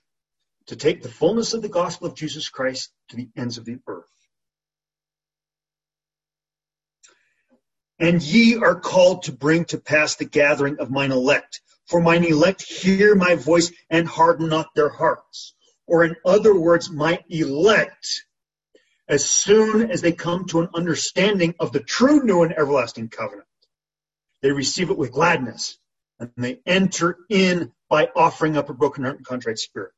[0.67, 3.79] to take the fullness of the gospel of Jesus Christ to the ends of the
[3.87, 4.05] earth.
[7.99, 11.61] And ye are called to bring to pass the gathering of mine elect.
[11.87, 15.55] For mine elect hear my voice and harden not their hearts.
[15.87, 18.25] Or in other words, my elect,
[19.09, 23.47] as soon as they come to an understanding of the true new and everlasting covenant,
[24.43, 25.79] they receive it with gladness
[26.19, 29.94] and they enter in by offering up a broken heart and contrite spirit.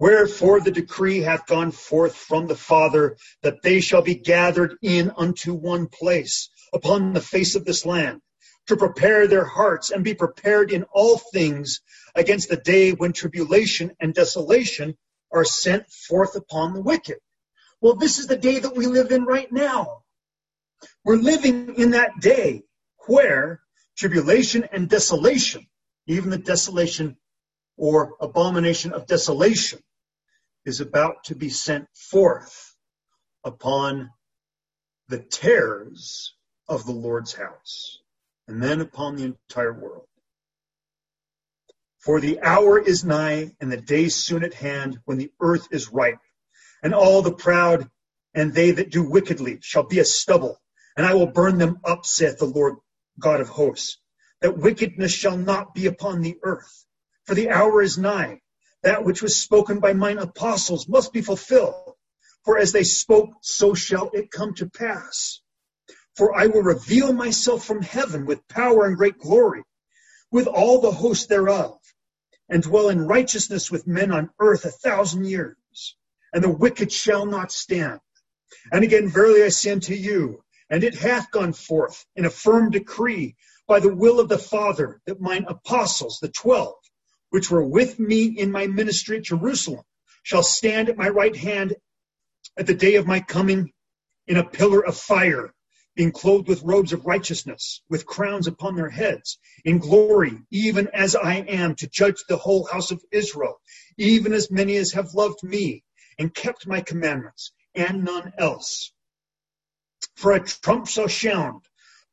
[0.00, 5.12] Wherefore the decree hath gone forth from the Father that they shall be gathered in
[5.14, 8.22] unto one place upon the face of this land
[8.68, 11.82] to prepare their hearts and be prepared in all things
[12.14, 14.96] against the day when tribulation and desolation
[15.30, 17.18] are sent forth upon the wicked.
[17.82, 20.04] Well, this is the day that we live in right now.
[21.04, 22.62] We're living in that day
[23.06, 23.60] where
[23.98, 25.66] tribulation and desolation,
[26.06, 27.18] even the desolation
[27.76, 29.78] or abomination of desolation,
[30.64, 32.74] is about to be sent forth
[33.44, 34.10] upon
[35.08, 36.34] the tares
[36.68, 37.98] of the Lord's house,
[38.46, 40.06] and then upon the entire world.
[41.98, 45.92] For the hour is nigh, and the day soon at hand, when the earth is
[45.92, 46.20] ripe,
[46.82, 47.90] and all the proud
[48.34, 50.60] and they that do wickedly shall be as stubble,
[50.96, 52.76] and I will burn them up, saith the Lord
[53.18, 53.98] God of hosts,
[54.40, 56.86] that wickedness shall not be upon the earth.
[57.26, 58.39] For the hour is nigh.
[58.82, 61.94] That which was spoken by mine apostles must be fulfilled.
[62.44, 65.40] For as they spoke, so shall it come to pass.
[66.16, 69.62] For I will reveal myself from heaven with power and great glory,
[70.30, 71.78] with all the host thereof,
[72.48, 75.96] and dwell in righteousness with men on earth a thousand years.
[76.32, 78.00] And the wicked shall not stand.
[78.72, 82.70] And again, verily I say unto you, and it hath gone forth in a firm
[82.70, 83.36] decree
[83.66, 86.79] by the will of the Father that mine apostles, the twelve,
[87.30, 89.84] which were with me in my ministry at Jerusalem,
[90.22, 91.74] shall stand at my right hand
[92.56, 93.72] at the day of my coming
[94.26, 95.54] in a pillar of fire,
[95.96, 101.16] being clothed with robes of righteousness, with crowns upon their heads, in glory, even as
[101.16, 103.60] I am to judge the whole house of Israel,
[103.96, 105.82] even as many as have loved me
[106.18, 108.92] and kept my commandments, and none else.
[110.16, 111.62] For a trump shall sound,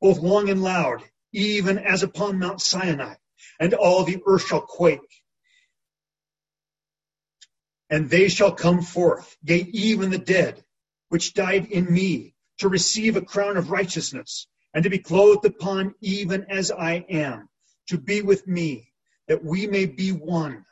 [0.02, 1.03] both long and loud,
[1.34, 3.15] even as upon Mount Sinai,
[3.59, 5.23] and all the earth shall quake.
[7.89, 10.63] And they shall come forth, yea, even the dead,
[11.09, 15.95] which died in me, to receive a crown of righteousness, and to be clothed upon
[16.01, 17.47] even as I am,
[17.88, 18.91] to be with me,
[19.27, 20.65] that we may be one.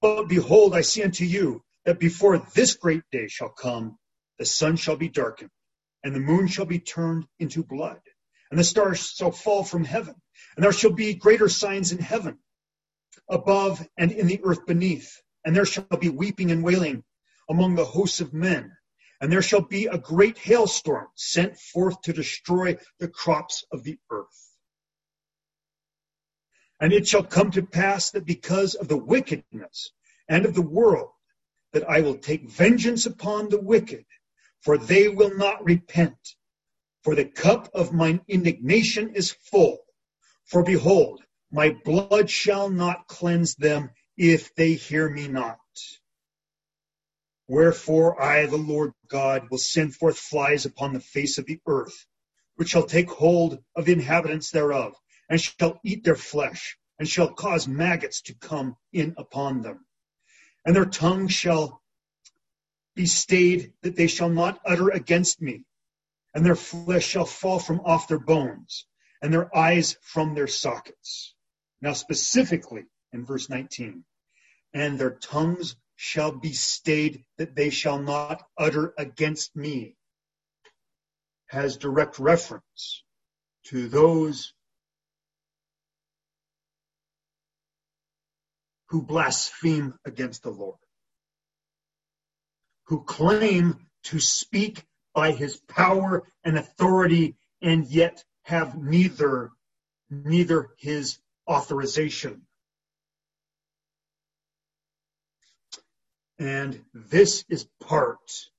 [0.00, 3.98] But behold, I say unto you, that before this great day shall come,
[4.38, 5.50] the sun shall be darkened,
[6.04, 8.00] and the moon shall be turned into blood,
[8.52, 10.14] and the stars shall fall from heaven,
[10.54, 12.38] and there shall be greater signs in heaven
[13.28, 17.02] above and in the earth beneath and there shall be weeping and wailing
[17.48, 18.72] among the hosts of men.
[19.20, 23.98] And there shall be a great hailstorm sent forth to destroy the crops of the
[24.10, 24.56] earth.
[26.80, 29.92] And it shall come to pass that because of the wickedness
[30.28, 31.10] and of the world,
[31.72, 34.04] that I will take vengeance upon the wicked,
[34.60, 36.18] for they will not repent.
[37.02, 39.78] For the cup of mine indignation is full.
[40.44, 45.58] For behold, my blood shall not cleanse them if they hear me not.
[47.48, 52.06] Wherefore I, the Lord God, will send forth flies upon the face of the earth,
[52.56, 54.94] which shall take hold of the inhabitants thereof,
[55.28, 59.84] and shall eat their flesh, and shall cause maggots to come in upon them.
[60.64, 61.82] And their tongue shall
[62.94, 65.64] be stayed, that they shall not utter against me,
[66.34, 68.86] and their flesh shall fall from off their bones,
[69.20, 71.34] and their eyes from their sockets.
[71.80, 74.04] Now, specifically, in verse 19.
[74.74, 79.96] And their tongues shall be stayed that they shall not utter against me
[81.52, 83.04] has direct reference
[83.64, 84.54] to those
[88.88, 90.78] who blaspheme against the Lord,
[92.86, 94.84] who claim to speak
[95.14, 99.50] by his power and authority and yet have neither
[100.10, 101.18] neither his
[101.48, 102.42] authorization
[106.42, 108.50] And this is part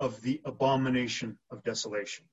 [0.00, 2.24] of the abomination of desolation.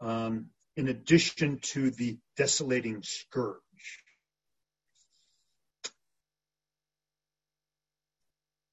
[0.00, 0.46] Um,
[0.76, 3.60] in addition to the desolating scourge.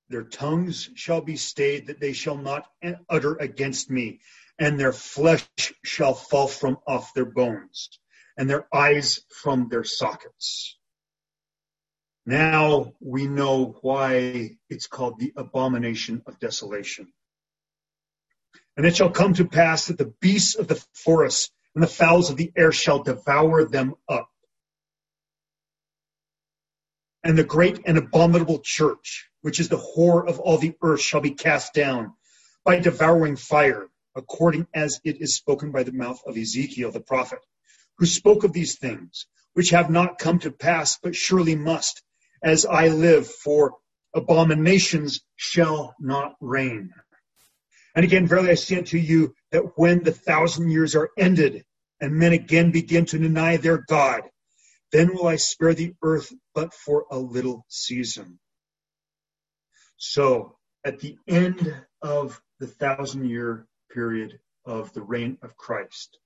[0.10, 2.66] Their tongues shall be stayed that they shall not
[3.10, 4.22] utter against me,
[4.58, 5.48] and their flesh
[5.84, 7.90] shall fall from off their bones,
[8.38, 10.78] and their eyes from their sockets.
[12.26, 17.12] Now we know why it's called the abomination of desolation.
[18.76, 22.30] And it shall come to pass that the beasts of the forest and the fowls
[22.30, 24.30] of the air shall devour them up.
[27.28, 31.20] And the great and abominable church, which is the whore of all the earth, shall
[31.20, 32.14] be cast down
[32.64, 37.40] by devouring fire, according as it is spoken by the mouth of Ezekiel the prophet,
[37.98, 42.02] who spoke of these things, which have not come to pass, but surely must
[42.42, 43.74] as I live, for
[44.16, 46.94] abominations shall not reign.
[47.94, 51.66] And again, verily I say unto you that when the thousand years are ended,
[52.00, 54.22] and men again begin to deny their God,
[54.92, 58.40] then will I spare the earth but for a little season.
[59.98, 66.20] So, at the end of the thousand year period of the reign of Christ,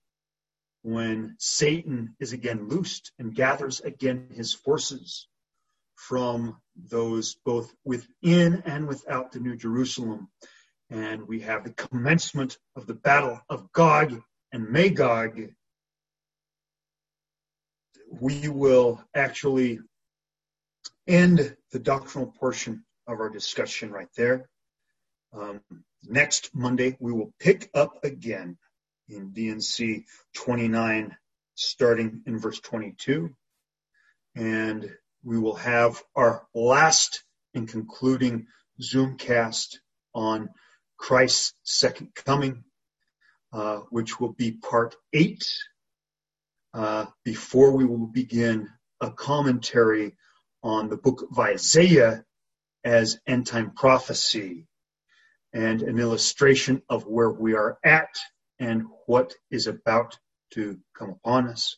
[0.83, 5.27] when Satan is again loosed and gathers again his forces
[5.95, 10.29] from those both within and without the New Jerusalem.
[10.89, 14.21] And we have the commencement of the battle of Gog
[14.51, 15.39] and Magog.
[18.19, 19.79] We will actually
[21.07, 24.49] end the doctrinal portion of our discussion right there.
[25.33, 25.61] Um,
[26.03, 28.57] next Monday, we will pick up again
[29.07, 30.05] in D&C
[30.35, 31.15] 29,
[31.55, 33.33] starting in verse 22.
[34.35, 34.89] And
[35.23, 37.23] we will have our last
[37.53, 38.47] and concluding
[38.81, 39.77] Zoomcast
[40.13, 40.49] on
[40.97, 42.63] Christ's second coming,
[43.53, 45.45] uh, which will be part eight,
[46.73, 48.69] uh, before we will begin
[49.01, 50.15] a commentary
[50.63, 52.23] on the book of Isaiah
[52.83, 54.67] as end time prophecy
[55.53, 58.09] and an illustration of where we are at
[58.59, 60.17] and what is about
[60.53, 61.77] to come upon us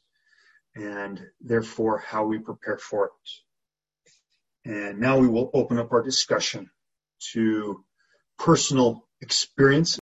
[0.76, 4.70] and therefore how we prepare for it.
[4.72, 6.70] And now we will open up our discussion
[7.34, 7.84] to
[8.38, 9.92] personal experience